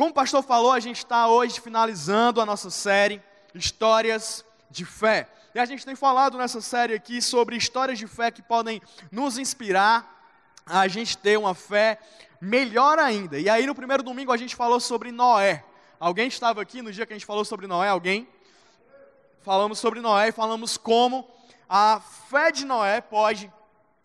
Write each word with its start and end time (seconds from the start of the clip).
Como 0.00 0.12
o 0.12 0.14
pastor 0.14 0.42
falou, 0.42 0.72
a 0.72 0.80
gente 0.80 0.96
está 0.96 1.28
hoje 1.28 1.60
finalizando 1.60 2.40
a 2.40 2.46
nossa 2.46 2.70
série 2.70 3.22
Histórias 3.54 4.42
de 4.70 4.82
Fé. 4.82 5.28
E 5.54 5.58
a 5.58 5.66
gente 5.66 5.84
tem 5.84 5.94
falado 5.94 6.38
nessa 6.38 6.62
série 6.62 6.94
aqui 6.94 7.20
sobre 7.20 7.54
histórias 7.54 7.98
de 7.98 8.06
fé 8.06 8.30
que 8.30 8.40
podem 8.40 8.80
nos 9.12 9.36
inspirar 9.36 10.24
a 10.64 10.88
gente 10.88 11.18
ter 11.18 11.38
uma 11.38 11.54
fé 11.54 11.98
melhor 12.40 12.98
ainda. 12.98 13.38
E 13.38 13.46
aí 13.46 13.66
no 13.66 13.74
primeiro 13.74 14.02
domingo 14.02 14.32
a 14.32 14.38
gente 14.38 14.56
falou 14.56 14.80
sobre 14.80 15.12
Noé. 15.12 15.62
Alguém 15.98 16.28
estava 16.28 16.62
aqui 16.62 16.80
no 16.80 16.90
dia 16.90 17.04
que 17.04 17.12
a 17.12 17.16
gente 17.16 17.26
falou 17.26 17.44
sobre 17.44 17.66
Noé? 17.66 17.90
Alguém? 17.90 18.26
Falamos 19.42 19.78
sobre 19.78 20.00
Noé 20.00 20.28
e 20.28 20.32
falamos 20.32 20.78
como 20.78 21.28
a 21.68 22.00
fé 22.30 22.50
de 22.50 22.64
Noé 22.64 23.02
pode 23.02 23.52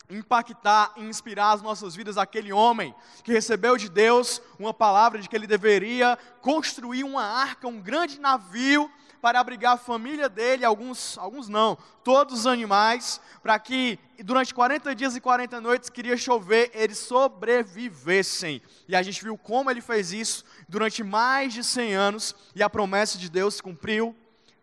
impactar 0.10 0.94
e 0.98 1.04
inspirar 1.04 1.52
as 1.52 1.62
nossas 1.62 1.96
vidas 1.96 2.18
aquele 2.18 2.54
homem 2.54 2.94
que 3.24 3.32
recebeu 3.32 3.78
de 3.78 3.90
Deus 3.90 4.42
uma 4.60 4.74
palavra 4.74 5.20
de 5.20 5.28
que 5.28 5.36
ele 5.36 5.48
deveria 5.48 6.18
construir 6.42 7.04
uma 7.04 7.24
arca, 7.24 7.68
um 7.68 7.82
grande 7.82 8.20
navio 8.20 8.90
para 9.26 9.40
abrigar 9.40 9.74
a 9.74 9.78
família 9.78 10.30
dele, 10.30 10.64
alguns, 10.64 11.18
alguns 11.18 11.50
não, 11.50 11.76
todos 12.04 12.42
os 12.42 12.46
animais, 12.46 13.20
para 13.42 13.58
que 13.58 13.98
durante 14.24 14.54
40 14.54 14.94
dias 14.94 15.16
e 15.16 15.20
40 15.20 15.60
noites 15.60 15.90
queria 15.90 16.16
chover, 16.16 16.70
eles 16.76 17.00
sobrevivessem. 17.00 18.62
E 18.88 18.96
a 18.96 19.02
gente 19.02 19.24
viu 19.24 19.36
como 19.36 19.72
ele 19.72 19.82
fez 19.82 20.14
isso 20.14 20.46
durante 20.70 21.04
mais 21.04 21.54
de 21.54 21.64
100 21.64 21.96
anos 21.96 22.36
e 22.54 22.62
a 22.62 22.70
promessa 22.70 23.18
de 23.18 23.28
Deus 23.28 23.56
se 23.56 23.64
cumpriu 23.64 24.16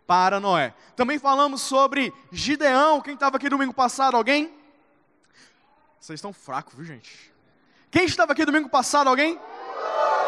para 0.07 0.38
Noé. 0.38 0.74
Também 0.95 1.19
falamos 1.19 1.61
sobre 1.63 2.13
Gideão, 2.30 3.01
quem 3.01 3.15
estava 3.15 3.38
aqui 3.38 3.49
domingo 3.49 3.74
passado, 3.74 4.16
alguém? 4.16 4.62
Vocês 6.02 6.19
estão 6.19 6.33
fracos, 6.33 6.74
viu, 6.74 6.84
gente? 6.84 7.33
Quem 7.88 8.06
estava 8.06 8.33
aqui 8.33 8.45
domingo 8.45 8.69
passado? 8.69 9.06
Alguém? 9.06 9.38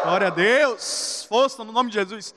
Glória 0.03 0.27
a 0.27 0.29
Deus! 0.29 1.25
Força 1.27 1.65
no 1.65 1.73
nome 1.73 1.89
de 1.89 1.95
Jesus. 1.95 2.33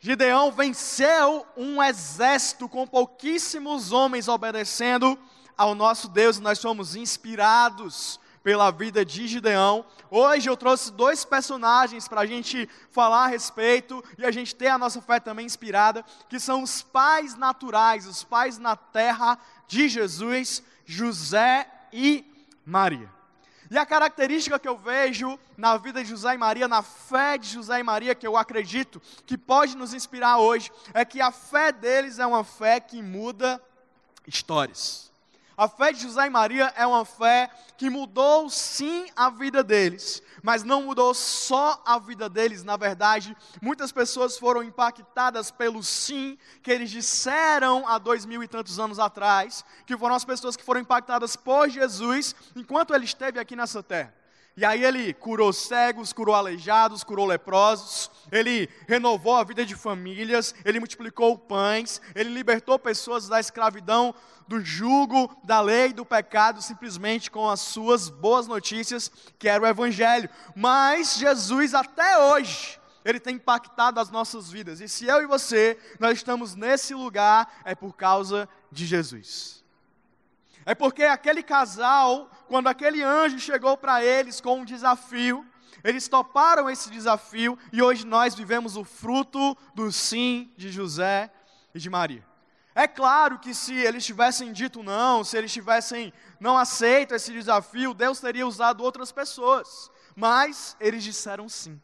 Gideão 0.00 0.50
venceu 0.50 1.46
um 1.56 1.80
exército 1.80 2.68
com 2.68 2.88
pouquíssimos 2.88 3.92
homens 3.92 4.26
obedecendo 4.26 5.16
ao 5.56 5.72
nosso 5.72 6.08
Deus 6.08 6.38
e 6.38 6.42
nós 6.42 6.58
somos 6.58 6.96
inspirados 6.96 8.18
pela 8.42 8.72
vida 8.72 9.04
de 9.04 9.28
Gideão. 9.28 9.86
Hoje 10.10 10.50
eu 10.50 10.56
trouxe 10.56 10.90
dois 10.90 11.24
personagens 11.24 12.08
para 12.08 12.22
a 12.22 12.26
gente 12.26 12.68
falar 12.90 13.26
a 13.26 13.28
respeito 13.28 14.02
e 14.18 14.26
a 14.26 14.32
gente 14.32 14.52
ter 14.52 14.66
a 14.66 14.78
nossa 14.78 15.00
fé 15.00 15.20
também 15.20 15.46
inspirada, 15.46 16.04
que 16.28 16.40
são 16.40 16.64
os 16.64 16.82
pais 16.82 17.36
naturais, 17.36 18.04
os 18.04 18.24
pais 18.24 18.58
na 18.58 18.74
terra 18.74 19.38
de 19.68 19.88
Jesus, 19.88 20.60
José 20.84 21.68
e 21.92 22.29
Maria. 22.70 23.10
E 23.70 23.78
a 23.78 23.86
característica 23.86 24.58
que 24.58 24.68
eu 24.68 24.76
vejo 24.76 25.38
na 25.56 25.76
vida 25.76 26.02
de 26.02 26.10
José 26.10 26.34
e 26.34 26.38
Maria, 26.38 26.66
na 26.66 26.82
fé 26.82 27.38
de 27.38 27.48
José 27.48 27.78
e 27.78 27.82
Maria, 27.82 28.14
que 28.14 28.26
eu 28.26 28.36
acredito 28.36 29.00
que 29.24 29.38
pode 29.38 29.76
nos 29.76 29.94
inspirar 29.94 30.38
hoje, 30.38 30.72
é 30.92 31.04
que 31.04 31.20
a 31.20 31.30
fé 31.30 31.70
deles 31.70 32.18
é 32.18 32.26
uma 32.26 32.42
fé 32.42 32.80
que 32.80 33.00
muda 33.00 33.62
histórias. 34.26 35.09
A 35.56 35.68
fé 35.68 35.92
de 35.92 36.00
José 36.02 36.26
e 36.26 36.30
Maria 36.30 36.72
é 36.76 36.86
uma 36.86 37.04
fé 37.04 37.50
que 37.76 37.90
mudou 37.90 38.48
sim 38.48 39.06
a 39.14 39.28
vida 39.28 39.62
deles, 39.62 40.22
mas 40.42 40.62
não 40.62 40.82
mudou 40.82 41.12
só 41.12 41.82
a 41.84 41.98
vida 41.98 42.28
deles, 42.28 42.64
na 42.64 42.76
verdade, 42.76 43.36
muitas 43.60 43.92
pessoas 43.92 44.38
foram 44.38 44.62
impactadas 44.62 45.50
pelo 45.50 45.82
sim 45.82 46.38
que 46.62 46.70
eles 46.70 46.90
disseram 46.90 47.86
há 47.86 47.98
dois 47.98 48.24
mil 48.24 48.42
e 48.42 48.48
tantos 48.48 48.78
anos 48.78 48.98
atrás, 48.98 49.64
que 49.86 49.96
foram 49.96 50.14
as 50.14 50.24
pessoas 50.24 50.56
que 50.56 50.64
foram 50.64 50.80
impactadas 50.80 51.36
por 51.36 51.68
Jesus 51.68 52.34
enquanto 52.56 52.94
ele 52.94 53.04
esteve 53.04 53.38
aqui 53.38 53.54
nessa 53.56 53.82
terra. 53.82 54.19
E 54.60 54.64
aí 54.66 54.84
ele 54.84 55.14
curou 55.14 55.54
cegos, 55.54 56.12
curou 56.12 56.34
aleijados, 56.34 57.02
curou 57.02 57.24
leprosos, 57.24 58.10
ele 58.30 58.68
renovou 58.86 59.36
a 59.36 59.42
vida 59.42 59.64
de 59.64 59.74
famílias, 59.74 60.54
ele 60.66 60.78
multiplicou 60.78 61.38
pães, 61.38 61.98
ele 62.14 62.28
libertou 62.28 62.78
pessoas 62.78 63.26
da 63.26 63.40
escravidão, 63.40 64.14
do 64.46 64.62
jugo, 64.62 65.34
da 65.42 65.62
lei, 65.62 65.94
do 65.94 66.04
pecado, 66.04 66.60
simplesmente 66.60 67.30
com 67.30 67.48
as 67.48 67.60
suas 67.60 68.10
boas 68.10 68.46
notícias, 68.46 69.10
que 69.38 69.48
era 69.48 69.64
o 69.64 69.66
evangelho. 69.66 70.28
Mas 70.54 71.16
Jesus 71.16 71.72
até 71.72 72.18
hoje, 72.18 72.78
ele 73.02 73.18
tem 73.18 73.36
impactado 73.36 73.98
as 73.98 74.10
nossas 74.10 74.50
vidas. 74.50 74.78
E 74.82 74.90
se 74.90 75.06
eu 75.06 75.22
e 75.22 75.26
você, 75.26 75.78
nós 75.98 76.18
estamos 76.18 76.54
nesse 76.54 76.92
lugar, 76.92 77.50
é 77.64 77.74
por 77.74 77.96
causa 77.96 78.46
de 78.70 78.84
Jesus. 78.84 79.59
É 80.64 80.74
porque 80.74 81.04
aquele 81.04 81.42
casal, 81.42 82.30
quando 82.48 82.68
aquele 82.68 83.02
anjo 83.02 83.38
chegou 83.38 83.76
para 83.76 84.04
eles 84.04 84.40
com 84.40 84.60
um 84.60 84.64
desafio, 84.64 85.46
eles 85.82 86.08
toparam 86.08 86.68
esse 86.68 86.90
desafio 86.90 87.58
e 87.72 87.80
hoje 87.80 88.06
nós 88.06 88.34
vivemos 88.34 88.76
o 88.76 88.84
fruto 88.84 89.56
do 89.74 89.90
sim 89.90 90.52
de 90.56 90.70
José 90.70 91.30
e 91.74 91.78
de 91.78 91.88
Maria. 91.88 92.24
É 92.74 92.86
claro 92.86 93.38
que 93.38 93.54
se 93.54 93.74
eles 93.74 94.04
tivessem 94.04 94.52
dito 94.52 94.82
não, 94.82 95.24
se 95.24 95.36
eles 95.36 95.52
tivessem 95.52 96.12
não 96.38 96.56
aceito 96.56 97.14
esse 97.14 97.32
desafio, 97.32 97.94
Deus 97.94 98.20
teria 98.20 98.46
usado 98.46 98.84
outras 98.84 99.10
pessoas. 99.10 99.90
Mas 100.14 100.76
eles 100.78 101.02
disseram 101.02 101.48
sim. 101.48 101.80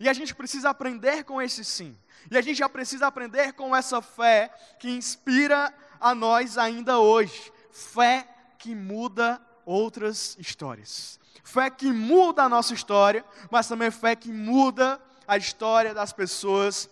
E 0.00 0.08
a 0.08 0.12
gente 0.12 0.34
precisa 0.34 0.70
aprender 0.70 1.24
com 1.24 1.42
esse 1.42 1.64
sim. 1.64 1.96
E 2.30 2.36
a 2.36 2.40
gente 2.40 2.56
já 2.56 2.68
precisa 2.68 3.06
aprender 3.06 3.52
com 3.52 3.74
essa 3.74 4.00
fé 4.00 4.52
que 4.78 4.90
inspira 4.90 5.72
a 6.00 6.14
nós 6.14 6.56
ainda 6.56 6.98
hoje 6.98 7.52
fé 7.74 8.26
que 8.56 8.72
muda 8.72 9.42
outras 9.66 10.36
histórias. 10.38 11.18
Fé 11.42 11.68
que 11.68 11.92
muda 11.92 12.44
a 12.44 12.48
nossa 12.48 12.72
história, 12.72 13.24
mas 13.50 13.66
também 13.66 13.90
fé 13.90 14.14
que 14.14 14.32
muda 14.32 15.00
a 15.26 15.36
história 15.36 15.92
das 15.92 16.12
pessoas 16.12 16.88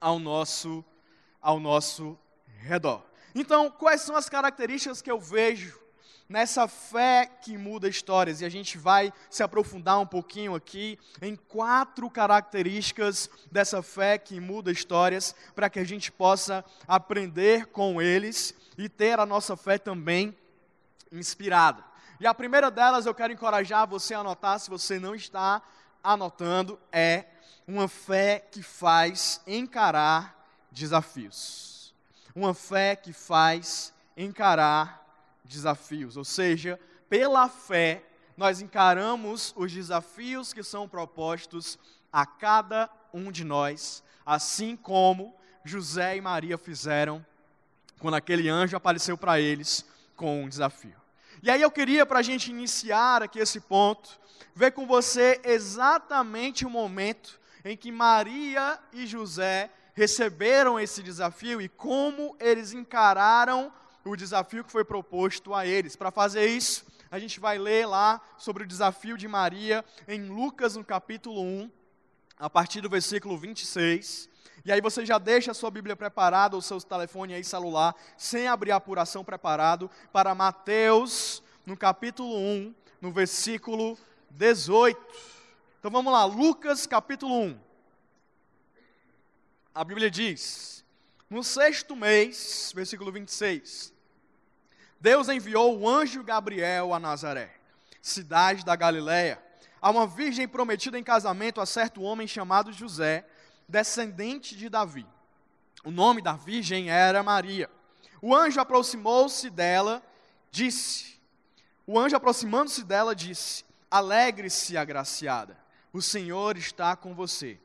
ao 0.00 0.18
nosso, 0.18 0.82
ao 1.40 1.60
nosso 1.60 2.18
redor. 2.60 3.04
Então, 3.34 3.70
quais 3.70 4.00
são 4.00 4.16
as 4.16 4.28
características 4.28 5.02
que 5.02 5.10
eu 5.10 5.20
vejo 5.20 5.78
nessa 6.28 6.66
fé 6.66 7.26
que 7.26 7.56
muda 7.56 7.88
histórias? 7.88 8.40
E 8.40 8.44
a 8.44 8.48
gente 8.48 8.78
vai 8.78 9.12
se 9.30 9.42
aprofundar 9.42 9.98
um 9.98 10.06
pouquinho 10.06 10.54
aqui 10.54 10.98
em 11.22 11.36
quatro 11.36 12.10
características 12.10 13.30
dessa 13.50 13.82
fé 13.82 14.18
que 14.18 14.40
muda 14.40 14.70
histórias, 14.70 15.34
para 15.54 15.70
que 15.70 15.78
a 15.78 15.84
gente 15.84 16.10
possa 16.10 16.64
aprender 16.86 17.66
com 17.66 18.00
eles 18.00 18.54
e 18.76 18.88
ter 18.88 19.18
a 19.18 19.26
nossa 19.26 19.56
fé 19.56 19.78
também 19.78 20.36
inspirada. 21.12 21.84
E 22.18 22.26
a 22.26 22.34
primeira 22.34 22.70
delas 22.70 23.06
eu 23.06 23.14
quero 23.14 23.32
encorajar 23.32 23.86
você 23.86 24.14
a 24.14 24.20
anotar, 24.20 24.58
se 24.58 24.70
você 24.70 24.98
não 24.98 25.14
está 25.14 25.62
anotando, 26.02 26.78
é 26.90 27.26
uma 27.66 27.88
fé 27.88 28.38
que 28.50 28.62
faz 28.62 29.40
encarar 29.46 30.34
desafios. 30.70 31.94
Uma 32.34 32.54
fé 32.54 32.96
que 32.96 33.12
faz 33.12 33.92
encarar 34.16 35.05
desafios, 35.46 36.16
ou 36.16 36.24
seja, 36.24 36.78
pela 37.08 37.48
fé 37.48 38.02
nós 38.36 38.60
encaramos 38.60 39.54
os 39.56 39.72
desafios 39.72 40.52
que 40.52 40.62
são 40.62 40.88
propostos 40.88 41.78
a 42.12 42.26
cada 42.26 42.90
um 43.12 43.30
de 43.32 43.44
nós, 43.44 44.02
assim 44.24 44.76
como 44.76 45.34
José 45.64 46.16
e 46.16 46.20
Maria 46.20 46.58
fizeram 46.58 47.24
quando 47.98 48.14
aquele 48.14 48.48
anjo 48.48 48.76
apareceu 48.76 49.16
para 49.16 49.40
eles 49.40 49.84
com 50.14 50.44
um 50.44 50.48
desafio. 50.48 50.94
E 51.42 51.50
aí 51.50 51.62
eu 51.62 51.70
queria, 51.70 52.04
para 52.04 52.18
a 52.18 52.22
gente 52.22 52.50
iniciar 52.50 53.22
aqui 53.22 53.38
esse 53.38 53.60
ponto, 53.60 54.18
ver 54.54 54.72
com 54.72 54.86
você 54.86 55.40
exatamente 55.44 56.64
o 56.66 56.70
momento 56.70 57.38
em 57.64 57.76
que 57.76 57.90
Maria 57.90 58.78
e 58.92 59.06
José 59.06 59.70
receberam 59.94 60.78
esse 60.78 61.02
desafio 61.02 61.60
e 61.60 61.68
como 61.68 62.36
eles 62.38 62.72
encararam 62.72 63.66
o 63.66 63.72
desafio 64.14 64.62
que 64.62 64.70
foi 64.70 64.84
proposto 64.84 65.54
a 65.54 65.66
eles. 65.66 65.96
Para 65.96 66.10
fazer 66.10 66.46
isso, 66.46 66.84
a 67.10 67.18
gente 67.18 67.40
vai 67.40 67.56
ler 67.56 67.86
lá 67.86 68.20
sobre 68.36 68.64
o 68.64 68.66
desafio 68.66 69.16
de 69.16 69.26
Maria 69.26 69.82
em 70.06 70.28
Lucas, 70.28 70.76
no 70.76 70.84
capítulo 70.84 71.40
1, 71.40 71.70
a 72.38 72.50
partir 72.50 72.82
do 72.82 72.90
versículo 72.90 73.38
26. 73.38 74.28
E 74.66 74.72
aí 74.72 74.80
você 74.80 75.06
já 75.06 75.16
deixa 75.16 75.52
a 75.52 75.54
sua 75.54 75.70
Bíblia 75.70 75.96
preparada, 75.96 76.56
o 76.56 76.62
seu 76.62 76.80
telefone 76.80 77.34
aí 77.34 77.44
celular, 77.44 77.94
sem 78.16 78.48
abrir 78.48 78.72
a 78.72 78.76
apuração 78.76 79.24
preparado, 79.24 79.90
para 80.12 80.34
Mateus, 80.34 81.42
no 81.64 81.76
capítulo 81.76 82.36
1, 82.36 82.74
no 83.00 83.10
versículo 83.10 83.96
18. 84.30 85.00
Então 85.78 85.90
vamos 85.90 86.12
lá, 86.12 86.24
Lucas 86.24 86.86
capítulo 86.86 87.34
1. 87.42 87.58
A 89.72 89.84
Bíblia 89.84 90.10
diz: 90.10 90.84
No 91.30 91.44
sexto 91.44 91.94
mês, 91.94 92.72
versículo 92.74 93.12
26, 93.12 93.92
Deus 95.00 95.28
enviou 95.28 95.78
o 95.78 95.88
anjo 95.88 96.22
Gabriel 96.22 96.94
a 96.94 96.98
Nazaré, 96.98 97.54
cidade 98.00 98.64
da 98.64 98.74
Galiléia, 98.74 99.42
a 99.80 99.90
uma 99.90 100.06
virgem 100.06 100.48
prometida 100.48 100.98
em 100.98 101.04
casamento 101.04 101.60
a 101.60 101.66
certo 101.66 102.02
homem 102.02 102.26
chamado 102.26 102.72
José 102.72 103.26
descendente 103.68 104.56
de 104.56 104.68
Davi. 104.68 105.06
O 105.84 105.90
nome 105.90 106.22
da 106.22 106.32
virgem 106.32 106.90
era 106.90 107.22
Maria. 107.22 107.70
O 108.20 108.34
anjo 108.34 108.60
aproximou-se 108.60 109.50
dela, 109.50 110.02
disse: 110.50 111.20
O 111.86 111.98
anjo 111.98 112.16
aproximando-se 112.16 112.84
dela 112.84 113.14
disse: 113.14 113.64
Alegre-se, 113.90 114.76
agraciada, 114.76 115.56
o 115.92 116.00
Senhor 116.00 116.56
está 116.56 116.96
com 116.96 117.14
você. 117.14 117.60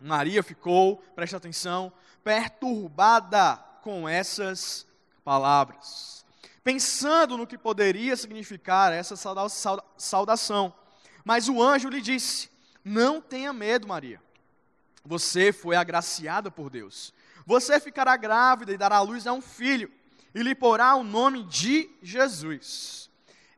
Maria 0.00 0.42
ficou, 0.42 0.96
preste 1.14 1.36
atenção, 1.36 1.92
perturbada 2.24 3.56
com 3.82 4.08
essas 4.08 4.86
palavras, 5.24 6.21
pensando 6.64 7.36
no 7.36 7.46
que 7.46 7.58
poderia 7.58 8.16
significar 8.16 8.92
essa 8.92 9.16
saudação. 9.96 10.72
Mas 11.24 11.48
o 11.48 11.62
anjo 11.62 11.88
lhe 11.88 12.00
disse: 12.00 12.50
Não 12.84 13.20
tenha 13.20 13.52
medo, 13.52 13.88
Maria. 13.88 14.20
Você 15.04 15.52
foi 15.52 15.76
agraciada 15.76 16.50
por 16.50 16.70
Deus. 16.70 17.12
Você 17.44 17.80
ficará 17.80 18.16
grávida 18.16 18.72
e 18.72 18.78
dará 18.78 18.96
à 18.96 19.02
luz 19.02 19.26
a 19.26 19.32
um 19.32 19.40
filho, 19.40 19.90
e 20.34 20.42
lhe 20.42 20.54
porá 20.54 20.94
o 20.94 21.02
nome 21.02 21.42
de 21.44 21.90
Jesus. 22.00 23.10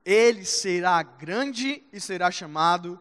Ele 0.05 0.45
será 0.45 1.03
grande 1.03 1.83
e 1.93 2.01
será 2.01 2.31
chamado 2.31 2.99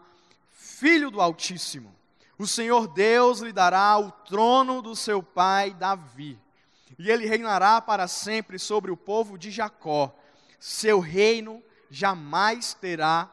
Filho 0.51 1.09
do 1.09 1.21
Altíssimo. 1.21 1.93
O 2.37 2.47
Senhor 2.47 2.87
Deus 2.87 3.39
lhe 3.39 3.53
dará 3.53 3.97
o 3.97 4.11
trono 4.11 4.81
do 4.81 4.95
seu 4.95 5.21
pai 5.21 5.73
Davi, 5.73 6.39
e 6.97 7.09
ele 7.09 7.25
reinará 7.25 7.81
para 7.81 8.07
sempre 8.07 8.59
sobre 8.59 8.91
o 8.91 8.97
povo 8.97 9.37
de 9.37 9.51
Jacó. 9.51 10.13
Seu 10.59 10.99
reino 10.99 11.61
jamais 11.89 12.73
terá 12.73 13.29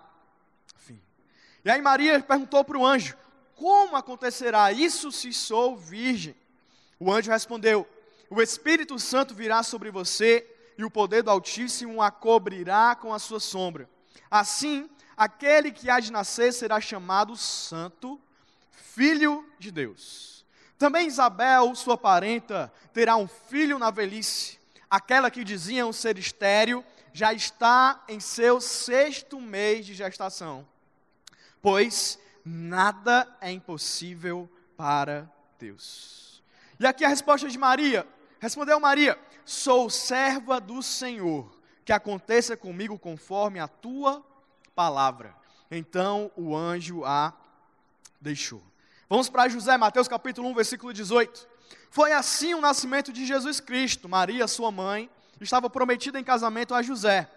fim. 0.77 1.01
E 1.65 1.71
aí 1.71 1.81
Maria 1.81 2.21
perguntou 2.21 2.65
para 2.65 2.79
o 2.79 2.87
anjo: 2.87 3.17
Como 3.55 3.97
acontecerá 3.97 4.73
isso 4.73 5.13
se 5.13 5.33
sou 5.33 5.77
virgem? 5.77 6.35
O 6.99 7.13
anjo 7.13 7.31
respondeu: 7.31 7.87
O 8.29 8.41
Espírito 8.43 8.99
Santo 8.99 9.35
virá 9.35 9.63
sobre 9.63 9.91
você, 9.91 10.47
e 10.77 10.85
o 10.85 10.91
poder 10.91 11.23
do 11.23 11.31
Altíssimo 11.31 12.03
a 12.03 12.11
cobrirá 12.11 12.95
com 12.95 13.13
a 13.13 13.19
sua 13.19 13.41
sombra. 13.41 13.89
Assim, 14.31 14.89
aquele 15.17 15.71
que 15.71 15.91
há 15.91 16.01
de 16.01 16.11
nascer 16.11 16.53
será 16.53 16.81
chamado 16.81 17.37
Santo 17.37 18.21
filho 18.71 19.49
de 19.59 19.71
Deus. 19.71 20.40
Também 20.81 21.09
Isabel, 21.09 21.75
sua 21.75 21.99
parenta, 21.99 22.73
terá 22.95 23.15
um 23.15 23.29
filho 23.29 23.79
na 23.79 23.91
velhice. 23.91 24.59
Aquela 24.89 25.31
que 25.31 25.45
diziam 25.45 25.93
ser 25.93 26.17
estéril 26.17 26.83
já 27.13 27.35
está 27.35 28.03
em 28.09 28.19
seu 28.19 28.63
sexto 28.63 29.39
mês 29.39 29.85
de 29.85 29.93
gestação. 29.93 30.67
Pois 31.61 32.19
nada 32.43 33.29
é 33.43 33.53
impossível 33.53 34.49
para 34.75 35.31
Deus. 35.59 36.43
E 36.79 36.87
aqui 36.87 37.05
a 37.05 37.09
resposta 37.09 37.47
de 37.47 37.59
Maria. 37.59 38.09
Respondeu 38.39 38.81
Maria: 38.81 39.19
Sou 39.45 39.91
serva 39.91 40.59
do 40.59 40.83
Senhor, 40.83 41.61
que 41.85 41.93
aconteça 41.93 42.57
comigo 42.57 42.99
conforme 42.99 43.61
a 43.61 43.69
tua 43.69 44.25
palavra. 44.75 45.37
Então 45.71 46.33
o 46.35 46.57
anjo 46.57 47.05
a 47.05 47.35
deixou. 48.19 48.70
Vamos 49.11 49.29
para 49.29 49.49
José, 49.49 49.77
Mateus 49.77 50.07
capítulo 50.07 50.49
1, 50.51 50.55
versículo 50.55 50.93
18. 50.93 51.49
Foi 51.91 52.13
assim 52.13 52.55
o 52.55 52.61
nascimento 52.61 53.13
de 53.13 53.27
Jesus 53.27 53.59
Cristo. 53.59 54.09
Maria, 54.09 54.47
sua 54.47 54.71
mãe, 54.71 55.11
estava 55.41 55.69
prometida 55.69 56.21
em 56.21 56.23
casamento 56.23 56.73
a 56.73 56.81
José. 56.81 57.29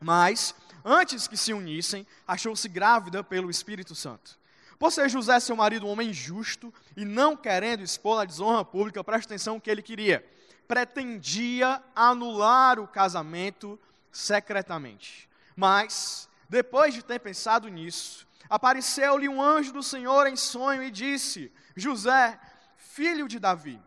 Mas, 0.00 0.56
antes 0.84 1.28
que 1.28 1.36
se 1.36 1.52
unissem, 1.52 2.04
achou-se 2.26 2.68
grávida 2.68 3.22
pelo 3.22 3.48
Espírito 3.48 3.94
Santo. 3.94 4.36
Por 4.76 4.90
ser 4.90 5.08
José, 5.08 5.38
seu 5.38 5.54
marido, 5.54 5.86
um 5.86 5.90
homem 5.90 6.12
justo 6.12 6.74
e 6.96 7.04
não 7.04 7.36
querendo 7.36 7.84
expor 7.84 8.20
a 8.20 8.24
desonra 8.24 8.64
pública, 8.64 9.04
preste 9.04 9.26
atenção 9.26 9.54
no 9.54 9.60
que 9.60 9.70
ele 9.70 9.82
queria. 9.82 10.28
Pretendia 10.66 11.80
anular 11.94 12.80
o 12.80 12.88
casamento 12.88 13.78
secretamente. 14.10 15.30
Mas, 15.54 16.28
depois 16.48 16.92
de 16.92 17.04
ter 17.04 17.20
pensado 17.20 17.68
nisso, 17.68 18.26
apareceu-lhe 18.48 19.28
um 19.28 19.42
anjo 19.42 19.72
do 19.72 19.82
Senhor 19.82 20.26
em 20.26 20.36
sonho 20.36 20.82
e 20.82 20.90
disse: 20.90 21.52
José, 21.76 22.38
filho 22.76 23.26
de 23.26 23.38
Davi, 23.38 23.80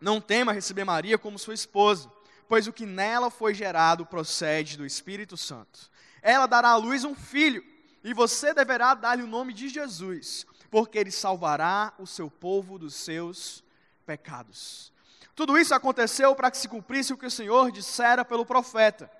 não 0.00 0.20
tema 0.20 0.52
receber 0.52 0.84
Maria 0.84 1.16
como 1.16 1.38
sua 1.38 1.54
esposa, 1.54 2.10
pois 2.48 2.66
o 2.66 2.72
que 2.72 2.86
nela 2.86 3.30
foi 3.30 3.54
gerado 3.54 4.04
procede 4.04 4.76
do 4.76 4.84
Espírito 4.84 5.36
Santo. 5.36 5.90
Ela 6.22 6.46
dará 6.46 6.70
à 6.70 6.76
luz 6.76 7.04
um 7.04 7.14
filho, 7.14 7.64
e 8.02 8.12
você 8.12 8.52
deverá 8.52 8.94
dar-lhe 8.94 9.22
o 9.22 9.26
nome 9.26 9.52
de 9.52 9.68
Jesus, 9.68 10.46
porque 10.70 10.98
ele 10.98 11.10
salvará 11.10 11.92
o 11.98 12.06
seu 12.06 12.30
povo 12.30 12.78
dos 12.78 12.94
seus 12.94 13.64
pecados. 14.04 14.92
Tudo 15.34 15.58
isso 15.58 15.74
aconteceu 15.74 16.34
para 16.34 16.50
que 16.50 16.58
se 16.58 16.68
cumprisse 16.68 17.12
o 17.12 17.16
que 17.16 17.26
o 17.26 17.30
Senhor 17.30 17.72
dissera 17.72 18.24
pelo 18.24 18.46
profeta: 18.46 19.10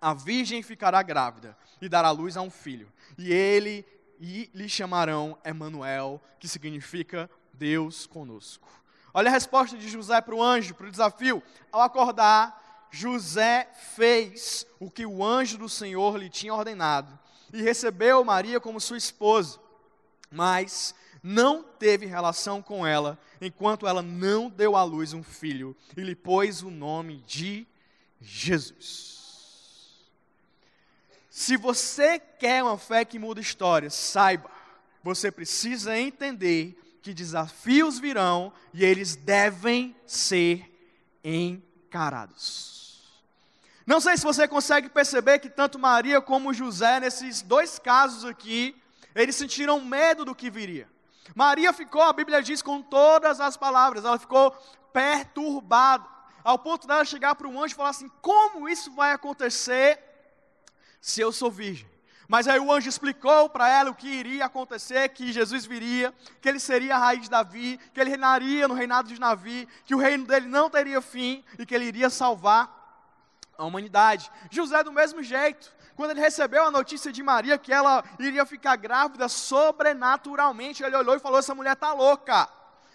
A 0.00 0.14
virgem 0.14 0.62
ficará 0.62 1.02
grávida 1.02 1.56
e 1.80 1.88
dará 1.88 2.10
luz 2.10 2.36
a 2.36 2.42
um 2.42 2.50
filho, 2.50 2.90
e 3.18 3.32
ele 3.32 3.84
e 4.18 4.50
lhe 4.54 4.68
chamarão 4.68 5.36
Emanuel, 5.44 6.20
que 6.38 6.48
significa 6.48 7.28
Deus 7.52 8.06
conosco. 8.06 8.68
Olha 9.12 9.28
a 9.28 9.32
resposta 9.32 9.76
de 9.76 9.88
José 9.88 10.20
para 10.20 10.34
o 10.34 10.42
anjo, 10.42 10.74
para 10.74 10.86
o 10.86 10.90
desafio. 10.90 11.42
Ao 11.72 11.82
acordar, 11.82 12.88
José 12.90 13.68
fez 13.94 14.66
o 14.78 14.90
que 14.90 15.04
o 15.04 15.24
anjo 15.24 15.58
do 15.58 15.68
Senhor 15.68 16.16
lhe 16.16 16.28
tinha 16.28 16.54
ordenado 16.54 17.18
e 17.52 17.62
recebeu 17.62 18.24
Maria 18.24 18.60
como 18.60 18.80
sua 18.80 18.96
esposa, 18.96 19.58
mas 20.30 20.94
não 21.22 21.62
teve 21.62 22.06
relação 22.06 22.62
com 22.62 22.86
ela 22.86 23.18
enquanto 23.40 23.86
ela 23.86 24.02
não 24.02 24.48
deu 24.48 24.76
à 24.76 24.82
luz 24.82 25.12
um 25.12 25.22
filho 25.22 25.76
e 25.96 26.02
lhe 26.02 26.14
pôs 26.14 26.62
o 26.62 26.70
nome 26.70 27.22
de 27.26 27.66
Jesus. 28.20 29.19
Se 31.40 31.56
você 31.56 32.18
quer 32.18 32.62
uma 32.62 32.76
fé 32.76 33.02
que 33.02 33.18
muda 33.18 33.40
histórias, 33.40 33.94
saiba, 33.94 34.50
você 35.02 35.30
precisa 35.30 35.98
entender 35.98 36.78
que 37.00 37.14
desafios 37.14 37.98
virão 37.98 38.52
e 38.74 38.84
eles 38.84 39.16
devem 39.16 39.96
ser 40.06 40.70
encarados. 41.24 43.08
Não 43.86 44.02
sei 44.02 44.18
se 44.18 44.22
você 44.22 44.46
consegue 44.46 44.90
perceber 44.90 45.38
que 45.38 45.48
tanto 45.48 45.78
Maria 45.78 46.20
como 46.20 46.52
José, 46.52 47.00
nesses 47.00 47.40
dois 47.40 47.78
casos 47.78 48.26
aqui, 48.26 48.76
eles 49.14 49.34
sentiram 49.34 49.80
medo 49.80 50.26
do 50.26 50.34
que 50.34 50.50
viria. 50.50 50.86
Maria 51.34 51.72
ficou, 51.72 52.02
a 52.02 52.12
Bíblia 52.12 52.42
diz, 52.42 52.60
com 52.60 52.82
todas 52.82 53.40
as 53.40 53.56
palavras, 53.56 54.04
ela 54.04 54.18
ficou 54.18 54.50
perturbada, 54.92 56.06
ao 56.44 56.58
ponto 56.58 56.86
dela 56.86 57.02
chegar 57.02 57.34
para 57.34 57.48
um 57.48 57.58
anjo 57.62 57.72
e 57.72 57.76
falar 57.76 57.90
assim: 57.90 58.10
como 58.20 58.68
isso 58.68 58.92
vai 58.92 59.12
acontecer? 59.12 60.09
Se 61.00 61.20
eu 61.20 61.32
sou 61.32 61.50
virgem. 61.50 61.88
Mas 62.28 62.46
aí 62.46 62.60
o 62.60 62.72
anjo 62.72 62.88
explicou 62.88 63.48
para 63.48 63.68
ela 63.68 63.90
o 63.90 63.94
que 63.94 64.06
iria 64.06 64.44
acontecer, 64.44 65.08
que 65.08 65.32
Jesus 65.32 65.66
viria, 65.66 66.14
que 66.40 66.48
ele 66.48 66.60
seria 66.60 66.94
a 66.94 66.98
raiz 66.98 67.22
de 67.22 67.30
Davi, 67.30 67.80
que 67.92 68.00
ele 68.00 68.10
reinaria 68.10 68.68
no 68.68 68.74
reinado 68.74 69.08
de 69.08 69.18
Davi, 69.18 69.66
que 69.84 69.96
o 69.96 69.98
reino 69.98 70.24
dele 70.24 70.46
não 70.46 70.70
teria 70.70 71.00
fim 71.00 71.42
e 71.58 71.66
que 71.66 71.74
ele 71.74 71.86
iria 71.86 72.08
salvar 72.08 72.70
a 73.58 73.64
humanidade. 73.64 74.30
José 74.48 74.82
do 74.84 74.92
mesmo 74.92 75.22
jeito, 75.24 75.72
quando 75.96 76.12
ele 76.12 76.20
recebeu 76.20 76.64
a 76.64 76.70
notícia 76.70 77.10
de 77.12 77.20
Maria 77.20 77.58
que 77.58 77.72
ela 77.72 78.04
iria 78.18 78.46
ficar 78.46 78.76
grávida 78.76 79.28
sobrenaturalmente, 79.28 80.84
ele 80.84 80.94
olhou 80.96 81.16
e 81.16 81.18
falou: 81.18 81.40
essa 81.40 81.54
mulher 81.54 81.72
está 81.72 81.92
louca. 81.92 82.48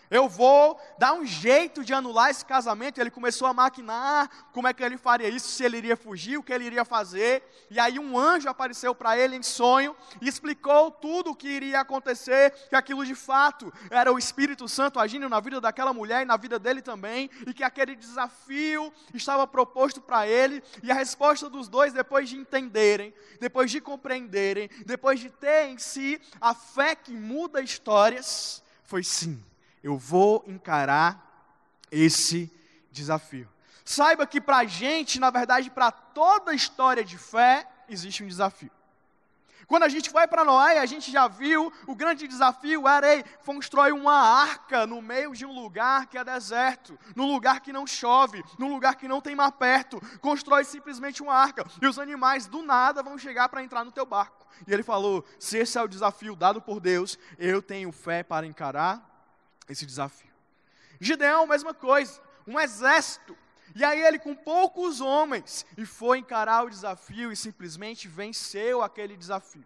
Eu 0.10 0.30
vou 0.30 0.80
dar 0.98 1.14
um 1.14 1.26
jeito 1.26 1.84
de 1.84 1.94
anular 1.94 2.30
esse 2.30 2.46
casamento. 2.46 3.00
Ele 3.00 3.10
começou 3.10 3.48
a 3.48 3.54
maquinar 3.54 4.30
como 4.52 4.68
é 4.68 4.74
que 4.74 4.84
ele 4.84 4.98
faria 4.98 5.28
isso, 5.28 5.48
se 5.48 5.64
ele 5.64 5.78
iria 5.78 5.98
fugir, 5.98 6.38
o 6.38 6.44
que 6.44 6.54
ele 6.54 6.66
iria 6.66 6.86
fazer. 6.86 7.44
E 7.70 7.80
aí 7.80 7.98
um 8.00 8.18
anjo 8.18 8.48
apareceu 8.48 8.94
para 8.94 9.18
ele 9.18 9.36
em 9.36 9.44
sonho 9.44 9.96
e 10.22 10.28
explicou 10.28 10.92
tudo 10.92 11.32
o 11.32 11.36
que 11.36 11.48
iria 11.48 11.80
acontecer, 11.80 12.52
que 12.70 12.76
aquilo 12.76 13.06
de 13.06 13.16
fato 13.16 13.74
era 13.90 14.12
o 14.14 14.20
Espírito 14.20 14.68
Santo 14.68 15.00
agindo 15.00 15.28
na 15.28 15.40
vida 15.40 15.60
daquela 15.60 15.94
mulher 15.94 16.22
e 16.22 16.26
na 16.26 16.38
vida 16.38 16.60
dele 16.60 16.82
também, 16.82 17.30
e 17.46 17.54
que 17.54 17.64
aquele 17.64 17.96
desafio 17.96 18.94
estava 19.14 19.48
proposto 19.48 20.02
para 20.02 20.28
ele. 20.28 20.64
E 20.84 20.92
a 20.92 20.96
resposta 20.96 21.50
dos 21.50 21.68
dois, 21.68 21.94
depois 21.94 22.30
de 22.30 22.38
entenderem, 22.38 23.14
depois 23.40 23.72
de 23.72 23.82
compreenderem, 23.82 24.70
depois 24.86 25.20
de 25.20 25.30
ter 25.30 25.68
em 25.70 25.78
si 25.78 26.22
a 26.40 26.54
fé 26.54 26.96
que 26.96 27.12
muda 27.12 27.62
histórias, 27.62 28.64
foi 28.84 29.04
sim 29.04 29.42
eu 29.86 30.00
vou 30.00 30.44
encarar 30.48 31.48
esse 31.92 32.52
desafio. 32.92 33.48
Saiba 33.86 34.26
que 34.26 34.42
para 34.42 34.58
a 34.58 34.66
gente, 34.66 35.20
na 35.20 35.30
verdade, 35.30 35.70
para 35.70 35.92
toda 35.92 36.50
a 36.50 36.56
história 36.56 37.06
de 37.06 37.20
fé, 37.20 37.70
existe 37.88 38.24
um 38.24 38.28
desafio. 38.28 38.72
Quando 39.68 39.84
a 39.84 39.90
gente 39.90 40.10
vai 40.10 40.28
para 40.28 40.44
Noé, 40.44 40.80
a 40.80 40.88
gente 40.88 41.12
já 41.12 41.28
viu, 41.28 41.72
o 41.86 41.94
grande 41.94 42.28
desafio 42.28 42.88
era 42.88 43.16
ei, 43.16 43.24
constrói 43.46 43.92
uma 43.92 44.16
arca 44.16 44.88
no 44.88 45.04
meio 45.04 45.34
de 45.34 45.46
um 45.46 45.52
lugar 45.52 46.08
que 46.08 46.18
é 46.18 46.24
deserto, 46.24 46.98
num 47.16 47.32
lugar 47.32 47.60
que 47.60 47.72
não 47.72 47.86
chove, 47.86 48.44
num 48.58 48.74
lugar 48.74 48.96
que 48.96 49.08
não 49.08 49.22
tem 49.22 49.36
mar 49.36 49.52
perto. 49.52 50.02
Constrói 50.20 50.64
simplesmente 50.64 51.22
uma 51.22 51.36
arca 51.36 51.64
e 51.80 51.86
os 51.86 52.00
animais 52.00 52.48
do 52.48 52.64
nada 52.64 53.04
vão 53.04 53.20
chegar 53.20 53.50
para 53.50 53.64
entrar 53.64 53.86
no 53.86 53.92
teu 53.92 54.06
barco. 54.06 54.48
E 54.66 54.74
ele 54.74 54.82
falou: 54.82 55.24
se 55.40 55.60
esse 55.60 55.78
é 55.78 55.82
o 55.84 55.88
desafio 55.88 56.36
dado 56.36 56.60
por 56.60 56.80
Deus, 56.80 57.20
eu 57.38 57.62
tenho 57.62 57.92
fé 57.92 58.24
para 58.24 58.48
encarar 58.48 59.15
esse 59.70 59.86
desafio. 59.86 60.32
Gideão, 61.00 61.48
mesma 61.48 61.74
coisa, 61.74 62.22
um 62.48 62.60
exército. 62.60 63.38
E 63.76 63.84
aí 63.84 64.02
ele 64.02 64.20
com 64.20 64.36
poucos 64.36 65.02
homens 65.02 65.66
e 65.78 65.86
foi 65.86 66.20
encarar 66.20 66.64
o 66.64 66.70
desafio 66.70 67.32
e 67.32 67.36
simplesmente 67.36 68.08
venceu 68.08 68.82
aquele 68.82 69.18
desafio. 69.18 69.66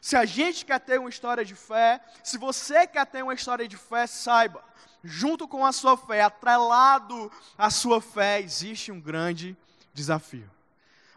Se 0.00 0.16
a 0.16 0.24
gente 0.24 0.64
quer 0.64 0.78
ter 0.78 1.00
uma 1.00 1.08
história 1.08 1.44
de 1.44 1.54
fé, 1.54 2.00
se 2.22 2.38
você 2.38 2.86
quer 2.86 3.06
ter 3.06 3.22
uma 3.22 3.34
história 3.34 3.66
de 3.66 3.76
fé, 3.76 4.06
saiba, 4.06 4.62
junto 5.02 5.48
com 5.48 5.64
a 5.64 5.72
sua 5.72 5.96
fé, 5.96 6.22
atrelado 6.22 7.32
à 7.56 7.70
sua 7.70 8.00
fé, 8.00 8.40
existe 8.40 8.92
um 8.92 9.00
grande 9.00 9.56
desafio. 9.92 10.48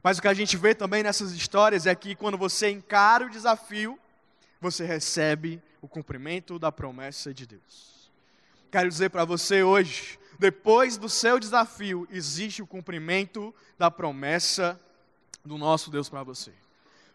Mas 0.01 0.17
o 0.17 0.21
que 0.21 0.27
a 0.27 0.33
gente 0.33 0.57
vê 0.57 0.73
também 0.73 1.03
nessas 1.03 1.31
histórias 1.31 1.85
é 1.85 1.93
que 1.93 2.15
quando 2.15 2.37
você 2.37 2.71
encara 2.71 3.25
o 3.25 3.29
desafio, 3.29 3.99
você 4.59 4.83
recebe 4.83 5.61
o 5.81 5.87
cumprimento 5.87 6.57
da 6.57 6.71
promessa 6.71 7.33
de 7.33 7.45
Deus. 7.45 8.00
Quero 8.71 8.87
dizer 8.87 9.09
para 9.09 9.25
você 9.25 9.63
hoje, 9.63 10.17
depois 10.39 10.95
do 10.95 11.09
seu 11.09 11.37
desafio, 11.37 12.07
existe 12.09 12.61
o 12.61 12.67
cumprimento 12.67 13.53
da 13.77 13.91
promessa 13.91 14.79
do 15.43 15.57
nosso 15.57 15.91
Deus 15.91 16.07
para 16.07 16.23
você. 16.23 16.53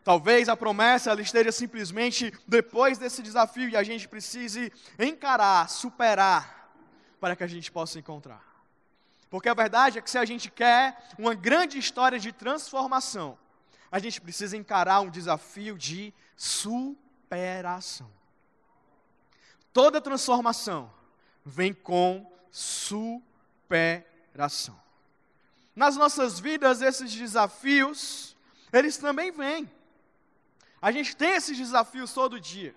Talvez 0.05 0.51
a 0.51 0.57
promessa 0.57 1.11
ela 1.11 1.23
esteja 1.23 1.51
simplesmente 1.51 2.31
depois 2.47 2.99
desse 2.99 3.23
desafio 3.23 3.71
e 3.71 3.77
a 3.77 3.83
gente 3.83 4.07
precise 4.07 4.71
encarar, 4.99 5.71
superar, 5.71 6.71
para 7.19 7.35
que 7.35 7.43
a 7.43 7.47
gente 7.47 7.73
possa 7.73 7.99
encontrar. 7.99 8.45
Porque 9.31 9.49
a 9.49 9.55
verdade 9.55 9.99
é 9.99 10.03
que 10.03 10.11
se 10.11 10.19
a 10.19 10.27
gente 10.27 10.51
quer 10.51 11.09
uma 11.19 11.35
grande 11.35 11.79
história 11.79 12.19
de 12.19 12.33
transformação, 12.33 13.39
a 13.91 13.99
gente 13.99 14.21
precisa 14.21 14.59
encarar 14.59 15.01
um 15.01 15.09
desafio 15.09 15.79
de 15.79 16.13
superação. 16.37 18.11
Toda 19.73 20.03
transformação 20.03 20.95
vem 21.47 21.73
com 21.73 22.29
superação. 22.51 23.25
Nas 25.77 25.97
nossas 25.97 26.41
vidas, 26.41 26.83
esses 26.83 27.15
desafios, 27.15 28.37
eles 28.73 28.97
também 28.97 29.31
vêm. 29.31 29.71
A 30.83 30.91
gente 30.91 31.17
tem 31.17 31.35
esses 31.35 31.57
desafios 31.57 32.13
todo 32.13 32.41
dia. 32.41 32.75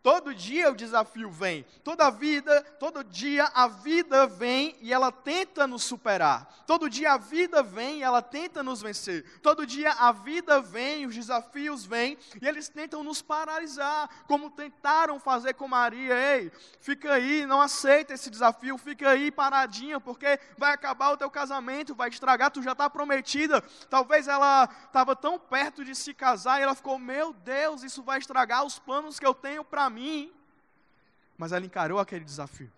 Todo 0.00 0.32
dia 0.32 0.70
o 0.70 0.76
desafio 0.76 1.28
vem, 1.28 1.66
toda 1.82 2.08
vida, 2.08 2.62
todo 2.78 3.02
dia 3.02 3.50
a 3.52 3.66
vida 3.66 4.28
vem 4.28 4.76
e 4.80 4.92
ela 4.92 5.10
tenta 5.10 5.66
nos 5.66 5.82
superar. 5.82 6.48
Todo 6.66 6.88
dia 6.88 7.14
a 7.14 7.18
vida 7.18 7.62
vem 7.62 7.98
e 7.98 8.02
ela 8.02 8.22
tenta 8.22 8.62
nos 8.62 8.80
vencer. 8.80 9.40
Todo 9.40 9.66
dia 9.66 9.90
a 9.90 10.12
vida 10.12 10.60
vem, 10.60 11.04
os 11.04 11.14
desafios 11.14 11.84
vêm 11.84 12.16
e 12.40 12.46
eles 12.46 12.68
tentam 12.68 13.02
nos 13.02 13.20
paralisar, 13.20 14.08
como 14.26 14.50
tentaram 14.50 15.18
fazer 15.18 15.54
com 15.54 15.66
Maria. 15.66 16.14
Ei, 16.14 16.52
fica 16.80 17.14
aí, 17.14 17.44
não 17.44 17.60
aceita 17.60 18.14
esse 18.14 18.30
desafio, 18.30 18.78
fica 18.78 19.10
aí 19.10 19.32
paradinha, 19.32 19.98
porque 19.98 20.38
vai 20.56 20.72
acabar 20.72 21.10
o 21.10 21.16
teu 21.16 21.30
casamento, 21.30 21.94
vai 21.94 22.08
estragar, 22.08 22.52
tu 22.52 22.62
já 22.62 22.72
está 22.72 22.88
prometida. 22.88 23.60
Talvez 23.90 24.28
ela 24.28 24.68
estava 24.86 25.16
tão 25.16 25.40
perto 25.40 25.84
de 25.84 25.94
se 25.94 26.14
casar 26.14 26.60
e 26.60 26.62
ela 26.62 26.74
ficou, 26.74 26.98
meu 27.00 27.32
Deus, 27.32 27.82
isso 27.82 28.02
vai 28.02 28.18
estragar 28.18 28.64
os 28.64 28.78
planos 28.78 29.18
que 29.18 29.26
eu 29.26 29.34
tenho 29.34 29.64
para 29.64 29.90
mim. 29.90 29.97
Mas 31.36 31.52
ela 31.52 31.64
encarou 31.64 31.98
aquele 31.98 32.24
desafio. 32.24 32.70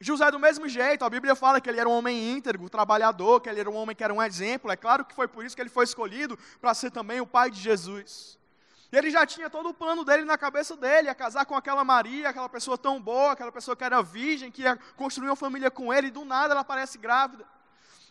José, 0.00 0.30
do 0.30 0.38
mesmo 0.38 0.68
jeito, 0.68 1.04
a 1.04 1.10
Bíblia 1.10 1.34
fala 1.34 1.60
que 1.60 1.68
ele 1.68 1.80
era 1.80 1.88
um 1.88 1.92
homem 1.92 2.32
íntegro, 2.32 2.68
trabalhador, 2.68 3.40
que 3.40 3.48
ele 3.48 3.60
era 3.60 3.70
um 3.70 3.74
homem 3.74 3.94
que 3.94 4.04
era 4.04 4.12
um 4.12 4.22
exemplo. 4.22 4.70
É 4.70 4.76
claro 4.76 5.04
que 5.04 5.14
foi 5.14 5.26
por 5.26 5.44
isso 5.44 5.54
que 5.56 5.62
ele 5.62 5.70
foi 5.70 5.84
escolhido 5.84 6.38
para 6.60 6.74
ser 6.74 6.90
também 6.90 7.20
o 7.20 7.26
pai 7.26 7.50
de 7.50 7.60
Jesus. 7.60 8.38
Ele 8.92 9.10
já 9.10 9.26
tinha 9.26 9.48
todo 9.50 9.70
o 9.70 9.74
plano 9.74 10.04
dele 10.04 10.24
na 10.24 10.38
cabeça 10.38 10.76
dele, 10.76 11.08
ia 11.08 11.14
casar 11.14 11.44
com 11.46 11.54
aquela 11.56 11.82
Maria, 11.84 12.28
aquela 12.28 12.48
pessoa 12.48 12.78
tão 12.78 13.00
boa, 13.00 13.32
aquela 13.32 13.50
pessoa 13.50 13.76
que 13.76 13.82
era 13.82 14.02
virgem, 14.02 14.50
que 14.50 14.62
ia 14.62 14.78
construir 14.96 15.28
uma 15.28 15.36
família 15.36 15.70
com 15.70 15.92
ele, 15.92 16.08
e 16.08 16.10
do 16.10 16.24
nada 16.24 16.52
ela 16.52 16.60
aparece 16.60 16.98
grávida. 16.98 17.44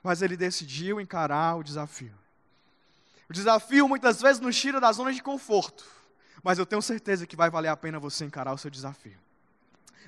Mas 0.01 0.21
ele 0.21 0.35
decidiu 0.35 0.99
encarar 0.99 1.55
o 1.55 1.63
desafio. 1.63 2.13
O 3.29 3.33
desafio 3.33 3.87
muitas 3.87 4.21
vezes 4.21 4.41
nos 4.41 4.59
tira 4.59 4.81
da 4.81 4.91
zona 4.91 5.13
de 5.13 5.23
conforto 5.23 5.85
mas 6.43 6.59
eu 6.59 6.65
tenho 6.65 6.81
certeza 6.81 7.25
que 7.25 7.37
vai 7.37 7.49
valer 7.49 7.69
a 7.69 7.77
pena 7.77 7.99
você 7.99 8.25
encarar 8.25 8.53
o 8.53 8.57
seu 8.57 8.69
desafio. 8.69 9.17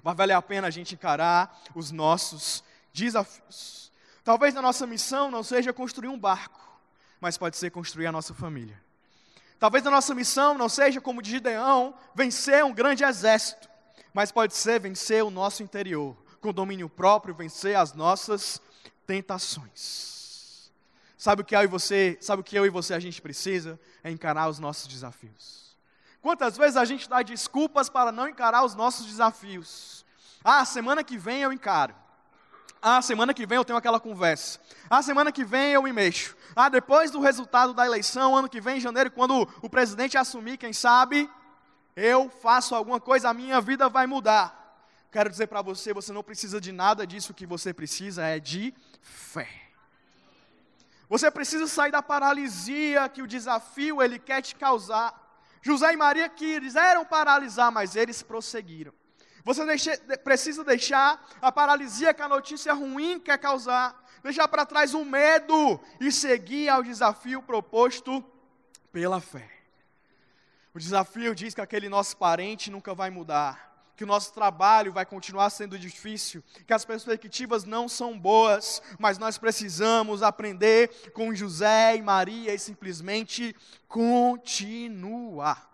Vai 0.03 0.13
valer 0.13 0.33
a 0.33 0.41
pena 0.41 0.67
a 0.67 0.69
gente 0.69 0.93
encarar 0.93 1.63
os 1.73 1.91
nossos 1.91 2.63
desafios. 2.93 3.91
Talvez 4.23 4.55
a 4.55 4.61
nossa 4.61 4.85
missão 4.85 5.31
não 5.31 5.43
seja 5.43 5.71
construir 5.71 6.09
um 6.09 6.19
barco, 6.19 6.59
mas 7.21 7.37
pode 7.37 7.55
ser 7.55 7.71
construir 7.71 8.07
a 8.07 8.11
nossa 8.11 8.33
família. 8.33 8.79
Talvez 9.57 9.87
a 9.87 9.89
nossa 9.89 10.13
missão 10.13 10.57
não 10.57 10.67
seja, 10.67 10.99
como 10.99 11.21
de 11.21 11.31
Gideão, 11.31 11.95
vencer 12.13 12.63
um 12.65 12.73
grande 12.73 13.03
exército, 13.03 13.69
mas 14.13 14.31
pode 14.31 14.53
ser 14.55 14.79
vencer 14.79 15.23
o 15.23 15.31
nosso 15.31 15.63
interior, 15.63 16.15
com 16.41 16.51
domínio 16.51 16.89
próprio, 16.89 17.33
vencer 17.33 17.75
as 17.75 17.93
nossas 17.93 18.61
tentações. 19.07 20.71
Sabe 21.17 21.41
o 21.41 21.45
que 21.45 21.55
eu 21.55 21.63
e 21.63 21.67
você, 21.67 22.17
sabe 22.21 22.41
o 22.41 22.43
que 22.43 22.57
eu 22.57 22.65
e 22.65 22.69
você 22.69 22.93
a 22.93 22.99
gente 22.99 23.21
precisa? 23.21 23.79
É 24.03 24.11
encarar 24.11 24.49
os 24.49 24.59
nossos 24.59 24.87
desafios. 24.87 25.64
Quantas 26.25 26.57
vezes 26.57 26.75
a 26.75 26.83
gente 26.83 27.07
dá 27.07 27.21
desculpas 27.21 27.87
para 27.87 28.11
não 28.11 28.27
encarar 28.27 28.65
os 28.65 28.73
nossos 28.73 29.05
desafios? 29.05 30.03
Ah, 30.43 30.65
semana 30.65 31.03
que 31.03 31.19
vem 31.19 31.43
eu 31.43 31.53
encaro. 31.53 31.93
Ah, 32.81 32.99
semana 32.99 33.31
que 33.31 33.45
vem 33.45 33.57
eu 33.57 33.63
tenho 33.63 33.77
aquela 33.77 33.99
conversa. 33.99 34.59
Ah, 34.89 35.03
semana 35.03 35.31
que 35.31 35.45
vem 35.45 35.73
eu 35.73 35.83
me 35.83 35.93
mexo. 35.93 36.35
Ah, 36.55 36.67
depois 36.67 37.11
do 37.11 37.19
resultado 37.19 37.75
da 37.75 37.85
eleição, 37.85 38.35
ano 38.35 38.49
que 38.49 38.59
vem, 38.59 38.77
em 38.77 38.81
janeiro, 38.81 39.11
quando 39.11 39.47
o 39.61 39.69
presidente 39.69 40.17
assumir, 40.17 40.57
quem 40.57 40.73
sabe, 40.73 41.29
eu 41.95 42.27
faço 42.27 42.73
alguma 42.73 42.99
coisa, 42.99 43.29
a 43.29 43.33
minha 43.33 43.61
vida 43.61 43.87
vai 43.87 44.07
mudar. 44.07 44.81
Quero 45.11 45.29
dizer 45.29 45.45
para 45.45 45.61
você, 45.61 45.93
você 45.93 46.11
não 46.11 46.23
precisa 46.23 46.59
de 46.59 46.71
nada 46.71 47.05
disso, 47.05 47.33
o 47.33 47.35
que 47.35 47.45
você 47.45 47.71
precisa 47.71 48.25
é 48.25 48.39
de 48.39 48.73
fé. 48.99 49.47
Você 51.07 51.29
precisa 51.29 51.67
sair 51.67 51.91
da 51.91 52.01
paralisia 52.01 53.07
que 53.09 53.21
o 53.21 53.27
desafio 53.27 54.01
ele 54.01 54.17
quer 54.17 54.41
te 54.41 54.55
causar. 54.55 55.23
José 55.65 55.93
e 55.93 55.97
Maria 55.97 56.29
quiseram 56.29 57.03
paralisar, 57.03 57.71
mas 57.71 57.95
eles 57.95 58.21
prosseguiram. 58.21 58.93
Você 59.43 59.65
deixe, 59.65 59.97
precisa 60.17 60.63
deixar 60.63 61.27
a 61.41 61.51
paralisia 61.51 62.13
que 62.13 62.21
a 62.21 62.29
notícia 62.29 62.71
ruim 62.71 63.19
quer 63.19 63.39
causar, 63.39 63.99
deixar 64.21 64.47
para 64.47 64.63
trás 64.63 64.93
o 64.93 65.03
medo 65.03 65.79
e 65.99 66.11
seguir 66.11 66.69
ao 66.69 66.83
desafio 66.83 67.41
proposto 67.41 68.23
pela 68.91 69.19
fé. 69.19 69.49
O 70.71 70.77
desafio 70.77 71.33
diz 71.33 71.55
que 71.55 71.61
aquele 71.61 71.89
nosso 71.89 72.15
parente 72.15 72.69
nunca 72.69 72.93
vai 72.93 73.09
mudar 73.09 73.74
que 73.95 74.03
o 74.03 74.07
nosso 74.07 74.33
trabalho 74.33 74.91
vai 74.91 75.05
continuar 75.05 75.49
sendo 75.49 75.79
difícil, 75.79 76.43
que 76.67 76.73
as 76.73 76.83
perspectivas 76.83 77.63
não 77.63 77.87
são 77.87 78.19
boas, 78.19 78.81
mas 78.99 79.17
nós 79.17 79.37
precisamos 79.37 80.21
aprender 80.21 81.11
com 81.13 81.33
José 81.33 81.95
e 81.95 82.01
Maria 82.01 82.53
e 82.53 82.59
simplesmente 82.59 83.55
continuar. 83.87 85.71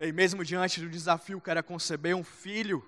E 0.00 0.10
mesmo 0.10 0.44
diante 0.44 0.80
do 0.80 0.88
desafio 0.88 1.40
que 1.40 1.50
era 1.50 1.62
conceber 1.62 2.16
um 2.16 2.24
filho, 2.24 2.84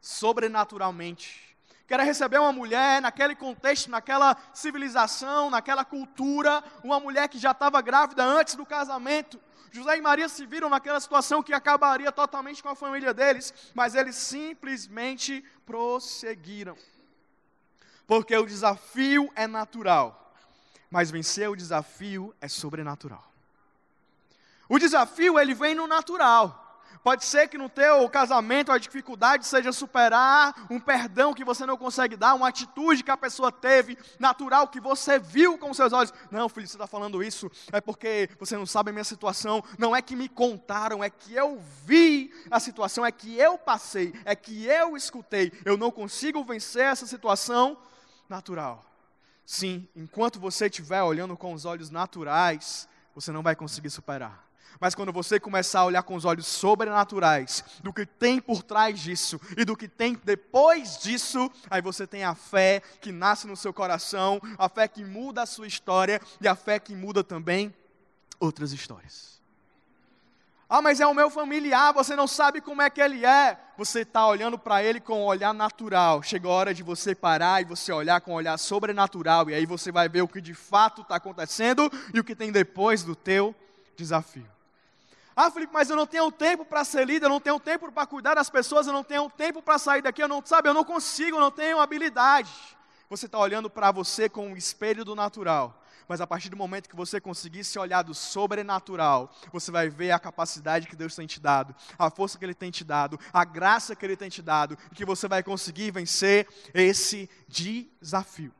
sobrenaturalmente, 0.00 1.56
que 1.90 1.92
era 1.92 2.04
receber 2.04 2.38
uma 2.38 2.52
mulher 2.52 3.02
naquele 3.02 3.34
contexto, 3.34 3.90
naquela 3.90 4.36
civilização, 4.54 5.50
naquela 5.50 5.84
cultura, 5.84 6.62
uma 6.84 7.00
mulher 7.00 7.28
que 7.28 7.36
já 7.36 7.50
estava 7.50 7.82
grávida 7.82 8.22
antes 8.22 8.54
do 8.54 8.64
casamento, 8.64 9.40
José 9.72 9.96
e 9.96 10.00
Maria 10.00 10.28
se 10.28 10.44
viram 10.44 10.68
naquela 10.68 10.98
situação 10.98 11.42
que 11.42 11.52
acabaria 11.52 12.10
totalmente 12.10 12.62
com 12.62 12.68
a 12.68 12.74
família 12.74 13.14
deles, 13.14 13.54
mas 13.74 13.94
eles 13.94 14.16
simplesmente 14.16 15.44
prosseguiram. 15.64 16.76
Porque 18.06 18.36
o 18.36 18.46
desafio 18.46 19.30
é 19.36 19.46
natural, 19.46 20.34
mas 20.90 21.10
vencer 21.10 21.48
o 21.48 21.54
desafio 21.54 22.34
é 22.40 22.48
sobrenatural. 22.48 23.24
O 24.68 24.78
desafio 24.78 25.38
ele 25.38 25.54
vem 25.54 25.74
no 25.74 25.86
natural. 25.86 26.59
Pode 27.02 27.24
ser 27.24 27.48
que 27.48 27.56
no 27.56 27.68
teu 27.68 28.08
casamento 28.10 28.70
a 28.70 28.78
dificuldade 28.78 29.46
seja 29.46 29.72
superar 29.72 30.66
um 30.68 30.78
perdão 30.78 31.32
que 31.32 31.44
você 31.44 31.64
não 31.64 31.76
consegue 31.76 32.14
dar, 32.14 32.34
uma 32.34 32.48
atitude 32.48 33.02
que 33.02 33.10
a 33.10 33.16
pessoa 33.16 33.50
teve, 33.50 33.96
natural, 34.18 34.68
que 34.68 34.80
você 34.80 35.18
viu 35.18 35.56
com 35.56 35.72
seus 35.72 35.92
olhos. 35.94 36.12
Não, 36.30 36.48
filho, 36.48 36.66
você 36.66 36.76
está 36.76 36.86
falando 36.86 37.22
isso, 37.22 37.50
é 37.72 37.80
porque 37.80 38.28
você 38.38 38.56
não 38.56 38.66
sabe 38.66 38.90
a 38.90 38.92
minha 38.92 39.04
situação. 39.04 39.64
Não 39.78 39.96
é 39.96 40.02
que 40.02 40.14
me 40.14 40.28
contaram, 40.28 41.02
é 41.02 41.08
que 41.08 41.34
eu 41.34 41.58
vi 41.86 42.30
a 42.50 42.60
situação, 42.60 43.04
é 43.06 43.10
que 43.10 43.34
eu 43.34 43.56
passei, 43.56 44.12
é 44.24 44.36
que 44.36 44.66
eu 44.66 44.94
escutei. 44.96 45.52
Eu 45.64 45.78
não 45.78 45.90
consigo 45.90 46.44
vencer 46.44 46.84
essa 46.84 47.06
situação 47.06 47.78
natural. 48.28 48.84
Sim, 49.46 49.88
enquanto 49.96 50.38
você 50.38 50.66
estiver 50.66 51.02
olhando 51.02 51.36
com 51.36 51.54
os 51.54 51.64
olhos 51.64 51.90
naturais, 51.90 52.86
você 53.14 53.32
não 53.32 53.42
vai 53.42 53.56
conseguir 53.56 53.90
superar. 53.90 54.49
Mas 54.78 54.94
quando 54.94 55.12
você 55.12 55.40
começar 55.40 55.80
a 55.80 55.84
olhar 55.86 56.02
com 56.02 56.14
os 56.14 56.24
olhos 56.24 56.46
sobrenaturais 56.46 57.64
do 57.82 57.92
que 57.92 58.06
tem 58.06 58.40
por 58.40 58.62
trás 58.62 59.00
disso 59.00 59.40
e 59.56 59.64
do 59.64 59.76
que 59.76 59.88
tem 59.88 60.18
depois 60.24 60.98
disso, 60.98 61.50
aí 61.68 61.82
você 61.82 62.06
tem 62.06 62.24
a 62.24 62.34
fé 62.34 62.82
que 63.00 63.10
nasce 63.10 63.46
no 63.46 63.56
seu 63.56 63.72
coração, 63.72 64.40
a 64.58 64.68
fé 64.68 64.86
que 64.86 65.04
muda 65.04 65.42
a 65.42 65.46
sua 65.46 65.66
história 65.66 66.20
e 66.40 66.46
a 66.46 66.54
fé 66.54 66.78
que 66.78 66.94
muda 66.94 67.24
também 67.24 67.74
outras 68.38 68.72
histórias. 68.72 69.30
Ah, 70.72 70.80
mas 70.80 71.00
é 71.00 71.06
o 71.06 71.12
meu 71.12 71.28
familiar, 71.28 71.92
você 71.92 72.14
não 72.14 72.28
sabe 72.28 72.60
como 72.60 72.80
é 72.80 72.88
que 72.88 73.00
ele 73.00 73.26
é. 73.26 73.58
Você 73.76 74.02
está 74.02 74.24
olhando 74.28 74.56
para 74.56 74.84
ele 74.84 75.00
com 75.00 75.22
um 75.22 75.24
olhar 75.24 75.52
natural. 75.52 76.22
Chega 76.22 76.46
a 76.46 76.52
hora 76.52 76.72
de 76.72 76.84
você 76.84 77.12
parar 77.12 77.60
e 77.60 77.64
você 77.64 77.92
olhar 77.92 78.20
com 78.20 78.30
um 78.30 78.34
olhar 78.34 78.56
sobrenatural. 78.56 79.50
E 79.50 79.54
aí 79.54 79.66
você 79.66 79.90
vai 79.90 80.08
ver 80.08 80.22
o 80.22 80.28
que 80.28 80.40
de 80.40 80.54
fato 80.54 81.02
está 81.02 81.16
acontecendo 81.16 81.90
e 82.14 82.20
o 82.20 82.24
que 82.24 82.36
tem 82.36 82.52
depois 82.52 83.02
do 83.02 83.16
teu 83.16 83.52
desafio. 83.96 84.46
Ah, 85.42 85.50
Felipe, 85.50 85.72
mas 85.72 85.88
eu 85.88 85.96
não 85.96 86.06
tenho 86.06 86.30
tempo 86.30 86.66
para 86.66 86.84
ser 86.84 87.06
líder, 87.06 87.24
eu 87.24 87.30
não 87.30 87.40
tenho 87.40 87.58
tempo 87.58 87.90
para 87.90 88.06
cuidar 88.06 88.34
das 88.34 88.50
pessoas, 88.50 88.86
eu 88.86 88.92
não 88.92 89.02
tenho 89.02 89.30
tempo 89.30 89.62
para 89.62 89.78
sair 89.78 90.02
daqui, 90.02 90.22
eu 90.22 90.28
não, 90.28 90.44
sabe, 90.44 90.68
eu 90.68 90.74
não 90.74 90.84
consigo, 90.84 91.38
eu 91.38 91.40
não 91.40 91.50
tenho 91.50 91.80
habilidade. 91.80 92.52
Você 93.08 93.24
está 93.24 93.38
olhando 93.38 93.70
para 93.70 93.90
você 93.90 94.28
com 94.28 94.48
um 94.48 94.54
espelho 94.54 95.02
do 95.02 95.14
natural. 95.14 95.82
Mas 96.06 96.20
a 96.20 96.26
partir 96.26 96.50
do 96.50 96.58
momento 96.58 96.90
que 96.90 96.94
você 96.94 97.18
conseguir 97.18 97.64
se 97.64 97.78
olhar 97.78 98.02
do 98.02 98.12
sobrenatural, 98.12 99.34
você 99.50 99.70
vai 99.70 99.88
ver 99.88 100.10
a 100.10 100.18
capacidade 100.18 100.86
que 100.86 100.94
Deus 100.94 101.14
tem 101.14 101.26
te 101.26 101.40
dado, 101.40 101.74
a 101.98 102.10
força 102.10 102.38
que 102.38 102.44
Ele 102.44 102.52
tem 102.52 102.70
te 102.70 102.84
dado, 102.84 103.18
a 103.32 103.42
graça 103.42 103.96
que 103.96 104.04
Ele 104.04 104.16
tem 104.16 104.28
te 104.28 104.42
dado, 104.42 104.76
e 104.92 104.94
que 104.94 105.06
você 105.06 105.26
vai 105.26 105.42
conseguir 105.42 105.90
vencer 105.90 106.46
esse 106.74 107.30
desafio. 107.48 108.52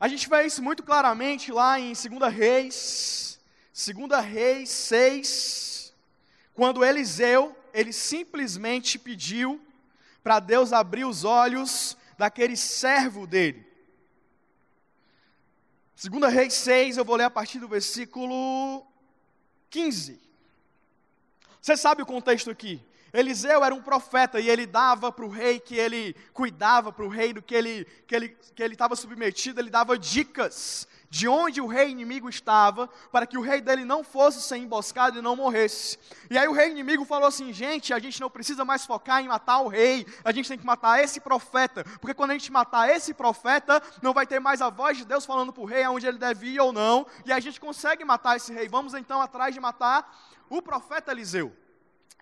A 0.00 0.08
gente 0.08 0.30
vê 0.30 0.46
isso 0.46 0.62
muito 0.62 0.82
claramente 0.82 1.52
lá 1.52 1.78
em 1.78 1.92
2 1.92 2.32
Reis, 2.32 3.39
2 3.72 4.24
Reis 4.24 4.68
6, 4.70 5.94
quando 6.54 6.84
Eliseu, 6.84 7.56
ele 7.72 7.92
simplesmente 7.92 8.98
pediu 8.98 9.60
para 10.22 10.40
Deus 10.40 10.72
abrir 10.72 11.04
os 11.04 11.24
olhos 11.24 11.96
daquele 12.18 12.56
servo 12.56 13.26
dele. 13.26 13.66
2 16.02 16.32
Reis 16.32 16.54
6, 16.54 16.96
eu 16.96 17.04
vou 17.04 17.16
ler 17.16 17.24
a 17.24 17.30
partir 17.30 17.58
do 17.58 17.68
versículo 17.68 18.84
15. 19.70 20.20
Você 21.60 21.76
sabe 21.76 22.02
o 22.02 22.06
contexto 22.06 22.50
aqui? 22.50 22.82
Eliseu 23.12 23.64
era 23.64 23.74
um 23.74 23.82
profeta 23.82 24.40
e 24.40 24.48
ele 24.48 24.66
dava 24.66 25.10
para 25.10 25.24
o 25.24 25.28
rei 25.28 25.58
que 25.58 25.74
ele 25.74 26.14
cuidava, 26.32 26.92
para 26.92 27.04
o 27.04 27.08
rei 27.08 27.32
do 27.32 27.42
que 27.42 27.54
ele 27.54 27.84
que 28.06 28.14
ele 28.14 28.28
que 28.54 28.62
ele 28.62 28.74
estava 28.74 28.94
submetido, 28.94 29.60
ele 29.60 29.70
dava 29.70 29.98
dicas 29.98 30.86
de 31.10 31.26
onde 31.26 31.60
o 31.60 31.66
rei 31.66 31.90
inimigo 31.90 32.28
estava, 32.28 32.88
para 33.10 33.26
que 33.26 33.36
o 33.36 33.40
rei 33.40 33.60
dele 33.60 33.84
não 33.84 34.04
fosse 34.04 34.40
ser 34.40 34.58
emboscado 34.58 35.18
e 35.18 35.22
não 35.22 35.34
morresse. 35.34 35.98
E 36.30 36.38
aí 36.38 36.46
o 36.46 36.52
rei 36.52 36.70
inimigo 36.70 37.04
falou 37.04 37.26
assim: 37.26 37.52
gente, 37.52 37.92
a 37.92 37.98
gente 37.98 38.20
não 38.20 38.30
precisa 38.30 38.64
mais 38.64 38.86
focar 38.86 39.20
em 39.20 39.26
matar 39.26 39.58
o 39.58 39.66
rei, 39.66 40.06
a 40.24 40.30
gente 40.30 40.48
tem 40.48 40.56
que 40.56 40.64
matar 40.64 41.02
esse 41.02 41.20
profeta, 41.20 41.82
porque 42.00 42.14
quando 42.14 42.30
a 42.30 42.34
gente 42.34 42.52
matar 42.52 42.88
esse 42.88 43.12
profeta, 43.12 43.82
não 44.00 44.14
vai 44.14 44.24
ter 44.24 44.38
mais 44.38 44.62
a 44.62 44.70
voz 44.70 44.96
de 44.96 45.04
Deus 45.04 45.26
falando 45.26 45.52
para 45.52 45.62
o 45.62 45.66
rei 45.66 45.82
aonde 45.82 46.06
ele 46.06 46.16
deve 46.16 46.46
ir 46.46 46.60
ou 46.60 46.72
não, 46.72 47.04
e 47.26 47.32
a 47.32 47.40
gente 47.40 47.60
consegue 47.60 48.04
matar 48.04 48.36
esse 48.36 48.52
rei. 48.52 48.68
Vamos 48.68 48.94
então 48.94 49.20
atrás 49.20 49.52
de 49.52 49.60
matar 49.60 50.16
o 50.48 50.62
profeta 50.62 51.10
Eliseu. 51.10 51.52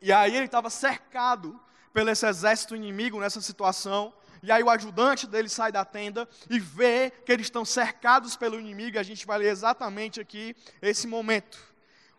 E 0.01 0.11
aí 0.11 0.35
ele 0.35 0.47
estava 0.47 0.71
cercado 0.71 1.61
pelo 1.93 2.09
esse 2.09 2.27
exército 2.27 2.75
inimigo 2.75 3.21
nessa 3.21 3.41
situação. 3.43 4.15
E 4.43 4.53
aí 4.53 4.63
o 4.63 4.71
ajudante 4.71 5.27
dele 5.27 5.49
sai 5.49 5.73
da 5.73 5.85
tenda 5.85 6.29
e 6.49 6.59
vê 6.59 7.11
que 7.25 7.33
eles 7.33 7.47
estão 7.47 7.65
cercados 7.65 8.37
pelo 8.37 8.59
inimigo. 8.59 8.97
E 8.97 8.99
a 8.99 9.03
gente 9.03 9.27
vai 9.27 9.39
ler 9.39 9.51
exatamente 9.51 10.21
aqui 10.21 10.55
esse 10.81 11.07
momento. 11.07 11.59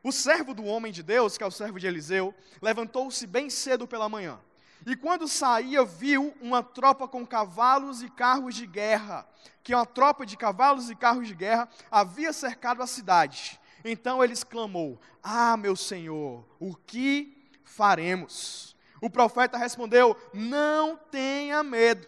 O 0.03 0.11
servo 0.11 0.53
do 0.53 0.63
homem 0.65 0.91
de 0.91 1.03
Deus, 1.03 1.37
que 1.37 1.43
é 1.43 1.47
o 1.47 1.51
servo 1.51 1.79
de 1.79 1.87
Eliseu, 1.87 2.33
levantou-se 2.61 3.25
bem 3.27 3.49
cedo 3.49 3.87
pela 3.87 4.07
manhã. 4.07 4.39
E 4.85 4.95
quando 4.95 5.27
saía, 5.27 5.83
viu 5.83 6.33
uma 6.41 6.63
tropa 6.63 7.07
com 7.07 7.27
cavalos 7.27 8.01
e 8.01 8.09
carros 8.09 8.55
de 8.55 8.65
guerra, 8.65 9.27
que 9.61 9.75
uma 9.75 9.85
tropa 9.85 10.25
de 10.25 10.37
cavalos 10.37 10.89
e 10.89 10.95
carros 10.95 11.27
de 11.27 11.35
guerra 11.35 11.67
havia 11.91 12.31
cercado 12.31 12.81
a 12.81 12.87
cidade. 12.87 13.59
Então 13.83 14.23
ele 14.23 14.33
exclamou: 14.33 14.99
Ah, 15.21 15.57
meu 15.57 15.75
senhor, 15.75 16.45
o 16.59 16.75
que 16.75 17.35
faremos. 17.65 18.75
O 19.01 19.09
profeta 19.09 19.57
respondeu: 19.57 20.15
Não 20.33 20.95
tenha 20.95 21.63
medo. 21.63 22.07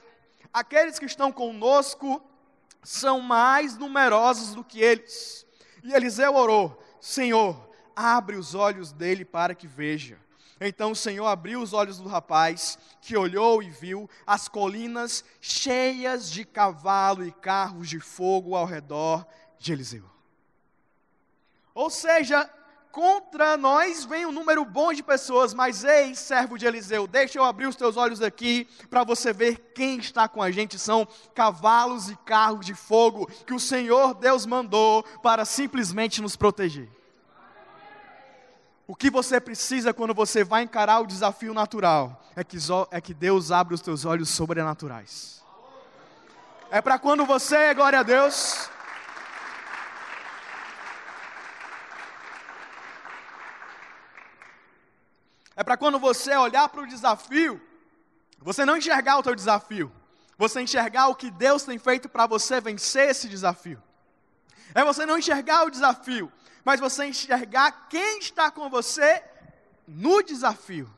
Aqueles 0.53 0.99
que 0.99 1.05
estão 1.05 1.31
conosco 1.31 2.21
são 2.83 3.21
mais 3.21 3.77
numerosos 3.77 4.53
do 4.53 4.63
que 4.63 4.81
eles. 4.81 5.45
E 5.83 5.93
Eliseu 5.93 6.35
orou: 6.35 6.81
Senhor, 6.99 7.69
abre 7.95 8.35
os 8.35 8.55
olhos 8.55 8.91
dele 8.91 9.23
para 9.23 9.55
que 9.55 9.67
veja. 9.67 10.17
Então 10.59 10.91
o 10.91 10.95
Senhor 10.95 11.25
abriu 11.25 11.59
os 11.59 11.73
olhos 11.73 11.97
do 11.97 12.07
rapaz, 12.07 12.77
que 13.01 13.17
olhou 13.17 13.63
e 13.63 13.69
viu 13.69 14.07
as 14.27 14.47
colinas 14.47 15.25
cheias 15.39 16.29
de 16.29 16.45
cavalo 16.45 17.25
e 17.25 17.31
carros 17.31 17.89
de 17.89 17.99
fogo 17.99 18.55
ao 18.55 18.65
redor 18.65 19.25
de 19.57 19.73
Eliseu. 19.73 20.05
Ou 21.73 21.89
seja, 21.89 22.47
contra 22.91 23.55
nós 23.55 24.05
vem 24.05 24.25
um 24.25 24.31
número 24.31 24.65
bom 24.65 24.93
de 24.93 25.01
pessoas, 25.01 25.53
mas 25.53 25.83
ei, 25.83 26.13
servo 26.13 26.57
de 26.57 26.65
Eliseu, 26.65 27.07
deixa 27.07 27.39
eu 27.39 27.43
abrir 27.43 27.67
os 27.67 27.75
teus 27.75 27.97
olhos 27.97 28.21
aqui 28.21 28.67
para 28.89 29.03
você 29.03 29.31
ver 29.31 29.71
quem 29.73 29.97
está 29.97 30.27
com 30.27 30.41
a 30.41 30.51
gente. 30.51 30.77
São 30.77 31.07
cavalos 31.33 32.09
e 32.09 32.15
carros 32.17 32.65
de 32.65 32.73
fogo 32.73 33.29
que 33.45 33.53
o 33.53 33.59
Senhor 33.59 34.13
Deus 34.13 34.45
mandou 34.45 35.03
para 35.23 35.45
simplesmente 35.45 36.21
nos 36.21 36.35
proteger. 36.35 36.89
O 38.85 38.95
que 38.95 39.09
você 39.09 39.39
precisa 39.39 39.93
quando 39.93 40.13
você 40.13 40.43
vai 40.43 40.63
encarar 40.63 40.99
o 40.99 41.07
desafio 41.07 41.53
natural 41.53 42.21
é 42.35 42.43
que, 42.43 42.57
é 42.91 42.99
que 42.99 43.13
Deus 43.13 43.49
abra 43.49 43.73
os 43.73 43.81
teus 43.81 44.03
olhos 44.03 44.29
sobrenaturais. 44.29 45.41
É 46.69 46.81
para 46.81 46.99
quando 46.99 47.25
você, 47.25 47.73
glória 47.73 47.99
a 47.99 48.03
Deus, 48.03 48.69
É 55.55 55.63
para 55.63 55.77
quando 55.77 55.99
você 55.99 56.35
olhar 56.35 56.67
para 56.69 56.81
o 56.81 56.87
desafio, 56.87 57.61
você 58.39 58.65
não 58.65 58.77
enxergar 58.77 59.17
o 59.17 59.23
teu 59.23 59.35
desafio, 59.35 59.91
você 60.37 60.61
enxergar 60.61 61.07
o 61.07 61.15
que 61.15 61.29
Deus 61.29 61.63
tem 61.63 61.77
feito 61.77 62.09
para 62.09 62.25
você 62.25 62.59
vencer 62.59 63.09
esse 63.09 63.27
desafio. 63.27 63.81
É 64.73 64.83
você 64.83 65.05
não 65.05 65.17
enxergar 65.17 65.65
o 65.65 65.69
desafio, 65.69 66.31
mas 66.63 66.79
você 66.79 67.05
enxergar 67.05 67.87
quem 67.89 68.19
está 68.19 68.49
com 68.49 68.69
você 68.69 69.23
no 69.87 70.21
desafio. 70.21 70.89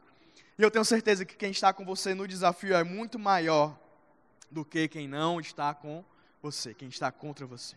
E 0.57 0.61
eu 0.61 0.69
tenho 0.69 0.85
certeza 0.85 1.25
que 1.25 1.35
quem 1.35 1.51
está 1.51 1.73
com 1.73 1.83
você 1.83 2.13
no 2.13 2.27
desafio 2.27 2.75
é 2.75 2.83
muito 2.83 3.17
maior 3.17 3.77
do 4.51 4.63
que 4.63 4.87
quem 4.87 5.07
não 5.07 5.39
está 5.39 5.73
com 5.73 6.05
você, 6.41 6.73
quem 6.73 6.87
está 6.87 7.11
contra 7.11 7.45
você. 7.45 7.75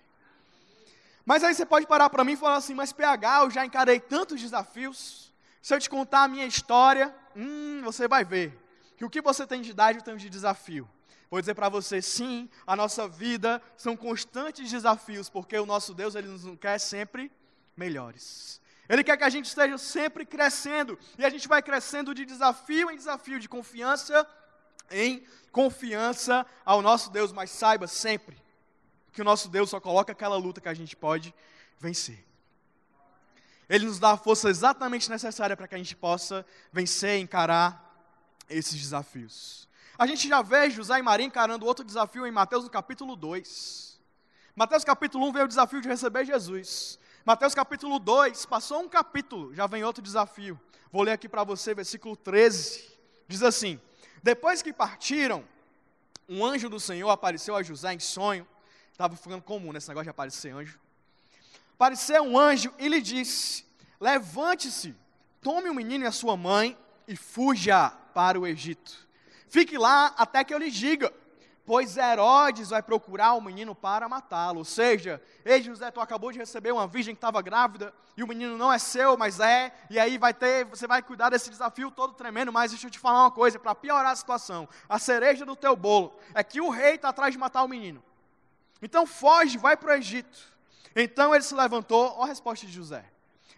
Mas 1.24 1.42
aí 1.42 1.54
você 1.54 1.64
pode 1.64 1.86
parar 1.86 2.10
para 2.10 2.22
mim 2.22 2.32
e 2.32 2.36
falar 2.36 2.56
assim: 2.56 2.74
Mas 2.74 2.92
PH, 2.92 3.44
eu 3.44 3.50
já 3.50 3.64
encarei 3.64 3.98
tantos 3.98 4.40
desafios, 4.40 5.32
se 5.66 5.74
eu 5.74 5.80
te 5.80 5.90
contar 5.90 6.22
a 6.22 6.28
minha 6.28 6.46
história, 6.46 7.12
hum, 7.34 7.80
você 7.82 8.06
vai 8.06 8.24
ver 8.24 8.56
que 8.96 9.04
o 9.04 9.10
que 9.10 9.20
você 9.20 9.44
tem 9.44 9.60
de 9.60 9.72
idade 9.72 9.98
eu 9.98 10.04
tenho 10.04 10.16
de 10.16 10.30
desafio. 10.30 10.88
Vou 11.28 11.40
dizer 11.40 11.54
para 11.54 11.68
você, 11.68 12.00
sim, 12.00 12.48
a 12.64 12.76
nossa 12.76 13.08
vida 13.08 13.60
são 13.76 13.96
constantes 13.96 14.70
desafios, 14.70 15.28
porque 15.28 15.58
o 15.58 15.66
nosso 15.66 15.92
Deus 15.92 16.14
ele 16.14 16.28
nos 16.28 16.44
quer 16.60 16.78
sempre 16.78 17.32
melhores. 17.76 18.60
Ele 18.88 19.02
quer 19.02 19.16
que 19.16 19.24
a 19.24 19.28
gente 19.28 19.46
esteja 19.46 19.76
sempre 19.76 20.24
crescendo, 20.24 20.96
e 21.18 21.24
a 21.24 21.30
gente 21.30 21.48
vai 21.48 21.60
crescendo 21.60 22.14
de 22.14 22.24
desafio 22.24 22.88
em 22.88 22.96
desafio, 22.96 23.40
de 23.40 23.48
confiança 23.48 24.24
em 24.88 25.26
confiança 25.50 26.46
ao 26.64 26.80
nosso 26.80 27.10
Deus, 27.10 27.32
mas 27.32 27.50
saiba 27.50 27.88
sempre 27.88 28.40
que 29.12 29.20
o 29.20 29.24
nosso 29.24 29.48
Deus 29.48 29.70
só 29.70 29.80
coloca 29.80 30.12
aquela 30.12 30.36
luta 30.36 30.60
que 30.60 30.68
a 30.68 30.74
gente 30.74 30.94
pode 30.94 31.34
vencer. 31.80 32.24
Ele 33.68 33.86
nos 33.86 33.98
dá 33.98 34.12
a 34.12 34.16
força 34.16 34.48
exatamente 34.48 35.10
necessária 35.10 35.56
para 35.56 35.66
que 35.66 35.74
a 35.74 35.78
gente 35.78 35.96
possa 35.96 36.46
vencer 36.72 37.18
e 37.18 37.22
encarar 37.22 37.82
esses 38.48 38.80
desafios. 38.80 39.68
A 39.98 40.06
gente 40.06 40.28
já 40.28 40.40
vê 40.40 40.70
José 40.70 40.98
e 40.98 41.02
Maria 41.02 41.26
encarando 41.26 41.66
outro 41.66 41.84
desafio 41.84 42.26
em 42.26 42.30
Mateus 42.30 42.64
no 42.64 42.70
capítulo 42.70 43.16
2. 43.16 44.00
Mateus 44.54 44.84
capítulo 44.84 45.26
1 45.28 45.32
veio 45.32 45.44
o 45.46 45.48
desafio 45.48 45.80
de 45.80 45.88
receber 45.88 46.24
Jesus. 46.24 46.98
Mateus 47.24 47.54
capítulo 47.54 47.98
2, 47.98 48.46
passou 48.46 48.80
um 48.80 48.88
capítulo, 48.88 49.52
já 49.52 49.66
vem 49.66 49.82
outro 49.82 50.02
desafio. 50.02 50.58
Vou 50.92 51.02
ler 51.02 51.12
aqui 51.12 51.28
para 51.28 51.42
você, 51.42 51.74
versículo 51.74 52.16
13. 52.16 52.88
Diz 53.26 53.42
assim: 53.42 53.80
Depois 54.22 54.62
que 54.62 54.72
partiram, 54.72 55.44
um 56.28 56.44
anjo 56.44 56.68
do 56.68 56.78
Senhor 56.78 57.10
apareceu 57.10 57.56
a 57.56 57.62
José 57.62 57.92
em 57.92 57.98
sonho. 57.98 58.46
Estava 58.92 59.16
ficando 59.16 59.42
comum 59.42 59.72
nesse 59.72 59.88
negócio 59.88 60.04
de 60.04 60.10
aparecer 60.10 60.52
anjo 60.52 60.78
apareceu 61.76 62.22
um 62.22 62.38
anjo 62.38 62.72
e 62.78 62.88
lhe 62.88 63.00
disse: 63.00 63.64
Levante-se, 64.00 64.96
tome 65.40 65.68
o 65.68 65.74
menino 65.74 66.04
e 66.04 66.08
a 66.08 66.12
sua 66.12 66.36
mãe 66.36 66.76
e 67.06 67.14
fuja 67.14 67.90
para 68.12 68.40
o 68.40 68.46
Egito. 68.46 69.06
Fique 69.48 69.78
lá 69.78 70.12
até 70.16 70.42
que 70.42 70.52
eu 70.52 70.58
lhe 70.58 70.70
diga, 70.70 71.12
pois 71.64 71.96
Herodes 71.96 72.70
vai 72.70 72.82
procurar 72.82 73.34
o 73.34 73.40
menino 73.40 73.74
para 73.74 74.08
matá-lo. 74.08 74.58
Ou 74.58 74.64
seja, 74.64 75.22
ei 75.44 75.62
José, 75.62 75.90
tu 75.90 76.00
acabou 76.00 76.32
de 76.32 76.38
receber 76.38 76.72
uma 76.72 76.86
virgem 76.86 77.14
que 77.14 77.18
estava 77.18 77.42
grávida 77.42 77.92
e 78.16 78.22
o 78.22 78.26
menino 78.26 78.56
não 78.56 78.72
é 78.72 78.78
seu, 78.78 79.16
mas 79.16 79.38
é, 79.38 79.72
e 79.90 79.98
aí 79.98 80.16
vai 80.16 80.32
ter, 80.32 80.64
você 80.64 80.86
vai 80.86 81.02
cuidar 81.02 81.28
desse 81.28 81.50
desafio 81.50 81.90
todo 81.90 82.14
tremendo, 82.14 82.52
mas 82.52 82.70
deixa 82.70 82.86
eu 82.86 82.90
te 82.90 82.98
falar 82.98 83.24
uma 83.24 83.30
coisa, 83.30 83.58
para 83.58 83.74
piorar 83.74 84.12
a 84.12 84.16
situação, 84.16 84.66
a 84.88 84.98
cereja 84.98 85.44
do 85.44 85.54
teu 85.54 85.76
bolo 85.76 86.18
é 86.34 86.42
que 86.42 86.60
o 86.60 86.70
rei 86.70 86.94
está 86.94 87.10
atrás 87.10 87.32
de 87.32 87.38
matar 87.38 87.62
o 87.62 87.68
menino. 87.68 88.02
Então 88.80 89.06
foge, 89.06 89.58
vai 89.58 89.76
para 89.76 89.90
o 89.92 89.94
Egito. 89.94 90.55
Então 90.96 91.34
ele 91.34 91.44
se 91.44 91.54
levantou, 91.54 92.14
olha 92.16 92.24
a 92.24 92.26
resposta 92.26 92.66
de 92.66 92.72
José. 92.72 93.04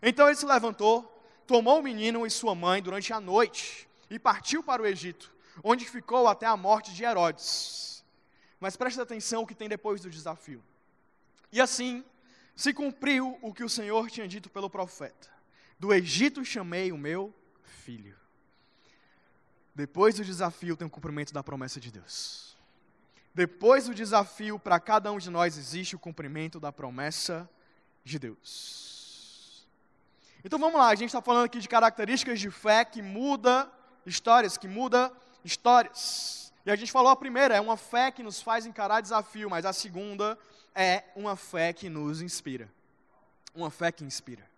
Então 0.03 0.27
ele 0.27 0.35
se 0.35 0.45
levantou, 0.45 1.05
tomou 1.47 1.79
o 1.79 1.83
menino 1.83 2.27
e 2.27 2.31
sua 2.31 2.53
mãe 2.53 2.83
durante 2.83 3.13
a 3.13 3.21
noite 3.21 3.89
e 4.11 4.19
partiu 4.19 4.61
para 4.61 4.83
o 4.83 4.87
Egito, 4.87 5.33
onde 5.63 5.89
ficou 5.89 6.27
até 6.27 6.47
a 6.47 6.57
morte 6.57 6.93
de 6.93 7.05
Herodes. 7.05 8.05
Mas 8.59 8.77
preste 8.77 9.01
atenção 9.01 9.43
o 9.43 9.47
que 9.47 9.55
tem 9.55 9.69
depois 9.69 10.01
do 10.01 10.11
desafio. 10.11 10.63
E 11.53 11.61
assim 11.61 12.05
se 12.57 12.75
cumpriu 12.75 13.39
o 13.41 13.55
que 13.55 13.63
o 13.63 13.69
Senhor 13.69 14.11
tinha 14.11 14.27
dito 14.27 14.51
pelo 14.51 14.69
profeta. 14.69 15.31
Do 15.79 15.95
Egito 15.95 16.45
chamei 16.45 16.91
o 16.91 16.99
meu 16.99 17.33
filho. 17.63 18.19
Depois 19.77 20.17
do 20.17 20.25
desafio 20.25 20.77
tem 20.77 20.89
o 20.89 20.91
cumprimento 20.91 21.33
da 21.33 21.45
promessa 21.45 21.79
de 21.79 21.93
Deus. 21.93 22.48
Depois 23.35 23.87
do 23.87 23.95
desafio, 23.95 24.59
para 24.59 24.81
cada 24.81 25.13
um 25.13 25.19
de 25.19 25.31
nós 25.31 25.57
existe 25.57 25.95
o 25.95 25.99
cumprimento 25.99 26.59
da 26.59 26.73
promessa 26.73 27.49
de 28.05 28.19
Deus. 28.19 29.67
Então 30.45 30.59
vamos 30.59 30.79
lá, 30.79 30.89
a 30.89 30.95
gente 30.95 31.09
está 31.09 31.21
falando 31.21 31.45
aqui 31.45 31.61
de 31.61 31.69
características 31.69 32.41
de 32.41 32.51
fé 32.51 32.85
que 32.85 33.03
muda 33.03 33.71
histórias, 34.07 34.57
que 34.57 34.69
muda 34.69 35.13
histórias. 35.45 36.53
E 36.65 36.71
a 36.71 36.77
gente 36.77 36.93
falou 36.93 37.11
a 37.11 37.17
primeira, 37.17 37.57
é 37.57 37.61
uma 37.61 37.77
fé 37.77 38.11
que 38.11 38.23
nos 38.23 38.41
faz 38.41 38.67
encarar 38.67 39.01
desafio, 39.01 39.51
mas 39.51 39.65
a 39.65 39.73
segunda 39.73 40.39
é 40.75 41.05
uma 41.17 41.35
fé 41.37 41.73
que 41.73 41.89
nos 41.89 42.23
inspira. 42.23 42.71
Uma 43.55 43.71
fé 43.71 43.91
que 43.91 44.05
inspira. 44.05 44.49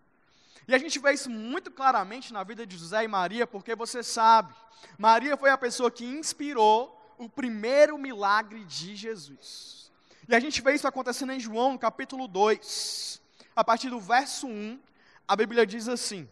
E 0.67 0.75
a 0.75 0.77
gente 0.77 0.99
vê 0.99 1.13
isso 1.13 1.29
muito 1.29 1.71
claramente 1.71 2.31
na 2.31 2.43
vida 2.43 2.65
de 2.65 2.77
José 2.77 3.03
e 3.03 3.07
Maria, 3.07 3.47
porque 3.47 3.75
você 3.75 4.03
sabe, 4.03 4.53
Maria 4.97 5.35
foi 5.35 5.49
a 5.49 5.57
pessoa 5.57 5.89
que 5.89 6.05
inspirou 6.05 7.00
o 7.23 7.29
primeiro 7.29 7.97
milagre 7.97 8.63
de 8.65 8.95
Jesus. 8.95 9.91
E 10.27 10.33
a 10.33 10.39
gente 10.39 10.61
vê 10.61 10.73
isso 10.73 10.87
acontecendo 10.87 11.31
em 11.31 11.39
João, 11.39 11.73
no 11.73 11.79
capítulo 11.79 12.27
2. 12.27 13.21
A 13.55 13.63
partir 13.63 13.89
do 13.89 13.99
verso 13.99 14.47
1, 14.47 14.79
a 15.27 15.35
Bíblia 15.35 15.65
diz 15.65 15.87
assim: 15.87 16.27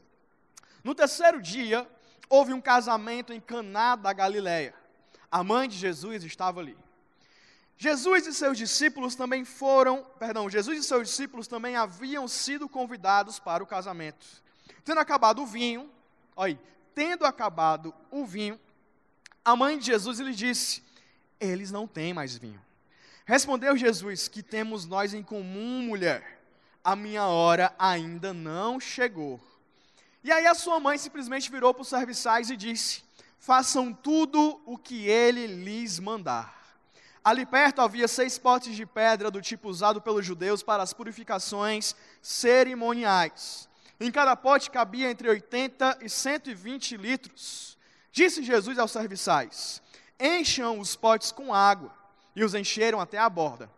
No 0.83 0.95
terceiro 0.95 1.41
dia, 1.41 1.87
houve 2.27 2.53
um 2.53 2.61
casamento 2.61 3.31
em 3.31 3.39
Caná 3.39 3.95
da 3.95 4.11
Galileia. 4.11 4.73
A 5.31 5.43
mãe 5.43 5.69
de 5.69 5.77
Jesus 5.77 6.23
estava 6.23 6.59
ali. 6.59 6.77
Jesus 7.77 8.25
e 8.27 8.33
seus 8.33 8.57
discípulos 8.57 9.15
também 9.15 9.45
foram, 9.45 10.03
perdão, 10.17 10.49
Jesus 10.49 10.79
e 10.79 10.83
seus 10.83 11.07
discípulos 11.07 11.47
também 11.47 11.75
haviam 11.75 12.27
sido 12.27 12.67
convidados 12.67 13.39
para 13.39 13.63
o 13.63 13.67
casamento. 13.67 14.25
Tendo 14.83 14.99
acabado 14.99 15.41
o 15.41 15.45
vinho, 15.45 15.89
olha, 16.35 16.59
tendo 16.95 17.25
acabado 17.25 17.93
o 18.11 18.25
vinho, 18.25 18.59
a 19.49 19.55
mãe 19.55 19.79
de 19.79 19.87
Jesus 19.87 20.19
lhe 20.19 20.33
disse: 20.33 20.83
Eles 21.39 21.71
não 21.71 21.87
têm 21.87 22.13
mais 22.13 22.37
vinho. 22.37 22.61
Respondeu 23.25 23.75
Jesus: 23.75 24.27
Que 24.27 24.43
temos 24.43 24.85
nós 24.85 25.13
em 25.13 25.23
comum, 25.23 25.81
mulher? 25.81 26.39
A 26.83 26.95
minha 26.95 27.25
hora 27.25 27.73
ainda 27.77 28.31
não 28.31 28.79
chegou. 28.79 29.39
E 30.23 30.31
aí 30.31 30.45
a 30.45 30.53
sua 30.53 30.79
mãe 30.79 30.97
simplesmente 30.97 31.49
virou 31.49 31.73
para 31.73 31.81
os 31.81 31.87
serviçais 31.87 32.51
e 32.51 32.55
disse: 32.55 33.03
Façam 33.39 33.91
tudo 33.91 34.61
o 34.65 34.77
que 34.77 35.07
ele 35.07 35.47
lhes 35.47 35.99
mandar. 35.99 36.55
Ali 37.23 37.43
perto 37.43 37.81
havia 37.81 38.07
seis 38.07 38.37
potes 38.37 38.75
de 38.75 38.85
pedra 38.85 39.31
do 39.31 39.41
tipo 39.41 39.67
usado 39.67 39.99
pelos 39.99 40.25
judeus 40.25 40.61
para 40.61 40.83
as 40.83 40.93
purificações 40.93 41.95
cerimoniais. 42.21 43.67
Em 43.99 44.11
cada 44.11 44.35
pote 44.35 44.69
cabia 44.69 45.09
entre 45.09 45.27
80 45.27 45.99
e 46.01 46.09
120 46.09 46.97
litros. 46.97 47.78
Disse 48.11 48.43
Jesus 48.43 48.77
aos 48.79 48.91
serviçais: 48.91 49.81
Encham 50.19 50.79
os 50.79 50.95
potes 50.95 51.31
com 51.31 51.53
água. 51.53 51.97
E 52.35 52.43
os 52.43 52.53
encheram 52.53 52.99
até 53.01 53.17
a 53.17 53.29
borda. 53.29 53.69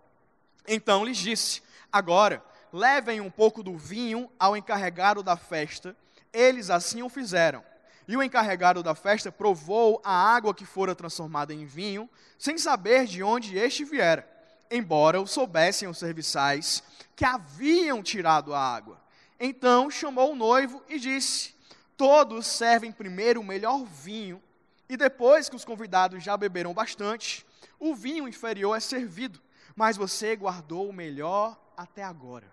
Então 0.68 1.06
lhes 1.06 1.18
disse: 1.18 1.62
Agora, 1.92 2.44
levem 2.72 3.22
um 3.22 3.30
pouco 3.30 3.64
do 3.64 3.78
vinho 3.78 4.30
ao 4.40 4.56
encarregado 4.56 5.24
da 5.24 5.36
festa. 5.36 5.96
Eles 6.34 6.70
assim 6.70 7.02
o 7.02 7.10
fizeram. 7.10 7.64
E 8.08 8.18
o 8.18 8.24
encarregado 8.24 8.82
da 8.82 8.96
festa 8.96 9.32
provou 9.32 10.02
a 10.04 10.12
água 10.12 10.54
que 10.54 10.66
fora 10.66 10.96
transformada 10.96 11.54
em 11.54 11.66
vinho, 11.66 12.10
sem 12.38 12.58
saber 12.58 13.06
de 13.06 13.24
onde 13.24 13.58
este 13.58 13.86
viera, 13.86 14.28
embora 14.70 15.22
o 15.22 15.28
soubessem 15.28 15.88
os 15.88 15.98
serviçais 15.98 16.84
que 17.16 17.24
haviam 17.24 18.02
tirado 18.02 18.54
a 18.54 18.60
água. 18.60 19.00
Então 19.40 19.90
chamou 19.90 20.34
o 20.34 20.36
noivo 20.36 20.84
e 20.90 21.00
disse: 21.00 21.56
Todos 22.02 22.48
servem 22.48 22.92
primeiro 22.92 23.42
o 23.42 23.44
melhor 23.44 23.86
vinho, 23.86 24.42
e 24.90 24.98
depois 24.98 25.48
que 25.48 25.56
os 25.56 25.64
convidados 25.64 26.24
já 26.24 26.36
beberam 26.36 26.74
bastante, 26.74 27.46
o 27.80 27.94
vinho 27.94 28.28
inferior 28.28 28.76
é 28.76 28.80
servido, 28.80 29.40
mas 29.76 29.98
você 29.98 30.36
guardou 30.36 30.90
o 30.90 30.94
melhor 30.94 31.62
até 31.78 32.02
agora. 32.02 32.52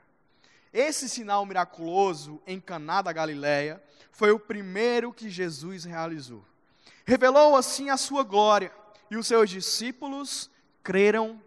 Esse 0.70 1.08
sinal 1.08 1.46
miraculoso 1.46 2.42
em 2.46 2.60
Caná 2.60 3.00
da 3.00 3.10
Galileia 3.10 3.82
foi 4.12 4.32
o 4.32 4.38
primeiro 4.38 5.14
que 5.14 5.30
Jesus 5.30 5.84
realizou. 5.84 6.44
Revelou 7.06 7.56
assim 7.56 7.88
a 7.88 7.96
sua 7.96 8.24
glória, 8.24 8.70
e 9.10 9.16
os 9.16 9.26
seus 9.26 9.48
discípulos 9.48 10.50
creram 10.82 11.42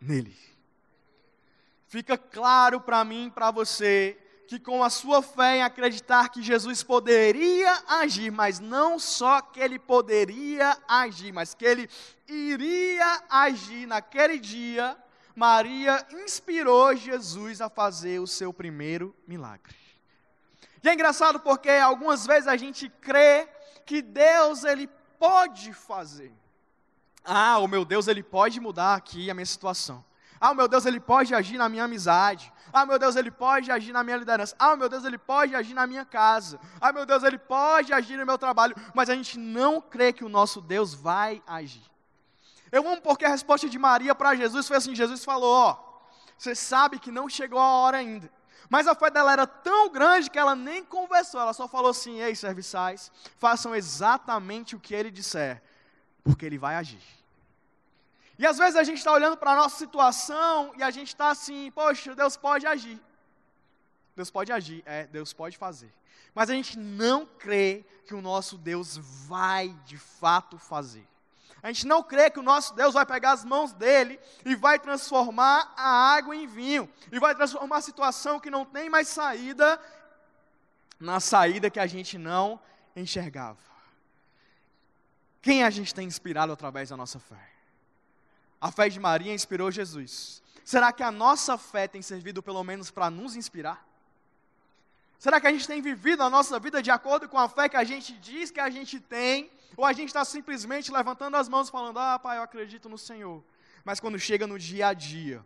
nele. 0.00 0.34
Fica 1.86 2.16
claro 2.16 2.80
para 2.80 3.04
mim 3.04 3.26
e 3.26 3.30
para 3.30 3.50
você 3.50 4.16
que 4.50 4.58
com 4.58 4.82
a 4.82 4.90
sua 4.90 5.22
fé 5.22 5.58
em 5.58 5.62
acreditar 5.62 6.28
que 6.28 6.42
Jesus 6.42 6.82
poderia 6.82 7.72
agir, 7.86 8.32
mas 8.32 8.58
não 8.58 8.98
só 8.98 9.40
que 9.40 9.60
ele 9.60 9.78
poderia 9.78 10.76
agir, 10.88 11.32
mas 11.32 11.54
que 11.54 11.64
ele 11.64 11.88
iria 12.26 13.22
agir 13.30 13.86
naquele 13.86 14.40
dia, 14.40 14.96
Maria 15.36 16.04
inspirou 16.24 16.96
Jesus 16.96 17.60
a 17.60 17.70
fazer 17.70 18.18
o 18.18 18.26
seu 18.26 18.52
primeiro 18.52 19.14
milagre. 19.24 19.76
E 20.82 20.88
é 20.88 20.94
engraçado 20.94 21.38
porque 21.38 21.70
algumas 21.70 22.26
vezes 22.26 22.48
a 22.48 22.56
gente 22.56 22.88
crê 22.88 23.48
que 23.86 24.02
Deus 24.02 24.64
ele 24.64 24.88
pode 25.16 25.72
fazer. 25.72 26.32
Ah, 27.24 27.58
o 27.58 27.68
meu 27.68 27.84
Deus 27.84 28.08
ele 28.08 28.24
pode 28.24 28.58
mudar 28.58 28.96
aqui 28.96 29.30
a 29.30 29.34
minha 29.34 29.46
situação. 29.46 30.04
Ah, 30.40 30.54
meu 30.54 30.66
Deus 30.66 30.86
ele 30.86 30.98
pode 30.98 31.34
agir 31.34 31.58
na 31.58 31.68
minha 31.68 31.84
amizade. 31.84 32.50
Ah, 32.72 32.86
meu 32.86 32.98
Deus 32.98 33.14
ele 33.14 33.30
pode 33.30 33.70
agir 33.70 33.92
na 33.92 34.02
minha 34.02 34.16
liderança. 34.16 34.56
Ah, 34.58 34.74
meu 34.74 34.88
Deus 34.88 35.04
ele 35.04 35.18
pode 35.18 35.54
agir 35.54 35.74
na 35.74 35.86
minha 35.86 36.04
casa. 36.04 36.58
Ah, 36.80 36.92
meu 36.92 37.04
Deus 37.04 37.22
ele 37.22 37.36
pode 37.36 37.92
agir 37.92 38.16
no 38.16 38.24
meu 38.24 38.38
trabalho. 38.38 38.74
Mas 38.94 39.10
a 39.10 39.14
gente 39.14 39.38
não 39.38 39.82
crê 39.82 40.12
que 40.12 40.24
o 40.24 40.30
nosso 40.30 40.62
Deus 40.62 40.94
vai 40.94 41.42
agir. 41.46 41.82
Eu 42.72 42.86
amo 42.88 43.02
porque 43.02 43.24
a 43.24 43.28
resposta 43.28 43.68
de 43.68 43.78
Maria 43.78 44.14
para 44.14 44.34
Jesus 44.34 44.66
foi 44.66 44.78
assim: 44.78 44.94
Jesus 44.94 45.24
falou, 45.24 45.52
ó, 45.52 45.78
você 46.38 46.54
sabe 46.54 46.98
que 46.98 47.10
não 47.10 47.28
chegou 47.28 47.58
a 47.58 47.72
hora 47.74 47.98
ainda. 47.98 48.30
Mas 48.70 48.86
a 48.86 48.94
fé 48.94 49.10
dela 49.10 49.32
era 49.32 49.46
tão 49.46 49.90
grande 49.90 50.30
que 50.30 50.38
ela 50.38 50.54
nem 50.54 50.82
conversou, 50.84 51.40
ela 51.40 51.52
só 51.52 51.68
falou 51.68 51.90
assim: 51.90 52.20
ei, 52.20 52.34
serviçais, 52.34 53.12
façam 53.36 53.74
exatamente 53.74 54.74
o 54.74 54.80
que 54.80 54.94
ele 54.94 55.10
disser, 55.10 55.60
porque 56.24 56.46
ele 56.46 56.56
vai 56.56 56.76
agir. 56.76 57.19
E 58.40 58.46
às 58.46 58.56
vezes 58.56 58.74
a 58.74 58.82
gente 58.82 58.96
está 58.96 59.12
olhando 59.12 59.36
para 59.36 59.52
a 59.52 59.56
nossa 59.56 59.76
situação 59.76 60.72
e 60.74 60.82
a 60.82 60.90
gente 60.90 61.08
está 61.08 61.28
assim: 61.28 61.70
poxa, 61.72 62.14
Deus 62.14 62.38
pode 62.38 62.66
agir. 62.66 62.98
Deus 64.16 64.30
pode 64.30 64.50
agir, 64.50 64.82
é, 64.86 65.06
Deus 65.06 65.34
pode 65.34 65.58
fazer. 65.58 65.92
Mas 66.34 66.48
a 66.48 66.54
gente 66.54 66.78
não 66.78 67.26
crê 67.26 67.84
que 68.06 68.14
o 68.14 68.22
nosso 68.22 68.56
Deus 68.56 68.96
vai 69.28 69.68
de 69.84 69.98
fato 69.98 70.56
fazer. 70.56 71.06
A 71.62 71.70
gente 71.70 71.86
não 71.86 72.02
crê 72.02 72.30
que 72.30 72.38
o 72.38 72.42
nosso 72.42 72.72
Deus 72.74 72.94
vai 72.94 73.04
pegar 73.04 73.32
as 73.32 73.44
mãos 73.44 73.74
dele 73.74 74.18
e 74.42 74.56
vai 74.56 74.78
transformar 74.78 75.74
a 75.76 76.14
água 76.14 76.34
em 76.34 76.46
vinho, 76.46 76.88
e 77.12 77.18
vai 77.18 77.34
transformar 77.34 77.76
a 77.76 77.82
situação 77.82 78.40
que 78.40 78.48
não 78.48 78.64
tem 78.64 78.88
mais 78.88 79.06
saída, 79.08 79.78
na 80.98 81.20
saída 81.20 81.68
que 81.68 81.78
a 81.78 81.86
gente 81.86 82.16
não 82.16 82.58
enxergava. 82.96 83.58
Quem 85.42 85.62
a 85.62 85.68
gente 85.68 85.94
tem 85.94 86.06
inspirado 86.06 86.54
através 86.54 86.88
da 86.88 86.96
nossa 86.96 87.18
fé? 87.18 87.59
A 88.60 88.70
fé 88.70 88.88
de 88.88 89.00
Maria 89.00 89.32
inspirou 89.32 89.70
Jesus. 89.70 90.42
Será 90.64 90.92
que 90.92 91.02
a 91.02 91.10
nossa 91.10 91.56
fé 91.56 91.88
tem 91.88 92.02
servido 92.02 92.42
pelo 92.42 92.62
menos 92.62 92.90
para 92.90 93.10
nos 93.10 93.34
inspirar? 93.34 93.86
Será 95.18 95.40
que 95.40 95.46
a 95.46 95.52
gente 95.52 95.66
tem 95.66 95.82
vivido 95.82 96.22
a 96.22 96.30
nossa 96.30 96.58
vida 96.58 96.82
de 96.82 96.90
acordo 96.90 97.28
com 97.28 97.38
a 97.38 97.48
fé 97.48 97.68
que 97.68 97.76
a 97.76 97.84
gente 97.84 98.12
diz 98.14 98.50
que 98.50 98.60
a 98.60 98.70
gente 98.70 99.00
tem? 99.00 99.50
Ou 99.76 99.84
a 99.84 99.92
gente 99.92 100.08
está 100.08 100.24
simplesmente 100.24 100.92
levantando 100.92 101.36
as 101.36 101.48
mãos 101.48 101.68
falando, 101.68 101.98
ah, 101.98 102.18
pai, 102.18 102.38
eu 102.38 102.42
acredito 102.42 102.88
no 102.88 102.96
Senhor. 102.96 103.42
Mas 103.84 104.00
quando 104.00 104.18
chega 104.18 104.46
no 104.46 104.58
dia 104.58 104.88
a 104.88 104.94
dia, 104.94 105.44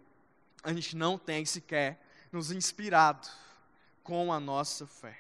a 0.63 0.73
gente 0.73 0.97
não 0.97 1.17
tem 1.17 1.45
sequer 1.45 2.01
nos 2.31 2.51
inspirado 2.51 3.29
com 4.03 4.33
a 4.33 4.41
nossa 4.41 4.87
fé. 4.87 5.19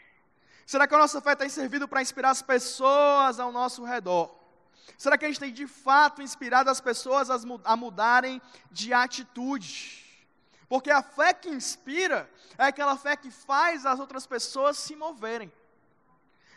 Será 0.66 0.86
que 0.86 0.94
a 0.94 0.98
nossa 0.98 1.20
fé 1.20 1.34
tem 1.34 1.48
servido 1.48 1.86
para 1.86 2.02
inspirar 2.02 2.30
as 2.30 2.42
pessoas 2.42 3.40
ao 3.40 3.52
nosso 3.52 3.84
redor? 3.84 4.43
Será 4.96 5.18
que 5.18 5.24
a 5.24 5.28
gente 5.28 5.40
tem 5.40 5.52
de 5.52 5.66
fato 5.66 6.22
inspirado 6.22 6.70
as 6.70 6.80
pessoas 6.80 7.28
a 7.30 7.76
mudarem 7.76 8.40
de 8.70 8.92
atitude? 8.92 10.02
Porque 10.68 10.90
a 10.90 11.02
fé 11.02 11.32
que 11.32 11.48
inspira 11.48 12.30
é 12.56 12.64
aquela 12.64 12.96
fé 12.96 13.16
que 13.16 13.30
faz 13.30 13.84
as 13.86 14.00
outras 14.00 14.26
pessoas 14.26 14.78
se 14.78 14.96
moverem. 14.96 15.52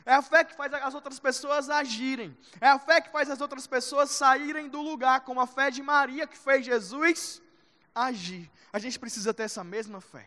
É 0.05 0.13
a 0.13 0.21
fé 0.21 0.43
que 0.43 0.55
faz 0.55 0.73
as 0.73 0.93
outras 0.93 1.19
pessoas 1.19 1.69
agirem. 1.69 2.37
É 2.61 2.69
a 2.69 2.79
fé 2.79 3.01
que 3.01 3.11
faz 3.11 3.29
as 3.29 3.41
outras 3.41 3.67
pessoas 3.67 4.11
saírem 4.11 4.69
do 4.69 4.81
lugar, 4.81 5.21
como 5.21 5.41
a 5.41 5.45
fé 5.47 5.69
de 5.69 5.83
Maria 5.83 6.25
que 6.25 6.37
fez 6.37 6.65
Jesus 6.65 7.41
agir. 7.93 8.49
A 8.71 8.79
gente 8.79 8.97
precisa 8.97 9.33
ter 9.33 9.43
essa 9.43 9.63
mesma 9.63 9.99
fé. 9.99 10.25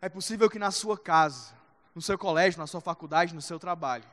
É 0.00 0.08
possível 0.08 0.48
que 0.48 0.58
na 0.58 0.70
sua 0.70 0.96
casa, 0.96 1.54
no 1.94 2.00
seu 2.00 2.16
colégio, 2.16 2.60
na 2.60 2.66
sua 2.66 2.80
faculdade, 2.80 3.34
no 3.34 3.42
seu 3.42 3.58
trabalho, 3.58 4.04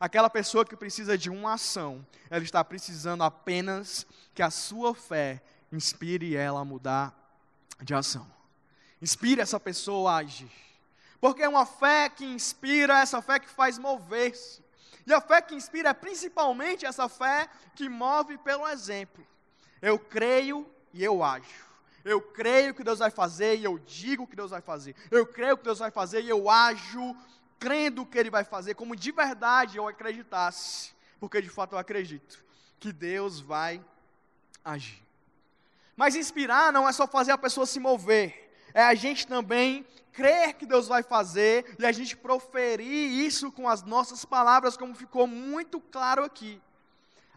aquela 0.00 0.30
pessoa 0.30 0.64
que 0.64 0.76
precisa 0.76 1.16
de 1.16 1.30
uma 1.30 1.54
ação, 1.54 2.06
ela 2.30 2.42
está 2.42 2.64
precisando 2.64 3.22
apenas 3.22 4.06
que 4.34 4.42
a 4.42 4.50
sua 4.50 4.94
fé 4.94 5.42
inspire 5.70 6.36
ela 6.36 6.60
a 6.60 6.64
mudar 6.64 7.14
de 7.80 7.94
ação. 7.94 8.26
Inspire 9.00 9.40
essa 9.40 9.58
pessoa 9.58 10.12
a 10.12 10.16
agir. 10.16 10.50
Porque 11.20 11.42
é 11.42 11.48
uma 11.48 11.66
fé 11.66 12.08
que 12.08 12.24
inspira, 12.24 13.00
essa 13.00 13.22
fé 13.22 13.38
que 13.38 13.48
faz 13.48 13.78
mover-se. 13.78 14.62
E 15.06 15.12
a 15.12 15.20
fé 15.20 15.40
que 15.40 15.54
inspira 15.54 15.90
é 15.90 15.94
principalmente 15.94 16.86
essa 16.86 17.08
fé 17.08 17.48
que 17.74 17.88
move 17.88 18.38
pelo 18.38 18.68
exemplo. 18.68 19.26
Eu 19.80 19.98
creio 19.98 20.66
e 20.92 21.02
eu 21.02 21.22
ajo. 21.22 21.72
Eu 22.04 22.20
creio 22.20 22.74
que 22.74 22.84
Deus 22.84 22.98
vai 22.98 23.10
fazer 23.10 23.56
e 23.56 23.64
eu 23.64 23.78
digo 23.78 24.26
que 24.26 24.36
Deus 24.36 24.50
vai 24.50 24.60
fazer. 24.60 24.94
Eu 25.10 25.26
creio 25.26 25.56
que 25.56 25.64
Deus 25.64 25.78
vai 25.78 25.90
fazer 25.90 26.22
e 26.22 26.28
eu 26.28 26.50
ajo 26.50 27.16
crendo 27.62 28.04
que 28.04 28.18
Ele 28.18 28.28
vai 28.28 28.42
fazer, 28.42 28.74
como 28.74 28.96
de 28.96 29.12
verdade 29.12 29.76
eu 29.76 29.86
acreditasse, 29.86 30.90
porque 31.20 31.40
de 31.40 31.48
fato 31.48 31.76
eu 31.76 31.78
acredito 31.78 32.44
que 32.80 32.92
Deus 32.92 33.38
vai 33.38 33.80
agir. 34.64 35.00
Mas 35.96 36.16
inspirar 36.16 36.72
não 36.72 36.88
é 36.88 36.92
só 36.92 37.06
fazer 37.06 37.30
a 37.30 37.38
pessoa 37.38 37.64
se 37.64 37.78
mover, 37.78 38.52
é 38.74 38.82
a 38.82 38.96
gente 38.96 39.28
também 39.28 39.86
crer 40.12 40.54
que 40.54 40.66
Deus 40.66 40.88
vai 40.88 41.04
fazer 41.04 41.76
e 41.78 41.86
a 41.86 41.92
gente 41.92 42.16
proferir 42.16 43.12
isso 43.24 43.52
com 43.52 43.68
as 43.68 43.84
nossas 43.84 44.24
palavras, 44.24 44.76
como 44.76 44.92
ficou 44.92 45.28
muito 45.28 45.80
claro 45.80 46.24
aqui. 46.24 46.60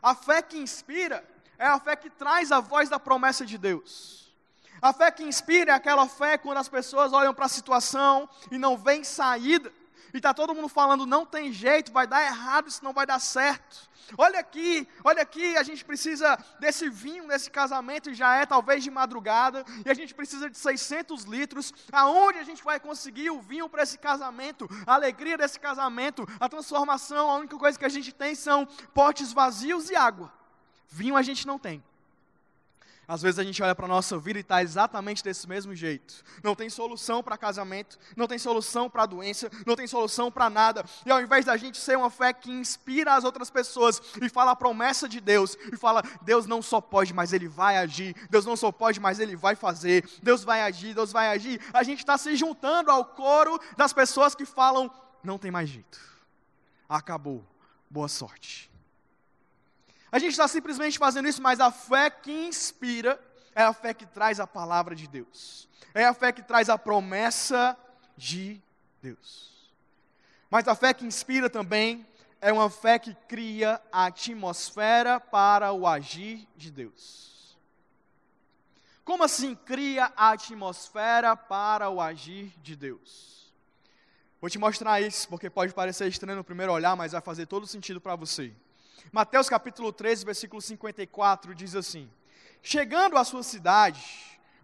A 0.01 0.15
fé 0.15 0.41
que 0.41 0.57
inspira 0.57 1.23
é 1.59 1.67
a 1.67 1.79
fé 1.79 1.95
que 1.95 2.09
traz 2.09 2.51
a 2.51 2.59
voz 2.59 2.89
da 2.89 2.99
promessa 2.99 3.45
de 3.45 3.59
Deus. 3.59 4.33
A 4.81 4.91
fé 4.91 5.11
que 5.11 5.23
inspira 5.23 5.71
é 5.71 5.75
aquela 5.75 6.07
fé 6.07 6.35
quando 6.35 6.57
as 6.57 6.67
pessoas 6.67 7.13
olham 7.13 7.33
para 7.33 7.45
a 7.45 7.49
situação 7.49 8.27
e 8.49 8.57
não 8.57 8.75
vem 8.75 9.03
saída 9.03 9.71
e 10.15 10.17
está 10.17 10.33
todo 10.33 10.55
mundo 10.55 10.69
falando, 10.69 11.05
não 11.05 11.25
tem 11.25 11.51
jeito, 11.51 11.91
vai 11.91 12.07
dar 12.07 12.23
errado, 12.23 12.69
isso 12.69 12.83
não 12.83 12.93
vai 12.93 13.05
dar 13.05 13.19
certo. 13.19 13.89
Olha 14.17 14.39
aqui, 14.39 14.87
olha 15.03 15.21
aqui, 15.21 15.57
a 15.57 15.63
gente 15.63 15.83
precisa 15.83 16.37
desse 16.59 16.89
vinho 16.89 17.27
nesse 17.27 17.51
casamento, 17.51 18.09
e 18.09 18.13
já 18.13 18.35
é 18.35 18.45
talvez 18.45 18.81
de 18.81 18.89
madrugada, 18.89 19.65
e 19.85 19.89
a 19.89 19.93
gente 19.93 20.13
precisa 20.13 20.49
de 20.49 20.57
600 20.57 21.23
litros. 21.23 21.73
Aonde 21.91 22.39
a 22.39 22.43
gente 22.43 22.63
vai 22.63 22.79
conseguir 22.79 23.29
o 23.29 23.41
vinho 23.41 23.67
para 23.67 23.83
esse 23.83 23.97
casamento, 23.97 24.69
a 24.87 24.93
alegria 24.93 25.37
desse 25.37 25.59
casamento, 25.59 26.25
a 26.39 26.47
transformação? 26.47 27.29
A 27.29 27.35
única 27.35 27.57
coisa 27.57 27.77
que 27.77 27.85
a 27.85 27.89
gente 27.89 28.13
tem 28.13 28.35
são 28.35 28.65
potes 28.93 29.33
vazios 29.33 29.89
e 29.89 29.95
água. 29.95 30.31
Vinho 30.87 31.17
a 31.17 31.21
gente 31.21 31.45
não 31.45 31.59
tem. 31.59 31.83
Às 33.07 33.21
vezes 33.21 33.39
a 33.39 33.43
gente 33.43 33.61
olha 33.61 33.75
para 33.75 33.85
a 33.85 33.89
nossa 33.89 34.17
vida 34.17 34.39
e 34.39 34.41
está 34.41 34.61
exatamente 34.61 35.23
desse 35.23 35.47
mesmo 35.47 35.75
jeito. 35.75 36.23
Não 36.43 36.55
tem 36.55 36.69
solução 36.69 37.21
para 37.21 37.37
casamento, 37.37 37.97
não 38.15 38.27
tem 38.27 38.37
solução 38.37 38.89
para 38.89 39.05
doença, 39.05 39.49
não 39.65 39.75
tem 39.75 39.87
solução 39.87 40.31
para 40.31 40.49
nada. 40.49 40.83
E 41.05 41.11
ao 41.11 41.21
invés 41.21 41.45
da 41.45 41.55
gente 41.57 41.77
ser 41.77 41.97
uma 41.97 42.09
fé 42.09 42.33
que 42.33 42.51
inspira 42.51 43.15
as 43.15 43.23
outras 43.23 43.49
pessoas 43.49 44.01
e 44.21 44.29
fala 44.29 44.51
a 44.51 44.55
promessa 44.55 45.07
de 45.07 45.19
Deus, 45.19 45.57
e 45.71 45.77
fala, 45.77 46.03
Deus 46.21 46.45
não 46.45 46.61
só 46.61 46.81
pode, 46.81 47.13
mas 47.13 47.33
Ele 47.33 47.47
vai 47.47 47.77
agir. 47.77 48.15
Deus 48.29 48.45
não 48.45 48.55
só 48.55 48.71
pode, 48.71 48.99
mas 48.99 49.19
Ele 49.19 49.35
vai 49.35 49.55
fazer. 49.55 50.09
Deus 50.23 50.43
vai 50.43 50.61
agir, 50.61 50.93
Deus 50.93 51.11
vai 51.11 51.29
agir. 51.29 51.61
A 51.73 51.83
gente 51.83 51.99
está 51.99 52.17
se 52.17 52.35
juntando 52.35 52.89
ao 52.89 53.05
coro 53.05 53.59
das 53.77 53.93
pessoas 53.93 54.33
que 54.33 54.45
falam, 54.45 54.91
não 55.23 55.37
tem 55.37 55.51
mais 55.51 55.69
jeito. 55.69 55.99
Acabou. 56.87 57.43
Boa 57.89 58.07
sorte. 58.07 58.74
A 60.15 60.17
gente 60.17 60.31
está 60.31 60.47
simplesmente 60.47 60.97
fazendo 60.97 61.27
isso, 61.27 61.41
mas 61.41 61.59
a 61.59 61.69
fé 61.69 62.09
que 62.09 62.31
inspira 62.31 63.19
é 63.53 63.63
a 63.63 63.73
fé 63.73 63.93
que 63.93 64.05
traz 64.05 64.39
a 64.39 64.47
palavra 64.47 64.95
de 64.95 65.07
Deus, 65.07 65.67
é 65.93 66.05
a 66.05 66.13
fé 66.13 66.31
que 66.31 66.41
traz 66.41 66.69
a 66.69 66.77
promessa 66.77 67.77
de 68.15 68.61
Deus. 69.01 69.51
Mas 70.49 70.69
a 70.69 70.73
fé 70.73 70.93
que 70.93 71.05
inspira 71.05 71.49
também 71.49 72.07
é 72.39 72.53
uma 72.53 72.69
fé 72.69 72.97
que 72.97 73.13
cria 73.27 73.81
a 73.91 74.05
atmosfera 74.05 75.19
para 75.19 75.73
o 75.73 75.85
agir 75.85 76.47
de 76.55 76.71
Deus. 76.71 77.57
Como 79.03 79.21
assim 79.21 79.53
cria 79.53 80.13
a 80.15 80.29
atmosfera 80.29 81.35
para 81.35 81.89
o 81.89 81.99
agir 81.99 82.53
de 82.63 82.73
Deus? 82.73 83.53
Vou 84.39 84.49
te 84.49 84.57
mostrar 84.57 85.01
isso, 85.01 85.27
porque 85.27 85.49
pode 85.49 85.73
parecer 85.73 86.07
estranho 86.07 86.37
no 86.37 86.43
primeiro 86.45 86.71
olhar, 86.71 86.95
mas 86.95 87.11
vai 87.11 87.19
fazer 87.19 87.47
todo 87.47 87.67
sentido 87.67 87.99
para 87.99 88.15
você. 88.15 88.53
Mateus 89.11 89.49
capítulo 89.49 89.91
13, 89.93 90.25
versículo 90.25 90.61
54 90.61 91.55
diz 91.55 91.75
assim: 91.75 92.09
Chegando 92.61 93.17
à 93.17 93.23
sua 93.23 93.43
cidade, 93.43 94.03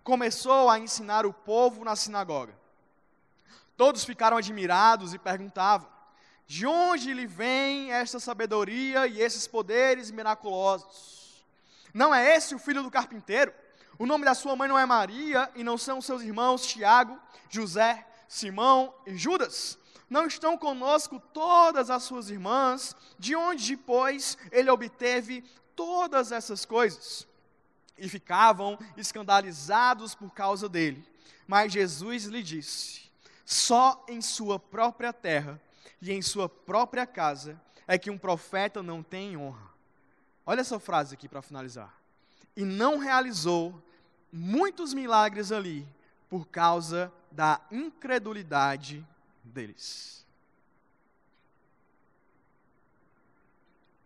começou 0.04 0.70
a 0.70 0.80
ensinar 0.80 1.26
o 1.26 1.34
povo 1.34 1.84
na 1.84 1.96
sinagoga. 1.96 2.54
Todos 3.78 4.04
ficaram 4.04 4.38
admirados 4.38 5.14
e 5.14 5.20
perguntavam: 5.20 5.90
De 6.46 6.66
onde 6.66 7.14
lhe 7.14 7.26
vem 7.26 7.92
esta 7.92 8.20
sabedoria 8.20 9.08
e 9.08 9.22
esses 9.22 9.48
poderes 9.48 10.12
miraculosos? 10.12 11.44
Não 11.94 12.14
é 12.14 12.36
esse 12.36 12.56
o 12.56 12.60
filho 12.60 12.84
do 12.84 12.92
carpinteiro? 12.92 13.54
O 14.00 14.06
nome 14.06 14.26
da 14.26 14.34
sua 14.34 14.56
mãe 14.56 14.68
não 14.68 14.80
é 14.80 14.86
Maria 14.86 15.50
e 15.56 15.64
não 15.64 15.78
são 15.78 16.02
seus 16.02 16.22
irmãos 16.22 16.66
Tiago, 16.66 17.20
José, 17.50 18.06
Simão 18.28 18.94
e 19.06 19.16
Judas? 19.16 19.78
Não 20.12 20.28
estão 20.28 20.58
conosco 20.58 21.22
todas 21.34 21.90
as 21.90 22.04
suas 22.04 22.30
irmãs, 22.30 22.98
de 23.18 23.34
onde, 23.34 23.78
pois, 23.78 24.38
ele 24.52 24.70
obteve 24.70 25.42
todas 25.74 26.34
essas 26.34 26.66
coisas? 26.66 27.26
E 27.98 28.10
ficavam 28.10 28.78
escandalizados 28.98 30.14
por 30.14 30.34
causa 30.34 30.68
dele. 30.68 31.02
Mas 31.48 31.72
Jesus 31.72 32.26
lhe 32.26 32.44
disse: 32.44 33.10
só 33.46 34.04
em 34.06 34.22
sua 34.22 34.60
própria 34.60 35.14
terra 35.14 35.62
e 36.02 36.12
em 36.12 36.22
sua 36.22 36.50
própria 36.50 37.08
casa 37.08 37.60
é 37.88 37.98
que 37.98 38.12
um 38.12 38.18
profeta 38.18 38.84
não 38.84 39.02
tem 39.02 39.38
honra. 39.38 39.72
Olha 40.46 40.60
essa 40.60 40.78
frase 40.78 41.14
aqui 41.14 41.30
para 41.30 41.42
finalizar. 41.42 41.96
E 42.54 42.66
não 42.66 42.98
realizou 42.98 43.82
muitos 44.30 44.94
milagres 44.94 45.54
ali 45.54 45.88
por 46.30 46.48
causa 46.48 47.10
da 47.32 47.62
incredulidade 47.72 49.08
deles. 49.52 50.26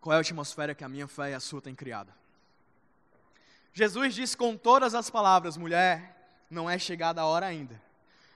Qual 0.01 0.13
é 0.13 0.17
a 0.17 0.21
atmosfera 0.21 0.75
que 0.75 0.83
a 0.83 0.89
minha 0.89 1.07
fé 1.07 1.31
e 1.31 1.33
a 1.33 1.39
sua 1.39 1.61
têm 1.61 1.73
criado? 1.73 2.13
Jesus 3.73 4.13
disse 4.13 4.37
com 4.37 4.55
todas 4.55 4.93
as 4.93 5.09
palavras: 5.09 5.57
mulher, 5.57 6.15
não 6.49 6.69
é 6.69 6.77
chegada 6.77 7.21
a 7.21 7.25
hora 7.25 7.45
ainda. 7.45 7.81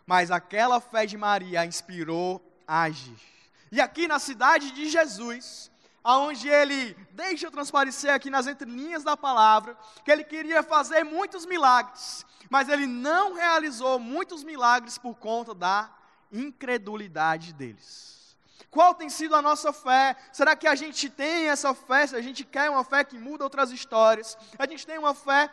Mas 0.05 0.31
aquela 0.31 0.81
fé 0.81 1.05
de 1.05 1.15
Maria 1.15 1.61
a 1.61 1.65
inspirou 1.65 2.41
a 2.67 2.83
agir. 2.83 3.19
E 3.71 3.79
aqui 3.79 4.07
na 4.07 4.17
cidade 4.17 4.71
de 4.71 4.89
Jesus, 4.89 5.69
aonde 6.03 6.47
ele 6.47 6.95
deixa 7.11 7.51
transparecer 7.51 8.11
aqui 8.11 8.29
nas 8.29 8.47
entrelinhas 8.47 9.03
da 9.03 9.15
palavra, 9.15 9.77
que 10.03 10.11
ele 10.11 10.23
queria 10.23 10.63
fazer 10.63 11.03
muitos 11.03 11.45
milagres, 11.45 12.25
mas 12.49 12.67
ele 12.67 12.87
não 12.87 13.35
realizou 13.35 13.99
muitos 13.99 14.43
milagres 14.43 14.97
por 14.97 15.15
conta 15.15 15.53
da 15.53 15.89
incredulidade 16.31 17.53
deles. 17.53 18.37
Qual 18.69 18.93
tem 18.93 19.09
sido 19.09 19.35
a 19.35 19.41
nossa 19.41 19.73
fé? 19.73 20.15
Será 20.31 20.55
que 20.55 20.67
a 20.67 20.75
gente 20.75 21.09
tem 21.09 21.49
essa 21.49 21.73
fé? 21.73 22.05
Se 22.05 22.15
a 22.15 22.21
gente 22.21 22.43
quer 22.43 22.69
uma 22.69 22.83
fé 22.83 23.03
que 23.03 23.17
muda 23.17 23.43
outras 23.43 23.71
histórias, 23.71 24.37
a 24.57 24.67
gente 24.67 24.85
tem 24.85 24.97
uma 24.97 25.15
fé 25.15 25.49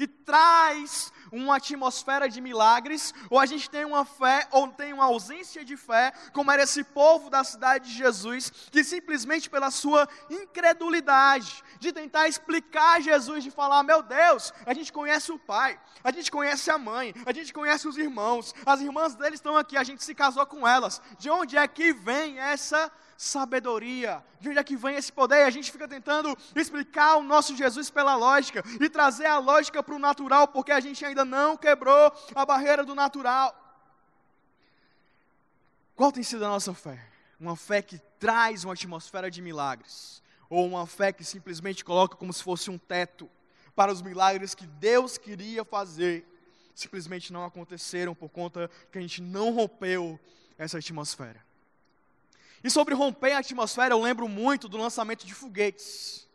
que 0.00 0.06
traz 0.06 1.12
uma 1.30 1.56
atmosfera 1.56 2.26
de 2.26 2.40
milagres, 2.40 3.12
ou 3.28 3.38
a 3.38 3.44
gente 3.44 3.68
tem 3.68 3.84
uma 3.84 4.02
fé, 4.02 4.48
ou 4.50 4.66
tem 4.68 4.94
uma 4.94 5.04
ausência 5.04 5.62
de 5.62 5.76
fé, 5.76 6.10
como 6.32 6.50
era 6.50 6.62
esse 6.62 6.82
povo 6.82 7.28
da 7.28 7.44
cidade 7.44 7.90
de 7.90 7.98
Jesus, 7.98 8.50
que 8.70 8.82
simplesmente 8.82 9.50
pela 9.50 9.70
sua 9.70 10.08
incredulidade, 10.30 11.62
de 11.78 11.92
tentar 11.92 12.28
explicar 12.28 13.02
Jesus, 13.02 13.44
de 13.44 13.50
falar: 13.50 13.82
meu 13.82 14.02
Deus, 14.02 14.54
a 14.64 14.72
gente 14.72 14.90
conhece 14.90 15.30
o 15.32 15.38
pai, 15.38 15.78
a 16.02 16.10
gente 16.10 16.30
conhece 16.30 16.70
a 16.70 16.78
mãe, 16.78 17.14
a 17.26 17.32
gente 17.34 17.52
conhece 17.52 17.86
os 17.86 17.98
irmãos, 17.98 18.54
as 18.64 18.80
irmãs 18.80 19.14
deles 19.14 19.34
estão 19.34 19.54
aqui, 19.54 19.76
a 19.76 19.84
gente 19.84 20.02
se 20.02 20.14
casou 20.14 20.46
com 20.46 20.66
elas, 20.66 21.02
de 21.18 21.28
onde 21.28 21.58
é 21.58 21.68
que 21.68 21.92
vem 21.92 22.38
essa 22.38 22.90
sabedoria. 23.20 24.24
De 24.40 24.48
onde 24.48 24.58
é 24.58 24.64
que 24.64 24.74
vem 24.74 24.96
esse 24.96 25.12
poder? 25.12 25.40
E 25.40 25.42
a 25.42 25.50
gente 25.50 25.70
fica 25.70 25.86
tentando 25.86 26.34
explicar 26.56 27.16
o 27.16 27.22
nosso 27.22 27.54
Jesus 27.54 27.90
pela 27.90 28.16
lógica 28.16 28.64
e 28.80 28.88
trazer 28.88 29.26
a 29.26 29.38
lógica 29.38 29.82
para 29.82 29.94
o 29.94 29.98
natural, 29.98 30.48
porque 30.48 30.72
a 30.72 30.80
gente 30.80 31.04
ainda 31.04 31.22
não 31.22 31.54
quebrou 31.54 32.10
a 32.34 32.46
barreira 32.46 32.82
do 32.82 32.94
natural. 32.94 33.54
Qual 35.94 36.10
tem 36.10 36.22
sido 36.22 36.46
a 36.46 36.48
nossa 36.48 36.72
fé? 36.72 36.98
Uma 37.38 37.56
fé 37.56 37.82
que 37.82 37.98
traz 38.18 38.64
uma 38.64 38.72
atmosfera 38.72 39.30
de 39.30 39.42
milagres, 39.42 40.22
ou 40.48 40.66
uma 40.66 40.86
fé 40.86 41.12
que 41.12 41.22
simplesmente 41.22 41.84
coloca 41.84 42.16
como 42.16 42.32
se 42.32 42.42
fosse 42.42 42.70
um 42.70 42.78
teto 42.78 43.28
para 43.76 43.92
os 43.92 44.00
milagres 44.00 44.54
que 44.54 44.66
Deus 44.66 45.18
queria 45.18 45.62
fazer, 45.62 46.26
simplesmente 46.74 47.34
não 47.34 47.44
aconteceram 47.44 48.14
por 48.14 48.30
conta 48.30 48.70
que 48.90 48.96
a 48.96 49.00
gente 49.02 49.20
não 49.20 49.52
rompeu 49.52 50.18
essa 50.56 50.78
atmosfera. 50.78 51.49
E 52.62 52.70
sobre 52.70 52.94
romper 52.94 53.32
a 53.32 53.38
atmosfera, 53.38 53.94
eu 53.94 54.00
lembro 54.00 54.28
muito 54.28 54.68
do 54.68 54.76
lançamento 54.76 55.26
de 55.26 55.34
foguetes. 55.34 56.28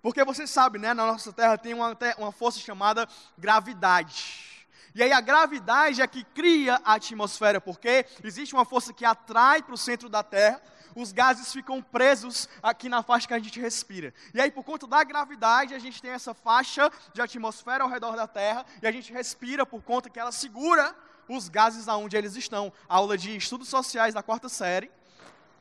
Porque 0.00 0.22
você 0.22 0.46
sabe, 0.46 0.78
né, 0.78 0.94
na 0.94 1.06
nossa 1.06 1.32
Terra 1.32 1.56
tem 1.58 1.74
uma, 1.74 1.96
uma 2.18 2.30
força 2.30 2.60
chamada 2.60 3.08
gravidade. 3.38 4.66
E 4.94 5.02
aí 5.02 5.10
a 5.10 5.20
gravidade 5.20 6.00
é 6.00 6.06
que 6.06 6.22
cria 6.22 6.80
a 6.84 6.94
atmosfera, 6.94 7.60
porque 7.60 8.06
existe 8.22 8.54
uma 8.54 8.64
força 8.64 8.92
que 8.92 9.04
atrai 9.04 9.62
para 9.62 9.74
o 9.74 9.78
centro 9.78 10.08
da 10.08 10.22
Terra, 10.22 10.62
os 10.94 11.10
gases 11.10 11.52
ficam 11.52 11.82
presos 11.82 12.48
aqui 12.62 12.88
na 12.88 13.02
faixa 13.02 13.26
que 13.26 13.34
a 13.34 13.38
gente 13.40 13.58
respira. 13.58 14.14
E 14.32 14.40
aí, 14.40 14.50
por 14.50 14.62
conta 14.62 14.86
da 14.86 15.02
gravidade, 15.02 15.74
a 15.74 15.78
gente 15.80 16.00
tem 16.00 16.12
essa 16.12 16.32
faixa 16.32 16.88
de 17.12 17.20
atmosfera 17.20 17.82
ao 17.82 17.90
redor 17.90 18.14
da 18.14 18.28
Terra, 18.28 18.64
e 18.80 18.86
a 18.86 18.92
gente 18.92 19.12
respira 19.12 19.66
por 19.66 19.82
conta 19.82 20.08
que 20.08 20.20
ela 20.20 20.30
segura 20.30 20.94
os 21.28 21.48
gases 21.48 21.88
aonde 21.88 22.16
eles 22.16 22.36
estão. 22.36 22.72
Aula 22.88 23.18
de 23.18 23.36
estudos 23.36 23.68
sociais 23.68 24.14
da 24.14 24.22
quarta 24.22 24.48
série 24.48 24.88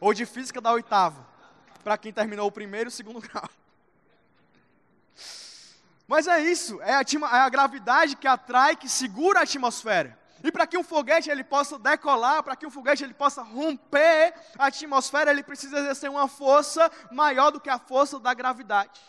ou 0.04 0.14
de 0.14 0.26
física 0.26 0.60
da 0.60 0.70
oitava, 0.70 1.26
para 1.82 1.98
quem 1.98 2.12
terminou 2.12 2.46
o 2.46 2.52
primeiro 2.52 2.88
e 2.88 2.92
o 2.92 2.92
segundo 2.92 3.22
grau. 3.26 3.50
Mas 6.06 6.28
é 6.28 6.42
isso, 6.42 6.82
é 6.82 6.94
a, 6.94 7.00
é 7.00 7.40
a 7.40 7.48
gravidade 7.48 8.18
que 8.18 8.28
atrai, 8.28 8.76
que 8.76 8.90
segura 8.90 9.40
a 9.40 9.44
atmosfera. 9.44 10.20
E 10.44 10.52
para 10.52 10.68
que 10.68 10.78
um 10.78 10.84
foguete 10.84 11.30
ele 11.30 11.42
possa 11.42 11.80
decolar, 11.80 12.44
para 12.44 12.54
que 12.54 12.66
um 12.68 12.70
foguete 12.70 13.02
ele 13.02 13.14
possa 13.14 13.42
romper 13.42 14.34
a 14.60 14.66
atmosfera, 14.66 15.32
ele 15.32 15.42
precisa 15.42 15.80
exercer 15.80 16.10
uma 16.10 16.28
força 16.28 16.92
maior 17.10 17.52
do 17.52 17.62
que 17.62 17.70
a 17.70 17.80
força 17.80 18.20
da 18.20 18.34
gravidade. 18.34 19.00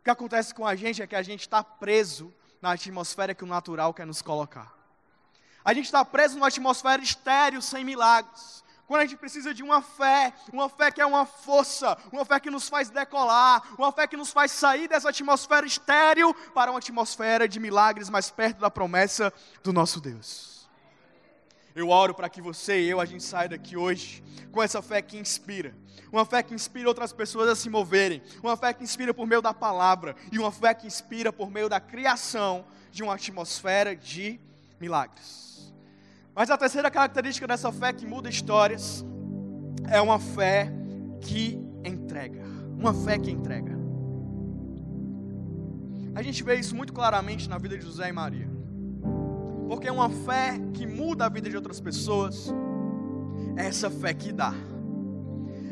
O 0.00 0.02
que 0.02 0.10
acontece 0.10 0.52
com 0.52 0.66
a 0.66 0.74
gente 0.74 1.00
é 1.00 1.06
que 1.06 1.14
a 1.14 1.22
gente 1.22 1.42
está 1.42 1.62
preso 1.62 2.34
na 2.60 2.72
atmosfera 2.72 3.36
que 3.36 3.44
o 3.44 3.46
natural 3.46 3.94
quer 3.94 4.04
nos 4.04 4.20
colocar. 4.20 4.74
A 5.64 5.72
gente 5.72 5.84
está 5.84 6.04
preso 6.04 6.34
numa 6.34 6.48
atmosfera 6.48 7.00
estéril, 7.00 7.62
sem 7.62 7.84
milagres. 7.84 8.61
Quando 8.92 9.00
a 9.00 9.06
gente 9.06 9.16
precisa 9.16 9.54
de 9.54 9.62
uma 9.62 9.80
fé, 9.80 10.34
uma 10.52 10.68
fé 10.68 10.90
que 10.90 11.00
é 11.00 11.06
uma 11.06 11.24
força, 11.24 11.96
uma 12.12 12.26
fé 12.26 12.38
que 12.38 12.50
nos 12.50 12.68
faz 12.68 12.90
decolar, 12.90 13.62
uma 13.78 13.90
fé 13.90 14.06
que 14.06 14.18
nos 14.18 14.30
faz 14.30 14.52
sair 14.52 14.86
dessa 14.86 15.08
atmosfera 15.08 15.64
estéril 15.64 16.34
para 16.52 16.70
uma 16.70 16.78
atmosfera 16.78 17.48
de 17.48 17.58
milagres 17.58 18.10
mais 18.10 18.30
perto 18.30 18.60
da 18.60 18.70
promessa 18.70 19.32
do 19.64 19.72
nosso 19.72 19.98
Deus. 19.98 20.68
Eu 21.74 21.88
oro 21.88 22.12
para 22.12 22.28
que 22.28 22.42
você 22.42 22.82
e 22.82 22.90
eu 22.90 23.00
a 23.00 23.06
gente 23.06 23.24
saia 23.24 23.48
daqui 23.48 23.78
hoje 23.78 24.22
com 24.52 24.62
essa 24.62 24.82
fé 24.82 25.00
que 25.00 25.16
inspira, 25.16 25.74
uma 26.12 26.26
fé 26.26 26.42
que 26.42 26.52
inspira 26.52 26.86
outras 26.86 27.14
pessoas 27.14 27.48
a 27.48 27.56
se 27.56 27.70
moverem, 27.70 28.22
uma 28.42 28.58
fé 28.58 28.74
que 28.74 28.84
inspira 28.84 29.14
por 29.14 29.26
meio 29.26 29.40
da 29.40 29.54
palavra 29.54 30.14
e 30.30 30.38
uma 30.38 30.52
fé 30.52 30.74
que 30.74 30.86
inspira 30.86 31.32
por 31.32 31.50
meio 31.50 31.70
da 31.70 31.80
criação 31.80 32.66
de 32.90 33.02
uma 33.02 33.14
atmosfera 33.14 33.96
de 33.96 34.38
milagres. 34.78 35.51
Mas 36.34 36.50
a 36.50 36.56
terceira 36.56 36.90
característica 36.90 37.46
dessa 37.46 37.70
fé 37.70 37.92
que 37.92 38.06
muda 38.06 38.28
histórias 38.28 39.04
é 39.88 40.00
uma 40.00 40.18
fé 40.18 40.72
que 41.20 41.58
entrega. 41.84 42.42
Uma 42.76 42.94
fé 42.94 43.18
que 43.18 43.30
entrega. 43.30 43.72
A 46.14 46.22
gente 46.22 46.42
vê 46.42 46.56
isso 46.56 46.74
muito 46.74 46.92
claramente 46.92 47.48
na 47.48 47.58
vida 47.58 47.76
de 47.76 47.84
José 47.84 48.08
e 48.08 48.12
Maria. 48.12 48.50
Porque 49.68 49.90
uma 49.90 50.10
fé 50.10 50.58
que 50.74 50.86
muda 50.86 51.26
a 51.26 51.28
vida 51.28 51.48
de 51.48 51.56
outras 51.56 51.80
pessoas 51.80 52.52
é 53.56 53.66
essa 53.66 53.90
fé 53.90 54.12
que 54.12 54.32
dá. 54.32 54.54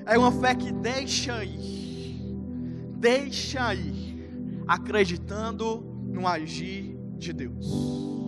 É 0.07 0.19
uma 0.19 0.33
fé 0.33 0.55
que 0.55 0.73
deixa 0.73 1.45
ir. 1.45 2.21
Deixa 2.97 3.75
ir. 3.75 4.65
Acreditando 4.67 5.83
no 6.07 6.27
agir 6.27 6.97
de 7.19 7.33
Deus. 7.33 8.20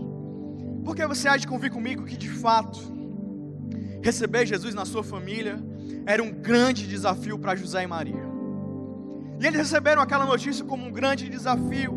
Porque 0.85 1.07
você 1.07 1.29
há 1.29 1.37
de 1.37 1.47
convir 1.47 1.71
comigo 1.71 2.05
que 2.05 2.17
de 2.17 2.29
fato 2.29 2.81
receber 4.03 4.47
Jesus 4.47 4.75
na 4.75 4.85
sua 4.85 5.05
família 5.05 5.63
era 6.05 6.23
um 6.23 6.31
grande 6.31 6.87
desafio 6.87 7.39
para 7.39 7.55
José 7.55 7.85
e 7.85 7.87
Maria. 7.87 8.23
E 9.41 9.47
eles 9.47 9.61
receberam 9.61 10.03
aquela 10.03 10.27
notícia 10.27 10.65
como 10.65 10.87
um 10.87 10.93
grande 10.93 11.29
desafio. 11.29 11.93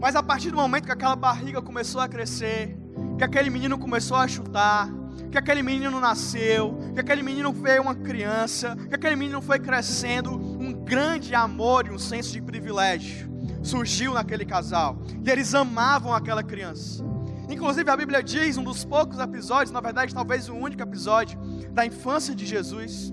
Mas 0.00 0.16
a 0.16 0.22
partir 0.22 0.50
do 0.50 0.56
momento 0.56 0.84
que 0.84 0.92
aquela 0.92 1.16
barriga 1.16 1.60
começou 1.60 2.00
a 2.00 2.08
crescer, 2.08 2.76
que 3.18 3.24
aquele 3.24 3.50
menino 3.50 3.78
começou 3.78 4.16
a 4.16 4.28
chutar, 4.28 4.88
que 5.30 5.38
aquele 5.38 5.62
menino 5.62 6.00
nasceu, 6.00 6.78
que 6.94 7.00
aquele 7.00 7.22
menino 7.22 7.52
veio 7.52 7.82
uma 7.82 7.94
criança, 7.94 8.76
que 8.88 8.94
aquele 8.94 9.16
menino 9.16 9.40
foi 9.40 9.58
crescendo, 9.58 10.32
um 10.32 10.72
grande 10.72 11.34
amor 11.34 11.86
e 11.86 11.90
um 11.90 11.98
senso 11.98 12.32
de 12.32 12.40
privilégio 12.40 13.34
surgiu 13.62 14.12
naquele 14.12 14.44
casal. 14.44 14.98
E 15.24 15.30
eles 15.30 15.54
amavam 15.54 16.12
aquela 16.12 16.42
criança. 16.42 17.02
Inclusive, 17.48 17.90
a 17.90 17.96
Bíblia 17.96 18.22
diz, 18.22 18.56
um 18.56 18.64
dos 18.64 18.84
poucos 18.84 19.18
episódios, 19.18 19.70
na 19.70 19.80
verdade, 19.80 20.14
talvez 20.14 20.48
o 20.48 20.54
único 20.54 20.82
episódio 20.82 21.38
da 21.70 21.84
infância 21.84 22.34
de 22.34 22.46
Jesus, 22.46 23.12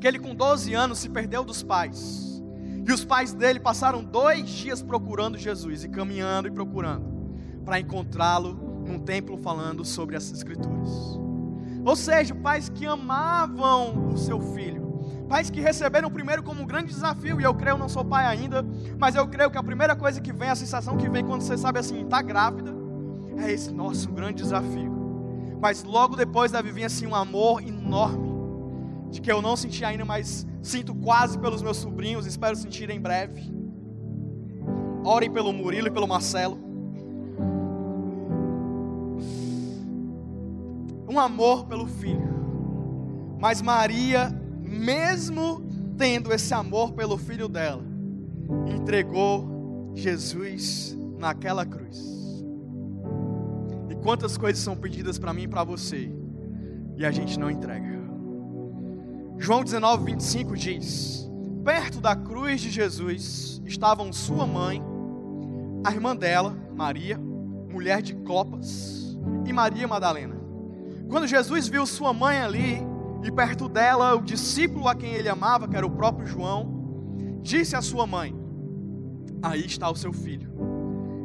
que 0.00 0.06
ele, 0.06 0.18
com 0.18 0.34
12 0.34 0.72
anos, 0.74 0.98
se 0.98 1.08
perdeu 1.08 1.44
dos 1.44 1.62
pais. 1.62 2.42
E 2.86 2.92
os 2.92 3.04
pais 3.04 3.32
dele 3.32 3.60
passaram 3.60 4.02
dois 4.02 4.48
dias 4.48 4.82
procurando 4.82 5.38
Jesus, 5.38 5.84
e 5.84 5.88
caminhando 5.88 6.48
e 6.48 6.50
procurando, 6.50 7.04
para 7.64 7.78
encontrá-lo 7.78 8.54
num 8.86 8.98
templo 8.98 9.36
falando 9.36 9.84
sobre 9.84 10.16
as 10.16 10.30
Escrituras. 10.30 10.90
Ou 11.84 11.96
seja, 11.96 12.34
pais 12.34 12.68
que 12.68 12.86
amavam 12.86 14.08
o 14.08 14.16
seu 14.16 14.40
filho, 14.40 14.82
pais 15.28 15.50
que 15.50 15.60
receberam 15.60 16.10
primeiro 16.10 16.42
como 16.42 16.62
um 16.62 16.66
grande 16.66 16.88
desafio, 16.88 17.40
e 17.40 17.44
eu 17.44 17.54
creio, 17.54 17.78
não 17.78 17.88
sou 17.88 18.04
pai 18.04 18.26
ainda, 18.26 18.64
mas 18.98 19.14
eu 19.14 19.26
creio 19.26 19.50
que 19.50 19.58
a 19.58 19.62
primeira 19.62 19.96
coisa 19.96 20.20
que 20.20 20.32
vem, 20.32 20.48
a 20.48 20.54
sensação 20.54 20.96
que 20.96 21.08
vem 21.08 21.24
quando 21.24 21.42
você 21.42 21.56
sabe 21.56 21.78
assim, 21.78 22.04
está 22.04 22.22
grávida, 22.22 22.81
é 23.38 23.50
esse 23.50 23.70
nosso 23.70 24.10
grande 24.10 24.42
desafio. 24.42 24.92
Mas 25.60 25.84
logo 25.84 26.16
depois 26.16 26.50
deve 26.50 26.72
vir 26.72 26.84
assim 26.84 27.06
um 27.06 27.14
amor 27.14 27.62
enorme, 27.62 28.32
de 29.10 29.20
que 29.20 29.30
eu 29.30 29.40
não 29.40 29.56
senti 29.56 29.84
ainda, 29.84 30.04
mas 30.04 30.46
sinto 30.60 30.94
quase 30.94 31.38
pelos 31.38 31.62
meus 31.62 31.76
sobrinhos, 31.76 32.26
espero 32.26 32.56
sentir 32.56 32.90
em 32.90 33.00
breve. 33.00 33.52
Orem 35.04 35.30
pelo 35.30 35.52
Murilo 35.52 35.88
e 35.88 35.90
pelo 35.90 36.06
Marcelo. 36.06 36.58
Um 41.08 41.18
amor 41.18 41.66
pelo 41.66 41.86
filho. 41.86 42.32
Mas 43.38 43.60
Maria, 43.60 44.30
mesmo 44.60 45.62
tendo 45.98 46.32
esse 46.32 46.54
amor 46.54 46.92
pelo 46.92 47.18
filho 47.18 47.48
dela, 47.48 47.84
entregou 48.66 49.92
Jesus 49.94 50.96
naquela 51.18 51.66
cruz. 51.66 52.21
Quantas 54.02 54.36
coisas 54.36 54.62
são 54.62 54.76
pedidas 54.76 55.16
para 55.16 55.32
mim 55.32 55.42
e 55.42 55.48
para 55.48 55.62
você 55.62 56.12
e 56.96 57.06
a 57.06 57.10
gente 57.12 57.38
não 57.38 57.50
entrega? 57.50 58.02
João 59.38 59.62
19, 59.62 60.12
25 60.12 60.56
diz: 60.56 61.30
Perto 61.64 62.00
da 62.00 62.16
cruz 62.16 62.60
de 62.60 62.70
Jesus 62.70 63.62
estavam 63.64 64.12
sua 64.12 64.44
mãe, 64.44 64.82
a 65.84 65.92
irmã 65.92 66.16
dela, 66.16 66.56
Maria, 66.74 67.16
mulher 67.16 68.02
de 68.02 68.14
Clopas, 68.14 69.16
e 69.46 69.52
Maria 69.52 69.86
Madalena. 69.86 70.36
Quando 71.08 71.28
Jesus 71.28 71.68
viu 71.68 71.86
sua 71.86 72.12
mãe 72.12 72.38
ali, 72.38 72.82
e 73.22 73.30
perto 73.30 73.68
dela 73.68 74.16
o 74.16 74.22
discípulo 74.22 74.88
a 74.88 74.94
quem 74.96 75.14
ele 75.14 75.28
amava, 75.28 75.68
que 75.68 75.76
era 75.76 75.86
o 75.86 75.90
próprio 75.90 76.26
João, 76.26 77.38
disse 77.40 77.76
à 77.76 77.82
sua 77.82 78.06
mãe: 78.06 78.34
Aí 79.40 79.64
está 79.64 79.88
o 79.88 79.96
seu 79.96 80.12
filho. 80.12 80.50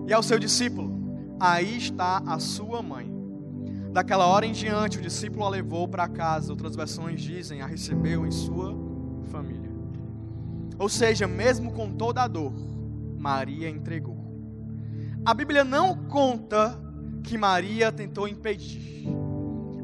E 0.08 0.14
ao 0.14 0.22
seu 0.22 0.38
discípulo: 0.38 0.97
aí 1.40 1.78
está 1.78 2.18
a 2.26 2.40
sua 2.40 2.82
mãe. 2.82 3.12
Daquela 3.92 4.28
hora 4.28 4.46
em 4.46 4.52
diante, 4.52 5.00
o 5.00 5.02
discípulo 5.02 5.46
a 5.46 5.50
levou 5.50 5.88
para 5.88 6.08
casa. 6.08 6.52
Outras 6.52 6.76
versões 6.76 7.22
dizem, 7.22 7.62
a 7.62 7.66
recebeu 7.66 8.26
em 8.26 8.32
sua 8.32 8.76
família. 9.32 9.72
Ou 10.78 10.88
seja, 10.88 11.28
mesmo 11.28 11.72
com 11.72 11.92
toda 11.92 12.24
a 12.24 12.28
dor, 12.28 12.54
Maria 13.18 13.70
entregou. 13.70 14.18
A 15.26 15.34
Bíblia 15.34 15.64
não 15.64 15.96
conta 15.96 16.80
que 17.24 17.38
Maria 17.38 17.92
tentou 17.92 18.28
impedir. 18.28 19.08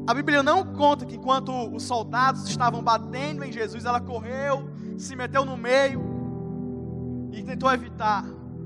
A 0.06 0.14
Bíblia 0.14 0.42
não 0.42 0.64
conta 0.74 1.04
que 1.04 1.16
enquanto 1.16 1.50
os 1.74 1.82
soldados 1.82 2.48
estavam 2.48 2.82
batendo 2.82 3.42
em 3.42 3.50
Jesus, 3.50 3.84
ela 3.84 4.00
correu, 4.00 4.70
se 4.96 5.16
meteu 5.16 5.44
no 5.44 5.56
meio 5.56 6.02
e 7.32 7.42
tentou 7.42 7.72
evitar. 7.72 8.24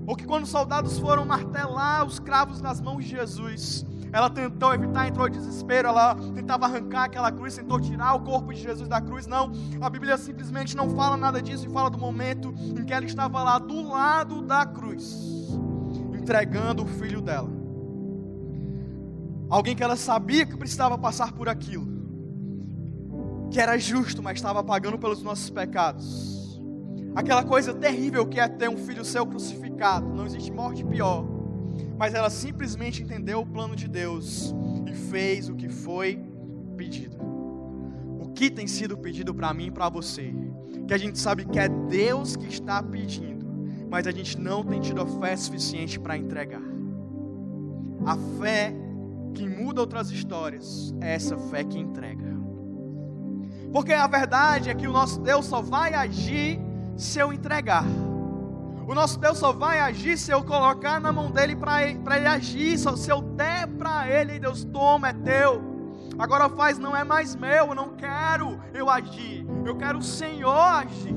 Ou 0.09 0.16
que 0.16 0.25
quando 0.25 0.44
os 0.44 0.49
soldados 0.49 0.99
foram 0.99 1.27
martelar 1.27 2.03
os 2.07 2.18
cravos 2.18 2.62
nas 2.62 2.81
mãos 2.81 3.05
de 3.05 3.11
Jesus, 3.11 3.85
ela 4.11 4.31
tentou 4.31 4.73
evitar, 4.73 5.07
entrou 5.07 5.29
em 5.29 5.31
desespero, 5.31 5.88
ela 5.88 6.14
tentava 6.35 6.64
arrancar 6.64 7.05
aquela 7.05 7.31
cruz, 7.31 7.57
tentou 7.57 7.79
tirar 7.79 8.14
o 8.14 8.21
corpo 8.21 8.51
de 8.55 8.62
Jesus 8.62 8.88
da 8.88 9.03
cruz. 9.03 9.27
Não, 9.27 9.53
a 9.83 9.90
Bíblia 9.90 10.16
simplesmente 10.16 10.75
não 10.75 10.88
fala 10.97 11.14
nada 11.18 11.42
disso 11.42 11.66
e 11.66 11.71
fala 11.71 11.90
do 11.90 11.99
momento 11.99 12.55
em 12.59 12.87
que 12.87 12.92
ela 12.94 13.05
estava 13.05 13.42
lá 13.44 13.59
do 13.59 13.87
lado 13.87 14.40
da 14.40 14.64
cruz, 14.64 15.14
entregando 16.18 16.85
o 16.85 16.87
filho 16.87 17.21
dela. 17.21 17.51
Alguém 19.51 19.77
que 19.77 19.83
ela 19.83 19.97
sabia 19.97 20.47
que 20.47 20.57
precisava 20.57 20.97
passar 20.97 21.33
por 21.33 21.51
aquilo, 21.51 21.87
que 23.51 23.61
era 23.61 23.76
justo, 23.76 24.22
mas 24.22 24.39
estava 24.39 24.64
pagando 24.64 24.99
pelos 24.99 25.22
nossos 25.22 25.51
pecados 25.51 26.39
aquela 27.14 27.43
coisa 27.43 27.74
terrível 27.74 28.24
que 28.26 28.39
é 28.39 28.47
ter 28.47 28.68
um 28.68 28.76
filho 28.76 29.05
seu 29.05 29.26
crucificado. 29.26 29.68
Não 30.01 30.26
existe 30.26 30.53
morte 30.53 30.85
pior. 30.85 31.24
Mas 31.97 32.14
ela 32.14 32.31
simplesmente 32.31 33.03
entendeu 33.03 33.41
o 33.41 33.47
plano 33.47 33.76
de 33.76 33.89
Deus 33.89 34.55
e 34.87 34.93
fez 34.93 35.49
o 35.49 35.55
que 35.55 35.68
foi 35.68 36.20
pedido. 36.76 37.16
O 38.20 38.31
que 38.33 38.51
tem 38.51 38.66
sido 38.66 38.97
pedido 38.97 39.35
para 39.35 39.53
mim 39.55 39.66
e 39.66 39.70
para 39.70 39.89
você? 39.89 40.35
Que 40.87 40.95
a 40.95 40.99
gente 40.99 41.18
sabe 41.18 41.45
que 41.45 41.59
é 41.59 41.68
Deus 41.68 42.37
que 42.37 42.47
está 42.47 42.83
pedindo, 42.83 43.47
mas 43.91 44.07
a 44.07 44.11
gente 44.11 44.39
não 44.39 44.64
tem 44.64 44.81
tido 44.81 45.01
a 45.01 45.07
fé 45.07 45.37
suficiente 45.37 45.99
para 45.99 46.16
entregar. 46.16 46.62
A 48.05 48.16
fé 48.41 48.72
que 49.35 49.47
muda 49.47 49.81
outras 49.81 50.11
histórias 50.11 50.95
é 51.01 51.14
essa 51.14 51.37
fé 51.37 51.62
que 51.62 51.79
entrega. 51.79 52.37
Porque 53.72 53.93
a 53.93 54.07
verdade 54.07 54.70
é 54.70 54.74
que 54.74 54.89
o 54.89 54.93
nosso 54.93 55.20
Deus 55.20 55.45
só 55.47 55.61
vai 55.61 55.95
agir 55.95 56.59
se 56.97 57.18
eu 57.18 57.33
entregar. 57.33 57.85
O 58.89 58.95
nosso 58.95 59.20
Deus 59.20 59.36
só 59.36 59.53
vai 59.53 59.80
agir 59.80 60.16
se 60.16 60.32
eu 60.32 60.43
colocar 60.43 60.99
na 60.99 61.12
mão 61.12 61.30
dele 61.30 61.55
para 61.55 61.82
ele, 61.82 62.01
ele 62.16 62.26
agir. 62.26 62.78
Só 62.78 62.97
se 62.97 63.11
eu 63.11 63.20
der 63.20 63.66
para 63.66 64.09
ele, 64.09 64.39
Deus 64.39 64.64
toma, 64.64 65.11
é 65.11 65.12
teu. 65.12 65.62
Agora 66.18 66.49
faz, 66.49 66.78
não 66.78 66.97
é 66.97 67.05
mais 67.05 67.36
meu, 67.36 67.66
eu 67.66 67.74
não 67.74 67.91
quero 67.91 68.59
eu 68.72 68.89
agir. 68.89 69.47
Eu 69.66 69.76
quero 69.76 69.99
o 69.99 70.03
Senhor 70.03 70.51
agir. 70.51 71.14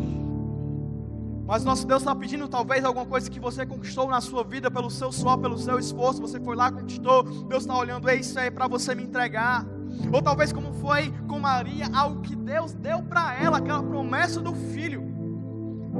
Mas 1.47 1.63
nosso 1.63 1.87
Deus 1.87 2.01
está 2.01 2.13
pedindo 2.13 2.45
talvez 2.49 2.83
alguma 2.83 3.05
coisa 3.05 3.31
que 3.31 3.39
você 3.39 3.65
conquistou 3.65 4.09
na 4.09 4.19
sua 4.19 4.43
vida 4.43 4.69
pelo 4.69 4.91
seu 4.91 5.09
suor, 5.09 5.37
pelo 5.37 5.57
seu 5.57 5.79
esforço. 5.79 6.19
Você 6.19 6.41
foi 6.41 6.57
lá, 6.57 6.69
conquistou. 6.69 7.23
Deus 7.23 7.63
está 7.63 7.77
olhando, 7.77 8.09
é 8.09 8.15
isso 8.17 8.37
aí 8.37 8.51
para 8.51 8.67
você 8.67 8.93
me 8.93 9.03
entregar. 9.03 9.65
Ou 10.11 10.21
talvez 10.21 10.51
como 10.51 10.73
foi 10.73 11.09
com 11.25 11.39
Maria, 11.39 11.87
algo 11.93 12.21
que 12.21 12.35
Deus 12.35 12.73
deu 12.73 13.01
para 13.01 13.33
ela, 13.41 13.59
aquela 13.59 13.81
promessa 13.81 14.41
do 14.41 14.53
filho. 14.53 15.10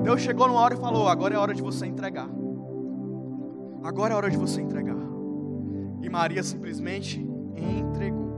Deus 0.03 0.21
chegou 0.21 0.47
numa 0.47 0.59
hora 0.59 0.73
e 0.73 0.77
falou: 0.77 1.07
agora 1.07 1.35
é 1.35 1.37
hora 1.37 1.53
de 1.53 1.61
você 1.61 1.85
entregar. 1.85 2.29
Agora 3.83 4.13
é 4.13 4.17
hora 4.17 4.29
de 4.29 4.37
você 4.37 4.61
entregar. 4.61 4.97
E 6.01 6.09
Maria 6.09 6.43
simplesmente 6.43 7.19
entregou. 7.55 8.31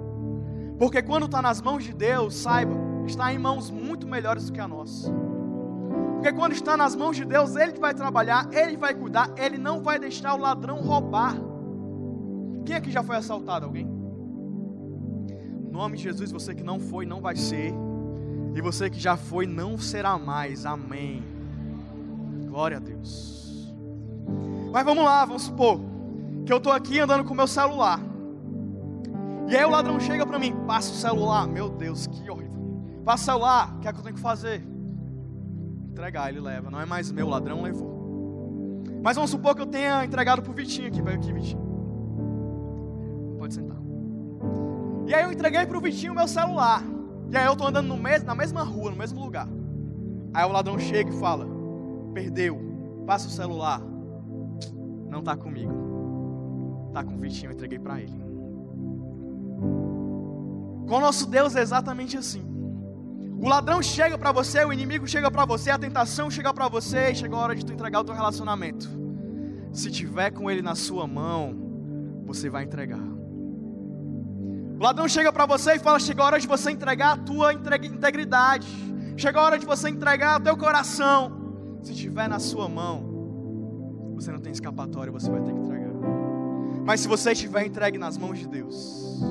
Porque 0.78 1.02
quando 1.02 1.26
está 1.26 1.42
nas 1.42 1.62
mãos 1.62 1.84
de 1.84 1.94
Deus, 1.94 2.36
saiba, 2.36 2.76
está 3.06 3.34
em 3.34 3.38
mãos 3.38 3.70
muito 3.70 4.08
melhores 4.08 4.48
do 4.48 4.54
que 4.54 4.60
a 4.60 4.68
nossa. 4.68 5.12
Porque 6.16 6.32
quando 6.34 6.54
está 6.54 6.78
nas 6.78 6.96
mãos 6.96 7.16
de 7.16 7.26
Deus, 7.26 7.56
Ele 7.56 7.78
vai 7.80 7.94
trabalhar, 7.94 8.50
Ele 8.52 8.78
vai 8.78 8.94
cuidar, 8.94 9.30
Ele 9.38 9.58
não 9.58 9.82
vai 9.82 10.00
deixar 10.00 10.34
o 10.34 10.38
ladrão 10.38 10.82
roubar. 10.82 11.36
Quem 12.66 12.76
aqui 12.76 12.92
já 12.92 13.04
foi 13.04 13.18
assaltado? 13.18 13.66
Alguém? 13.66 13.86
Em 15.68 15.72
nome 15.72 15.98
de 15.98 16.04
Jesus, 16.04 16.32
você 16.32 16.56
que 16.56 16.64
não 16.64 16.80
foi, 16.80 17.06
não 17.06 17.20
vai 17.20 17.36
ser. 17.36 17.74
E 18.56 18.62
você 18.62 18.90
que 18.90 19.00
já 19.00 19.18
foi, 19.18 19.46
não 19.46 19.78
será 19.78 20.18
mais. 20.18 20.66
Amém. 20.66 21.33
Glória 22.54 22.78
a 22.78 22.80
Deus. 22.80 23.74
Mas 24.72 24.86
vamos 24.86 25.04
lá, 25.04 25.26
vamos 25.26 25.42
supor 25.42 25.80
que 26.46 26.54
eu 26.54 26.58
estou 26.58 26.72
aqui 26.72 27.00
andando 27.00 27.24
com 27.24 27.34
meu 27.34 27.48
celular. 27.48 28.00
E 29.50 29.56
aí 29.56 29.66
o 29.66 29.72
ladrão 29.72 30.00
chega 30.00 30.24
para 30.24 30.38
mim, 30.38 30.54
passa 30.68 30.92
o 30.92 30.96
celular. 30.96 31.48
Meu 31.48 31.68
Deus, 31.68 32.06
que 32.06 32.30
horrível. 32.30 33.02
Passa 33.04 33.24
o 33.24 33.26
celular, 33.26 33.76
o 33.76 33.80
que 33.80 33.88
é 33.88 33.92
que 33.92 33.98
eu 33.98 34.04
tenho 34.04 34.16
que 34.16 34.22
fazer? 34.22 34.64
Entregar, 35.90 36.30
ele 36.30 36.40
leva. 36.40 36.70
Não 36.70 36.80
é 36.80 36.86
mais 36.86 37.12
meu, 37.12 37.26
o 37.26 37.30
ladrão 37.32 37.64
levou. 37.64 38.84
Mas 39.02 39.16
vamos 39.16 39.32
supor 39.32 39.56
que 39.56 39.62
eu 39.64 39.66
tenha 39.66 40.06
entregado 40.06 40.44
para 40.44 40.52
o 40.52 40.54
Vitinho 40.54 40.90
aqui. 40.90 41.02
Pega 41.02 41.16
aqui, 41.16 41.34
Vitinho. 41.34 41.62
Pode 43.40 43.56
sentar. 43.56 43.78
E 45.08 45.14
aí 45.16 45.24
eu 45.24 45.32
entreguei 45.32 45.66
para 45.66 45.78
o 45.78 45.82
Vitinho 45.82 46.14
o 46.14 46.16
meu 46.16 46.28
celular. 46.28 46.84
E 47.32 47.36
aí 47.36 47.48
eu 47.48 47.54
estou 47.54 47.68
andando 47.68 47.88
no 47.88 47.98
na 47.98 48.36
mesma 48.36 48.62
rua, 48.62 48.92
no 48.92 48.98
mesmo 48.98 49.20
lugar. 49.20 49.48
Aí 50.32 50.46
o 50.46 50.52
ladrão 50.52 50.78
chega 50.78 51.10
e 51.10 51.20
fala: 51.20 51.53
Perdeu, 52.14 52.60
passa 53.06 53.28
o 53.28 53.32
celular. 53.32 53.82
Não 55.10 55.20
está 55.20 55.36
comigo. 55.36 55.74
Está 56.88 57.04
com 57.04 57.16
o 57.16 57.18
Vitinho, 57.18 57.52
eu 57.52 57.54
entreguei 57.54 57.80
para 57.80 58.00
ele. 58.02 58.24
Com 60.88 60.98
o 60.98 61.00
nosso 61.00 61.28
Deus 61.28 61.56
é 61.56 61.62
exatamente 61.62 62.18
assim. 62.18 62.44
O 63.40 63.48
ladrão 63.48 63.82
chega 63.82 64.18
para 64.18 64.32
você, 64.32 64.64
o 64.64 64.72
inimigo 64.72 65.08
chega 65.08 65.30
para 65.30 65.46
você, 65.46 65.70
a 65.70 65.78
tentação 65.78 66.30
chega 66.32 66.54
para 66.54 66.68
você 66.70 67.12
e 67.12 67.16
chega 67.16 67.36
a 67.36 67.40
hora 67.40 67.56
de 67.56 67.66
tu 67.66 67.74
entregar 67.74 68.00
o 68.00 68.04
teu 68.04 68.14
relacionamento. 68.14 68.90
Se 69.72 69.92
tiver 69.92 70.32
com 70.32 70.50
ele 70.50 70.62
na 70.62 70.76
sua 70.76 71.08
mão, 71.08 71.54
você 72.26 72.50
vai 72.50 72.64
entregar. 72.64 73.02
O 74.80 74.84
ladrão 74.84 75.08
chega 75.10 75.32
para 75.34 75.46
você 75.46 75.74
e 75.74 75.80
fala: 75.80 76.00
chega 76.00 76.22
a 76.22 76.26
hora 76.26 76.40
de 76.40 76.48
você 76.48 76.72
entregar 76.72 77.14
a 77.14 77.18
tua 77.18 77.54
integridade. 77.54 78.68
Chega 79.18 79.40
a 79.40 79.44
hora 79.44 79.60
de 79.60 79.66
você 79.66 79.90
entregar 79.90 80.40
o 80.40 80.44
teu 80.44 80.56
coração. 80.56 81.43
Se 81.84 81.94
tiver 81.94 82.30
na 82.30 82.40
sua 82.40 82.70
mão, 82.70 84.14
você 84.16 84.32
não 84.32 84.40
tem 84.40 84.54
escapatória, 84.54 85.12
você 85.12 85.30
vai 85.30 85.42
ter 85.42 85.52
que 85.52 85.60
entregar. 85.60 85.92
Mas 86.86 87.02
se 87.02 87.10
você 87.10 87.34
estiver 87.34 87.66
entregue 87.66 87.98
nas 87.98 88.18
mãos 88.18 88.40
de 88.40 88.48
Deus, 88.48 89.22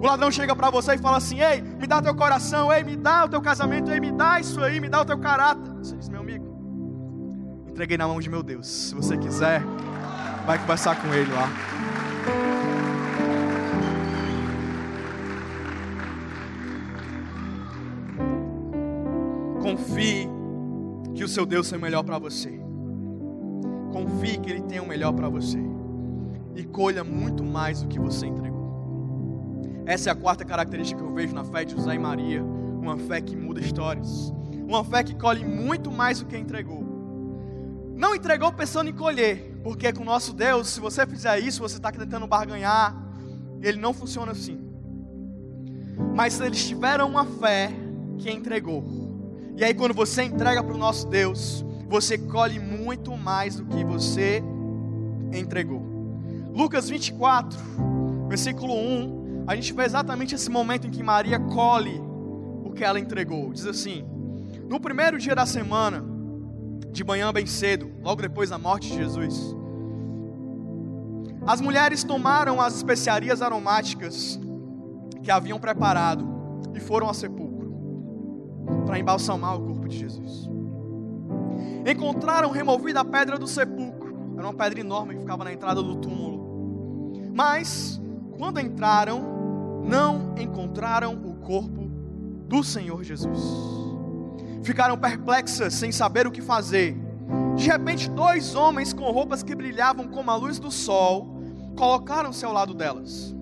o 0.00 0.06
ladrão 0.06 0.30
chega 0.30 0.54
para 0.54 0.70
você 0.70 0.94
e 0.94 0.98
fala 0.98 1.16
assim: 1.16 1.40
Ei, 1.40 1.60
me 1.60 1.88
dá 1.88 2.00
teu 2.00 2.14
coração, 2.14 2.72
ei, 2.72 2.84
me 2.84 2.96
dá 2.96 3.24
o 3.24 3.28
teu 3.28 3.40
casamento, 3.40 3.90
ei, 3.90 3.98
me 3.98 4.12
dá 4.12 4.38
isso 4.38 4.62
aí, 4.62 4.78
me 4.78 4.88
dá 4.88 5.00
o 5.00 5.04
teu 5.04 5.18
caráter. 5.18 5.72
Você 5.74 5.96
diz, 5.96 6.08
meu 6.08 6.20
amigo, 6.20 6.46
entreguei 7.68 7.98
na 7.98 8.06
mão 8.06 8.20
de 8.20 8.30
meu 8.30 8.44
Deus. 8.44 8.68
Se 8.68 8.94
você 8.94 9.18
quiser, 9.18 9.60
vai 10.46 10.56
conversar 10.56 11.02
com 11.02 11.12
ele 11.12 11.32
lá. 11.32 11.48
Confie 19.60 20.37
o 21.28 21.30
seu 21.30 21.44
Deus 21.44 21.70
é 21.74 21.76
melhor 21.76 22.02
para 22.02 22.18
você. 22.18 22.58
Confie 23.92 24.38
que 24.38 24.50
Ele 24.50 24.62
tem 24.62 24.80
o 24.80 24.86
melhor 24.86 25.12
para 25.12 25.28
você. 25.28 25.58
E 26.56 26.64
colha 26.64 27.04
muito 27.04 27.44
mais 27.44 27.82
do 27.82 27.86
que 27.86 27.98
você 27.98 28.26
entregou. 28.26 28.58
Essa 29.84 30.08
é 30.08 30.12
a 30.12 30.16
quarta 30.16 30.42
característica 30.42 31.00
que 31.00 31.06
eu 31.06 31.12
vejo 31.12 31.34
na 31.34 31.44
fé 31.44 31.66
de 31.66 31.74
José 31.74 31.94
e 31.94 31.98
Maria. 31.98 32.42
Uma 32.42 32.96
fé 32.96 33.20
que 33.20 33.36
muda 33.36 33.60
histórias. 33.60 34.32
Uma 34.66 34.82
fé 34.82 35.04
que 35.04 35.14
colhe 35.14 35.44
muito 35.44 35.90
mais 35.90 36.20
do 36.20 36.26
que 36.26 36.36
entregou. 36.36 36.82
Não 37.94 38.14
entregou 38.14 38.50
pensando 38.50 38.88
em 38.88 38.94
colher. 38.94 39.60
Porque 39.62 39.92
com 39.92 40.02
o 40.02 40.06
nosso 40.06 40.32
Deus, 40.32 40.68
se 40.68 40.80
você 40.80 41.06
fizer 41.06 41.38
isso, 41.40 41.60
você 41.60 41.76
está 41.76 41.92
tentando 41.92 42.26
barganhar. 42.26 42.96
Ele 43.60 43.78
não 43.78 43.92
funciona 43.92 44.32
assim. 44.32 44.58
Mas 46.14 46.40
eles 46.40 46.66
tiveram 46.66 47.06
uma 47.06 47.26
fé 47.26 47.70
que 48.16 48.30
entregou. 48.30 49.07
E 49.58 49.64
aí, 49.64 49.74
quando 49.74 49.92
você 49.92 50.22
entrega 50.22 50.62
para 50.62 50.72
o 50.72 50.78
nosso 50.78 51.08
Deus, 51.08 51.64
você 51.88 52.16
colhe 52.16 52.60
muito 52.60 53.16
mais 53.16 53.56
do 53.56 53.64
que 53.64 53.84
você 53.84 54.40
entregou. 55.32 55.82
Lucas 56.54 56.88
24, 56.88 57.58
versículo 58.28 58.72
1, 58.72 59.46
a 59.48 59.56
gente 59.56 59.72
vê 59.72 59.82
exatamente 59.82 60.36
esse 60.36 60.48
momento 60.48 60.86
em 60.86 60.90
que 60.90 61.02
Maria 61.02 61.40
colhe 61.40 62.00
o 62.62 62.70
que 62.70 62.84
ela 62.84 63.00
entregou. 63.00 63.52
Diz 63.52 63.66
assim: 63.66 64.04
No 64.68 64.78
primeiro 64.78 65.18
dia 65.18 65.34
da 65.34 65.44
semana, 65.44 66.04
de 66.92 67.02
manhã 67.02 67.32
bem 67.32 67.44
cedo, 67.44 67.90
logo 68.00 68.22
depois 68.22 68.50
da 68.50 68.58
morte 68.58 68.88
de 68.90 68.94
Jesus, 68.94 69.56
as 71.44 71.60
mulheres 71.60 72.04
tomaram 72.04 72.60
as 72.60 72.76
especiarias 72.76 73.42
aromáticas 73.42 74.38
que 75.20 75.32
haviam 75.32 75.58
preparado 75.58 76.24
e 76.72 76.78
foram 76.78 77.08
ao 77.08 77.14
sepulcro 77.14 77.47
para 78.86 78.98
embalsamar 78.98 79.56
o 79.56 79.66
corpo 79.66 79.88
de 79.88 79.98
Jesus. 79.98 80.48
Encontraram 81.86 82.50
removida 82.50 83.00
a 83.00 83.04
pedra 83.04 83.38
do 83.38 83.46
sepulcro, 83.46 84.34
era 84.36 84.46
uma 84.46 84.54
pedra 84.54 84.80
enorme 84.80 85.14
que 85.14 85.20
ficava 85.20 85.44
na 85.44 85.52
entrada 85.52 85.82
do 85.82 85.96
túmulo. 85.96 87.12
Mas, 87.34 88.00
quando 88.36 88.60
entraram, 88.60 89.82
não 89.84 90.34
encontraram 90.38 91.14
o 91.14 91.34
corpo 91.36 91.88
do 92.46 92.62
Senhor 92.62 93.02
Jesus. 93.02 93.40
Ficaram 94.62 94.98
perplexas, 94.98 95.74
sem 95.74 95.90
saber 95.92 96.26
o 96.26 96.30
que 96.30 96.42
fazer. 96.42 96.96
De 97.56 97.68
repente, 97.68 98.10
dois 98.10 98.54
homens 98.54 98.92
com 98.92 99.10
roupas 99.10 99.42
que 99.42 99.54
brilhavam 99.54 100.08
como 100.08 100.30
a 100.30 100.36
luz 100.36 100.58
do 100.58 100.70
sol 100.70 101.38
colocaram-se 101.76 102.44
ao 102.44 102.52
lado 102.52 102.74
delas. 102.74 103.34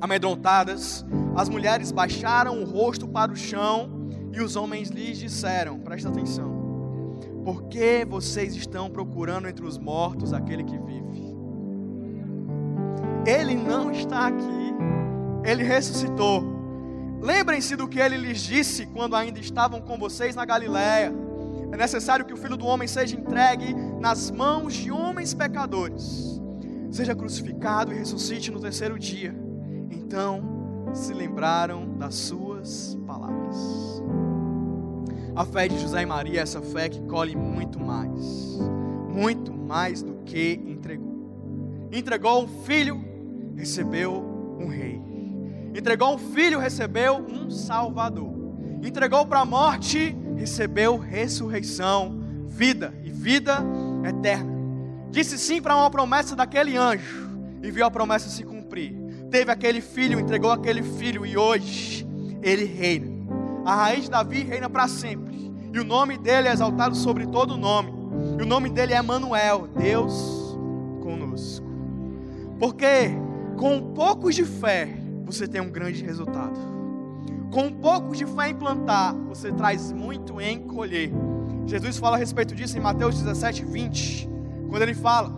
Amedrontadas, 0.00 1.04
as 1.36 1.48
mulheres 1.48 1.92
baixaram 1.92 2.60
o 2.60 2.64
rosto 2.64 3.06
para 3.06 3.30
o 3.30 3.36
chão 3.36 4.01
e 4.32 4.40
os 4.40 4.56
homens 4.56 4.88
lhes 4.88 5.18
disseram: 5.18 5.78
presta 5.78 6.08
atenção, 6.08 7.18
por 7.44 7.64
que 7.64 8.04
vocês 8.04 8.54
estão 8.56 8.90
procurando 8.90 9.48
entre 9.48 9.64
os 9.64 9.78
mortos 9.78 10.32
aquele 10.32 10.64
que 10.64 10.78
vive? 10.78 11.32
Ele 13.26 13.54
não 13.54 13.90
está 13.90 14.26
aqui, 14.26 14.74
ele 15.44 15.62
ressuscitou. 15.62 16.42
Lembrem-se 17.20 17.76
do 17.76 17.86
que 17.86 18.00
ele 18.00 18.16
lhes 18.16 18.40
disse 18.40 18.86
quando 18.86 19.14
ainda 19.14 19.38
estavam 19.38 19.80
com 19.80 19.96
vocês 19.96 20.34
na 20.34 20.44
Galiléia. 20.44 21.12
É 21.70 21.76
necessário 21.76 22.24
que 22.24 22.34
o 22.34 22.36
filho 22.36 22.56
do 22.56 22.66
homem 22.66 22.88
seja 22.88 23.16
entregue 23.16 23.72
nas 24.00 24.30
mãos 24.30 24.74
de 24.74 24.90
homens 24.90 25.32
pecadores 25.32 26.32
seja 26.92 27.14
crucificado 27.14 27.92
e 27.92 27.96
ressuscite 27.96 28.50
no 28.50 28.60
terceiro 28.60 28.98
dia. 28.98 29.34
Então 29.90 30.90
se 30.92 31.14
lembraram 31.14 31.96
das 31.96 32.14
suas 32.14 32.96
palavras. 33.06 33.91
A 35.34 35.46
fé 35.46 35.66
de 35.66 35.78
José 35.78 36.02
e 36.02 36.06
Maria 36.06 36.40
é 36.40 36.42
essa 36.42 36.60
fé 36.60 36.90
que 36.90 37.00
colhe 37.02 37.34
muito 37.34 37.80
mais, 37.80 38.58
muito 39.08 39.50
mais 39.50 40.02
do 40.02 40.16
que 40.26 40.60
entregou. 40.66 41.88
Entregou 41.90 42.44
um 42.44 42.48
filho, 42.64 43.02
recebeu 43.56 44.12
um 44.60 44.68
rei. 44.68 45.00
Entregou 45.74 46.14
um 46.14 46.18
filho, 46.18 46.58
recebeu 46.58 47.16
um 47.16 47.50
salvador. 47.50 48.30
Entregou 48.82 49.24
para 49.24 49.40
a 49.40 49.44
morte, 49.44 50.14
recebeu 50.36 50.98
ressurreição, 50.98 52.20
vida 52.46 52.92
e 53.02 53.10
vida 53.10 53.64
eterna. 54.04 54.52
Disse 55.10 55.38
sim 55.38 55.62
para 55.62 55.74
uma 55.74 55.90
promessa 55.90 56.36
daquele 56.36 56.76
anjo 56.76 57.30
e 57.62 57.70
viu 57.70 57.86
a 57.86 57.90
promessa 57.90 58.28
se 58.28 58.42
cumprir. 58.42 58.94
Teve 59.30 59.50
aquele 59.50 59.80
filho, 59.80 60.20
entregou 60.20 60.50
aquele 60.50 60.82
filho 60.82 61.24
e 61.24 61.38
hoje 61.38 62.06
ele 62.42 62.64
reina. 62.64 63.11
A 63.64 63.74
raiz 63.74 64.04
de 64.04 64.10
Davi 64.10 64.42
reina 64.42 64.68
para 64.68 64.88
sempre. 64.88 65.52
E 65.72 65.78
o 65.78 65.84
nome 65.84 66.18
dele 66.18 66.48
é 66.48 66.52
exaltado 66.52 66.94
sobre 66.94 67.26
todo 67.26 67.56
nome. 67.56 67.92
E 68.38 68.42
o 68.42 68.46
nome 68.46 68.68
dele 68.68 68.92
é 68.92 69.00
Manuel, 69.00 69.68
Deus 69.68 70.56
conosco. 71.02 71.66
Porque 72.58 73.10
com 73.56 73.76
um 73.76 73.94
pouco 73.94 74.30
de 74.30 74.44
fé, 74.44 74.88
você 75.24 75.46
tem 75.46 75.60
um 75.60 75.70
grande 75.70 76.04
resultado. 76.04 76.58
Com 77.52 77.66
um 77.66 77.72
pouco 77.72 78.14
de 78.16 78.26
fé 78.26 78.48
em 78.48 78.54
plantar, 78.54 79.14
você 79.28 79.52
traz 79.52 79.92
muito 79.92 80.40
em 80.40 80.60
colher. 80.60 81.12
Jesus 81.66 81.98
fala 81.98 82.16
a 82.16 82.18
respeito 82.18 82.54
disso 82.54 82.76
em 82.76 82.80
Mateus 82.80 83.20
17, 83.20 83.64
20, 83.64 84.28
quando 84.68 84.82
ele 84.82 84.94
fala: 84.94 85.30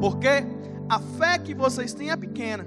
Porque 0.00 0.44
a 0.88 0.98
fé 0.98 1.38
que 1.38 1.54
vocês 1.54 1.94
têm 1.94 2.10
é 2.10 2.16
pequena. 2.16 2.66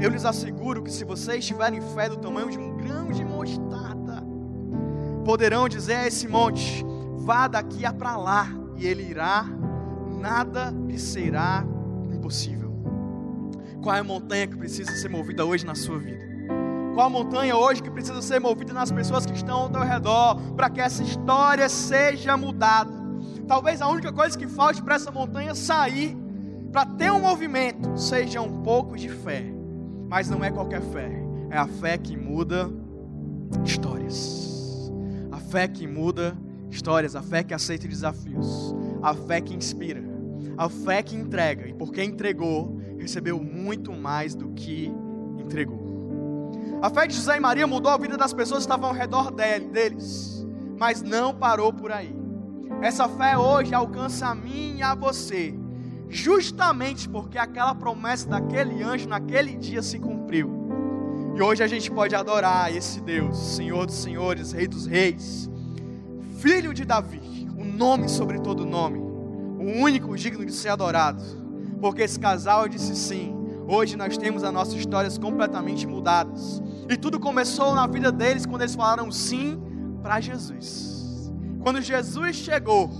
Eu 0.00 0.10
lhes 0.10 0.24
asseguro 0.24 0.82
que 0.82 0.90
se 0.90 1.04
vocês 1.04 1.46
tiverem 1.46 1.80
fé 1.80 2.08
do 2.08 2.16
tamanho 2.16 2.50
de 2.50 2.58
um 2.58 2.76
grão 2.76 3.10
de 3.10 3.24
mostarda, 3.24 4.05
poderão 5.26 5.68
dizer 5.68 5.94
a 5.94 6.06
esse 6.06 6.28
monte: 6.28 6.86
vá 7.16 7.48
daqui 7.48 7.84
a 7.84 7.92
para 7.92 8.16
lá, 8.16 8.46
e 8.76 8.86
ele 8.86 9.02
irá, 9.02 9.44
nada 10.20 10.72
lhe 10.86 10.98
será 10.98 11.64
impossível. 12.14 12.72
Qual 13.82 13.94
é 13.94 13.98
a 13.98 14.04
montanha 14.04 14.46
que 14.46 14.56
precisa 14.56 14.92
ser 14.92 15.08
movida 15.08 15.44
hoje 15.44 15.66
na 15.66 15.74
sua 15.74 15.98
vida? 15.98 16.24
Qual 16.94 17.06
a 17.06 17.10
montanha 17.10 17.56
hoje 17.56 17.82
que 17.82 17.90
precisa 17.90 18.22
ser 18.22 18.40
movida 18.40 18.72
nas 18.72 18.90
pessoas 18.90 19.26
que 19.26 19.34
estão 19.34 19.62
ao 19.62 19.68
teu 19.68 19.82
redor, 19.82 20.40
para 20.56 20.70
que 20.70 20.80
essa 20.80 21.02
história 21.02 21.68
seja 21.68 22.36
mudada? 22.36 22.92
Talvez 23.46 23.82
a 23.82 23.88
única 23.88 24.12
coisa 24.12 24.38
que 24.38 24.46
falte 24.46 24.80
para 24.80 24.94
essa 24.94 25.10
montanha 25.10 25.54
sair, 25.54 26.16
para 26.72 26.86
ter 26.86 27.12
um 27.12 27.20
movimento, 27.20 27.96
seja 27.98 28.40
um 28.40 28.62
pouco 28.62 28.96
de 28.96 29.08
fé. 29.08 29.44
Mas 30.08 30.30
não 30.30 30.42
é 30.42 30.50
qualquer 30.50 30.80
fé, 30.80 31.10
é 31.50 31.58
a 31.58 31.66
fé 31.66 31.98
que 31.98 32.16
muda 32.16 32.70
histórias. 33.64 34.55
Fé 35.50 35.68
que 35.68 35.86
muda 35.86 36.36
histórias, 36.70 37.14
a 37.14 37.22
fé 37.22 37.42
que 37.42 37.54
aceita 37.54 37.86
desafios, 37.86 38.74
a 39.02 39.14
fé 39.14 39.40
que 39.40 39.54
inspira, 39.54 40.02
a 40.56 40.68
fé 40.68 41.02
que 41.02 41.14
entrega, 41.14 41.68
e 41.68 41.72
porque 41.72 42.02
entregou, 42.02 42.80
recebeu 42.98 43.42
muito 43.42 43.92
mais 43.92 44.34
do 44.34 44.48
que 44.50 44.92
entregou. 45.38 46.50
A 46.82 46.90
fé 46.90 47.06
de 47.06 47.14
José 47.14 47.36
e 47.36 47.40
Maria 47.40 47.66
mudou 47.66 47.90
a 47.90 47.96
vida 47.96 48.16
das 48.16 48.32
pessoas 48.32 48.58
que 48.58 48.64
estavam 48.64 48.90
ao 48.90 48.94
redor 48.94 49.30
deles, 49.30 50.46
mas 50.78 51.02
não 51.02 51.34
parou 51.34 51.72
por 51.72 51.90
aí. 51.90 52.14
Essa 52.82 53.08
fé 53.08 53.38
hoje 53.38 53.72
alcança 53.74 54.26
a 54.26 54.34
mim 54.34 54.76
e 54.76 54.82
a 54.82 54.94
você, 54.94 55.54
justamente 56.08 57.08
porque 57.08 57.38
aquela 57.38 57.74
promessa 57.74 58.28
daquele 58.28 58.82
anjo 58.82 59.08
naquele 59.08 59.56
dia 59.56 59.80
se 59.82 59.98
cumpriu. 59.98 60.55
E 61.36 61.42
hoje 61.42 61.62
a 61.62 61.66
gente 61.66 61.90
pode 61.90 62.14
adorar 62.14 62.74
esse 62.74 62.98
Deus, 62.98 63.36
Senhor 63.36 63.84
dos 63.84 63.96
Senhores, 63.96 64.52
Rei 64.52 64.66
dos 64.66 64.86
Reis, 64.86 65.50
Filho 66.38 66.72
de 66.72 66.82
Davi, 66.82 67.46
o 67.58 67.62
nome 67.62 68.08
sobre 68.08 68.38
todo 68.38 68.64
nome, 68.64 68.98
o 68.98 69.82
único 69.82 70.16
digno 70.16 70.46
de 70.46 70.52
ser 70.52 70.70
adorado, 70.70 71.22
porque 71.78 72.00
esse 72.00 72.18
casal 72.18 72.66
disse 72.66 72.96
sim. 72.96 73.36
Hoje 73.68 73.98
nós 73.98 74.16
temos 74.16 74.42
as 74.44 74.50
nossas 74.50 74.76
histórias 74.76 75.18
completamente 75.18 75.86
mudadas. 75.86 76.62
E 76.88 76.96
tudo 76.96 77.20
começou 77.20 77.74
na 77.74 77.86
vida 77.86 78.10
deles 78.10 78.46
quando 78.46 78.62
eles 78.62 78.74
falaram 78.74 79.12
sim 79.12 79.60
para 80.02 80.18
Jesus. 80.22 81.30
Quando 81.60 81.82
Jesus 81.82 82.36
chegou, 82.36 82.90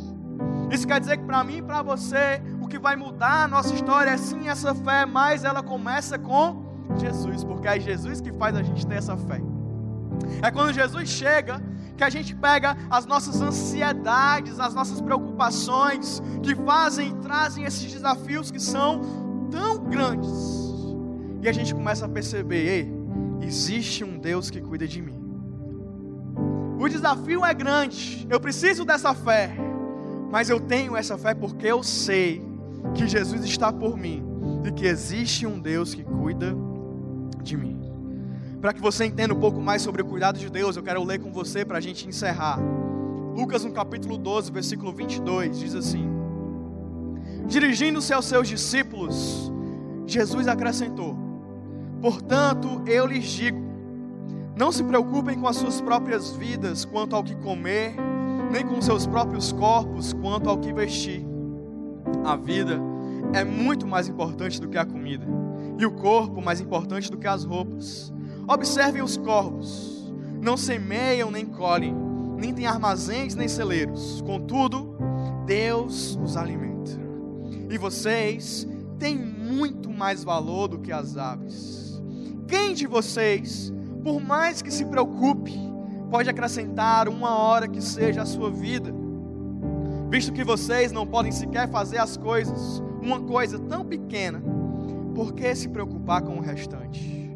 isso 0.70 0.86
quer 0.86 1.00
dizer 1.00 1.16
que 1.16 1.24
para 1.24 1.42
mim 1.42 1.58
e 1.58 1.62
para 1.62 1.80
você, 1.80 2.42
o 2.60 2.68
que 2.68 2.78
vai 2.78 2.96
mudar 2.96 3.44
a 3.44 3.48
nossa 3.48 3.72
história 3.72 4.10
é 4.10 4.16
sim 4.18 4.46
essa 4.46 4.74
fé, 4.74 5.06
mas 5.06 5.42
ela 5.42 5.62
começa 5.62 6.18
com 6.18 6.65
Jesus, 6.98 7.44
porque 7.44 7.68
é 7.68 7.78
Jesus 7.78 8.20
que 8.20 8.32
faz 8.32 8.56
a 8.56 8.62
gente 8.62 8.86
ter 8.86 8.96
essa 8.96 9.16
fé. 9.16 9.40
É 10.42 10.50
quando 10.50 10.72
Jesus 10.72 11.08
chega 11.08 11.62
que 11.96 12.04
a 12.04 12.10
gente 12.10 12.34
pega 12.34 12.76
as 12.90 13.06
nossas 13.06 13.40
ansiedades, 13.40 14.60
as 14.60 14.74
nossas 14.74 15.00
preocupações, 15.00 16.22
que 16.42 16.54
fazem 16.54 17.08
e 17.08 17.14
trazem 17.14 17.64
esses 17.64 17.90
desafios 17.92 18.50
que 18.50 18.60
são 18.60 19.00
tão 19.50 19.84
grandes, 19.84 20.30
e 21.42 21.48
a 21.48 21.52
gente 21.52 21.74
começa 21.74 22.06
a 22.06 22.08
perceber: 22.08 22.66
ei, 22.66 22.92
existe 23.40 24.04
um 24.04 24.18
Deus 24.18 24.50
que 24.50 24.60
cuida 24.60 24.86
de 24.86 25.00
mim. 25.00 25.22
O 26.78 26.88
desafio 26.88 27.44
é 27.44 27.54
grande, 27.54 28.26
eu 28.28 28.38
preciso 28.38 28.84
dessa 28.84 29.14
fé, 29.14 29.56
mas 30.30 30.50
eu 30.50 30.60
tenho 30.60 30.94
essa 30.94 31.16
fé 31.16 31.34
porque 31.34 31.66
eu 31.66 31.82
sei 31.82 32.42
que 32.94 33.08
Jesus 33.08 33.44
está 33.44 33.72
por 33.72 33.96
mim 33.96 34.22
e 34.64 34.72
que 34.72 34.86
existe 34.86 35.46
um 35.46 35.58
Deus 35.58 35.94
que 35.94 36.04
cuida 36.04 36.54
de 36.54 36.65
mim. 37.54 37.78
Para 38.62 38.72
que 38.72 38.80
você 38.80 39.04
entenda 39.04 39.34
um 39.34 39.38
pouco 39.38 39.60
mais 39.60 39.82
sobre 39.82 40.00
o 40.00 40.06
cuidado 40.06 40.38
de 40.38 40.48
Deus, 40.48 40.74
eu 40.74 40.82
quero 40.82 41.04
ler 41.04 41.20
com 41.20 41.30
você 41.30 41.66
para 41.66 41.76
a 41.76 41.80
gente 41.80 42.08
encerrar. 42.08 42.58
Lucas, 43.36 43.62
no 43.62 43.72
capítulo 43.72 44.16
12, 44.16 44.50
versículo 44.50 44.90
22, 44.92 45.58
diz 45.58 45.74
assim: 45.74 46.08
Dirigindo-se 47.46 48.14
aos 48.14 48.24
seus 48.24 48.48
discípulos, 48.48 49.52
Jesus 50.06 50.48
acrescentou: 50.48 51.14
Portanto, 52.00 52.82
eu 52.86 53.06
lhes 53.06 53.26
digo: 53.26 53.66
não 54.56 54.72
se 54.72 54.82
preocupem 54.82 55.38
com 55.38 55.46
as 55.46 55.56
suas 55.56 55.82
próprias 55.82 56.30
vidas 56.30 56.84
quanto 56.86 57.14
ao 57.14 57.22
que 57.22 57.36
comer, 57.36 57.94
nem 58.50 58.64
com 58.66 58.80
seus 58.80 59.06
próprios 59.06 59.52
corpos 59.52 60.14
quanto 60.14 60.48
ao 60.48 60.56
que 60.56 60.72
vestir. 60.72 61.26
A 62.24 62.36
vida 62.36 62.80
é 63.34 63.44
muito 63.44 63.86
mais 63.86 64.08
importante 64.08 64.58
do 64.58 64.68
que 64.68 64.78
a 64.78 64.86
comida, 64.86 65.26
e 65.78 65.84
o 65.84 65.90
corpo 65.90 66.42
mais 66.42 66.60
importante 66.60 67.10
do 67.10 67.18
que 67.18 67.26
as 67.26 67.44
roupas. 67.44 68.12
Observem 68.48 69.02
os 69.02 69.16
corvos: 69.16 70.12
não 70.40 70.56
semeiam 70.56 71.30
nem 71.30 71.44
colhem, 71.44 71.94
nem 72.36 72.52
têm 72.52 72.66
armazéns 72.66 73.34
nem 73.34 73.48
celeiros, 73.48 74.22
contudo, 74.22 74.96
Deus 75.44 76.18
os 76.22 76.36
alimenta. 76.36 76.92
E 77.70 77.78
vocês 77.78 78.66
têm 78.98 79.16
muito 79.16 79.90
mais 79.90 80.22
valor 80.22 80.68
do 80.68 80.78
que 80.78 80.92
as 80.92 81.16
aves. 81.16 82.00
Quem 82.46 82.74
de 82.74 82.86
vocês, 82.86 83.72
por 84.02 84.20
mais 84.20 84.62
que 84.62 84.70
se 84.70 84.84
preocupe, 84.84 85.52
pode 86.10 86.30
acrescentar 86.30 87.08
uma 87.08 87.36
hora 87.36 87.66
que 87.66 87.80
seja 87.80 88.22
a 88.22 88.26
sua 88.26 88.50
vida? 88.50 88.94
Visto 90.08 90.32
que 90.32 90.44
vocês 90.44 90.92
não 90.92 91.06
podem 91.06 91.32
sequer 91.32 91.68
fazer 91.68 91.98
as 91.98 92.16
coisas, 92.16 92.80
uma 93.02 93.20
coisa 93.20 93.58
tão 93.58 93.84
pequena, 93.84 94.40
por 95.16 95.32
que 95.32 95.54
se 95.54 95.70
preocupar 95.70 96.20
com 96.20 96.36
o 96.36 96.42
restante? 96.42 97.34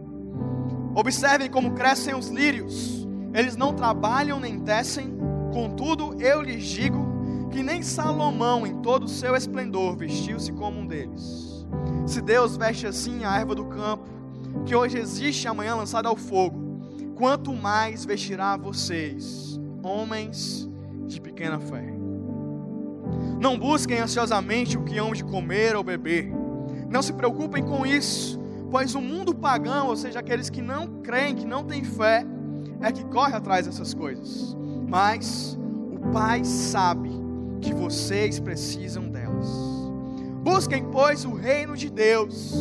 Observem 0.95 1.49
como 1.49 1.72
crescem 1.72 2.14
os 2.14 2.28
lírios, 2.28 3.09
eles 3.33 3.57
não 3.57 3.72
trabalham 3.72 4.39
nem 4.39 4.61
tecem, 4.61 5.16
contudo 5.51 6.14
eu 6.20 6.43
lhes 6.43 6.62
digo 6.62 7.09
que 7.51 7.62
nem 7.62 7.83
Salomão, 7.83 8.66
em 8.66 8.83
todo 8.83 9.05
o 9.05 9.09
seu 9.09 9.35
esplendor, 9.35 9.97
vestiu-se 9.97 10.53
como 10.53 10.78
um 10.78 10.87
deles. 10.87 11.66
Se 12.07 12.20
Deus 12.20 12.55
veste 12.55 12.87
assim 12.87 13.24
a 13.24 13.39
erva 13.39 13.55
do 13.55 13.64
campo, 13.64 14.05
que 14.66 14.76
hoje 14.76 14.99
existe 14.99 15.49
amanhã 15.49 15.74
lançada 15.74 16.07
ao 16.07 16.16
fogo, 16.16 16.83
quanto 17.14 17.51
mais 17.51 18.05
vestirá 18.05 18.59
vocês, 18.59 19.59
homens 19.83 20.68
de 21.07 21.18
pequena 21.18 21.59
fé. 21.59 21.95
Não 23.41 23.59
busquem 23.59 24.01
ansiosamente 24.01 24.76
o 24.76 24.85
que 24.85 24.99
hão 24.99 25.12
de 25.12 25.24
comer 25.24 25.74
ou 25.74 25.83
beber, 25.83 26.31
não 26.91 27.01
se 27.01 27.12
preocupem 27.12 27.62
com 27.62 27.86
isso, 27.86 28.38
pois 28.70 28.95
o 28.95 29.01
mundo 29.01 29.34
pagão, 29.34 29.86
ou 29.86 29.97
seja, 29.97 30.18
aqueles 30.18 30.51
que 30.51 30.61
não 30.61 31.01
creem, 31.01 31.36
que 31.36 31.47
não 31.47 31.64
têm 31.64 31.84
fé, 31.84 32.26
é 32.80 32.91
que 32.91 33.05
corre 33.05 33.34
atrás 33.34 33.66
dessas 33.66 33.95
coisas, 33.95 34.57
mas 34.88 35.57
o 35.93 36.11
Pai 36.11 36.45
sabe 36.45 37.11
que 37.61 37.72
vocês 37.72 38.41
precisam 38.41 39.09
delas. 39.09 39.47
Busquem, 40.43 40.84
pois, 40.91 41.24
o 41.24 41.32
reino 41.32 41.76
de 41.76 41.88
Deus 41.88 42.55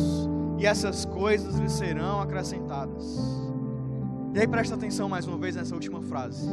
e 0.58 0.66
essas 0.66 1.04
coisas 1.04 1.56
lhe 1.56 1.68
serão 1.68 2.20
acrescentadas. 2.20 3.18
E 4.34 4.38
aí 4.38 4.46
presta 4.46 4.74
atenção 4.74 5.08
mais 5.08 5.26
uma 5.26 5.38
vez 5.38 5.56
nessa 5.56 5.74
última 5.74 6.00
frase. 6.02 6.46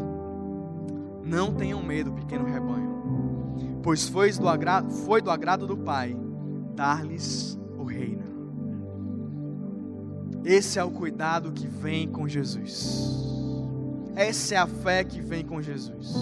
Não 1.23 1.53
tenham 1.53 1.83
medo, 1.83 2.11
pequeno 2.13 2.45
rebanho, 2.45 3.77
pois 3.83 4.07
foi 4.07 4.31
do 4.31 4.47
agrado, 4.47 4.89
foi 4.89 5.21
do, 5.21 5.29
agrado 5.29 5.67
do 5.67 5.77
Pai 5.77 6.17
dar-lhes. 6.73 7.59
Esse 10.43 10.79
é 10.79 10.83
o 10.83 10.91
cuidado 10.91 11.51
que 11.51 11.67
vem 11.67 12.07
com 12.07 12.27
Jesus. 12.27 13.27
Essa 14.15 14.55
é 14.55 14.57
a 14.57 14.67
fé 14.67 15.03
que 15.03 15.21
vem 15.21 15.45
com 15.45 15.61
Jesus. 15.61 16.15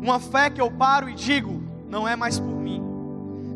Uma 0.00 0.20
fé 0.20 0.50
que 0.50 0.60
eu 0.60 0.70
paro 0.70 1.08
e 1.08 1.14
digo: 1.14 1.62
não 1.88 2.06
é 2.06 2.14
mais 2.14 2.38
por 2.38 2.54
mim, 2.54 2.82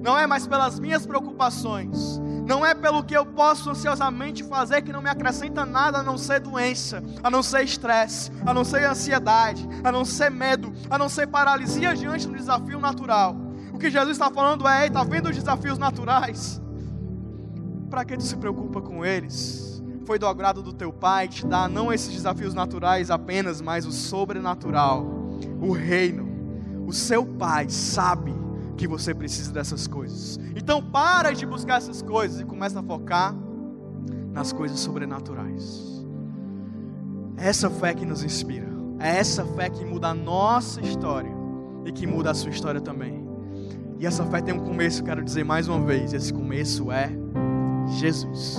não 0.03 0.19
é 0.19 0.27
mais 0.27 0.47
pelas 0.47 0.81
minhas 0.81 1.05
preocupações, 1.05 2.19
não 2.47 2.65
é 2.65 2.75
pelo 2.75 3.05
que 3.05 3.15
eu 3.15 3.27
posso 3.27 3.69
ansiosamente 3.71 4.43
fazer 4.43 4.83
que 4.83 4.93
não 4.93 5.03
me 5.03 5.11
acrescenta 5.11 5.67
nada 5.67 5.99
a 5.99 6.03
não 6.03 6.17
ser 6.17 6.41
doença, 6.41 7.03
a 7.23 7.31
não 7.31 7.43
ser 7.43 7.63
estresse, 7.63 8.31
a 8.47 8.55
não 8.55 8.65
ser 8.65 8.85
ansiedade, 8.85 9.69
a 9.85 9.93
não 9.93 10.05
ser 10.05 10.31
medo, 10.31 10.73
a 10.89 10.97
não 10.97 11.09
ser 11.09 11.27
paralisia 11.27 11.95
diante 11.95 12.27
do 12.27 12.35
desafio 12.35 12.81
natural. 12.81 13.37
O 13.73 13.79
que 13.79 13.91
Jesus 13.91 14.13
está 14.13 14.31
falando 14.31 14.67
é: 14.67 14.87
está 14.87 15.05
vendo 15.05 15.29
os 15.29 15.37
desafios 15.37 15.77
naturais? 15.77 16.62
Para 17.93 18.07
que 18.07 18.17
tu 18.17 18.23
se 18.23 18.39
preocupa 18.39 18.81
com 18.81 19.05
eles? 19.05 19.83
Foi 20.07 20.19
do 20.19 20.27
agrado 20.27 20.63
do 20.63 20.73
teu 20.73 20.91
Pai 20.91 21.29
te 21.29 21.47
dar 21.47 21.69
não 21.69 21.93
esses 21.93 22.11
desafios 22.11 22.55
naturais 22.55 23.11
apenas, 23.11 23.61
mas 23.61 23.85
o 23.85 23.93
sobrenatural, 23.93 25.05
o 25.61 25.73
reino. 25.73 26.27
O 26.87 26.93
seu 26.95 27.27
Pai 27.27 27.69
sabe 27.69 28.35
que 28.79 28.89
você 28.89 29.15
precisa 29.15 29.53
dessas 29.53 29.87
coisas. 29.87 30.41
Então 30.57 30.83
para 30.83 31.33
de 31.33 31.45
buscar 31.45 31.77
essas 31.77 32.01
coisas 32.01 32.41
e 32.41 32.45
começa 32.47 32.81
a 32.81 32.83
focar 32.83 33.37
nas 34.33 34.55
coisas 34.55 34.81
sobrenaturais. 34.81 36.03
É 37.37 37.47
essa 37.47 37.69
fé 37.69 37.93
que 37.93 38.07
nos 38.07 38.25
inspira. 38.25 38.69
É 39.01 39.19
essa 39.19 39.45
fé 39.45 39.69
que 39.69 39.85
muda 39.85 40.09
a 40.09 40.15
nossa 40.15 40.81
história 40.81 41.31
e 41.85 41.93
que 41.93 42.07
muda 42.07 42.31
a 42.31 42.35
sua 42.35 42.49
história 42.49 42.81
também. 42.81 43.23
E 43.99 44.07
essa 44.07 44.25
fé 44.25 44.41
tem 44.41 44.55
um 44.55 44.65
começo, 44.65 45.05
quero 45.05 45.23
dizer 45.23 45.45
mais 45.45 45.69
uma 45.69 45.85
vez, 45.85 46.15
esse 46.15 46.33
começo 46.33 46.91
é 46.91 47.21
Jesus. 48.01 48.59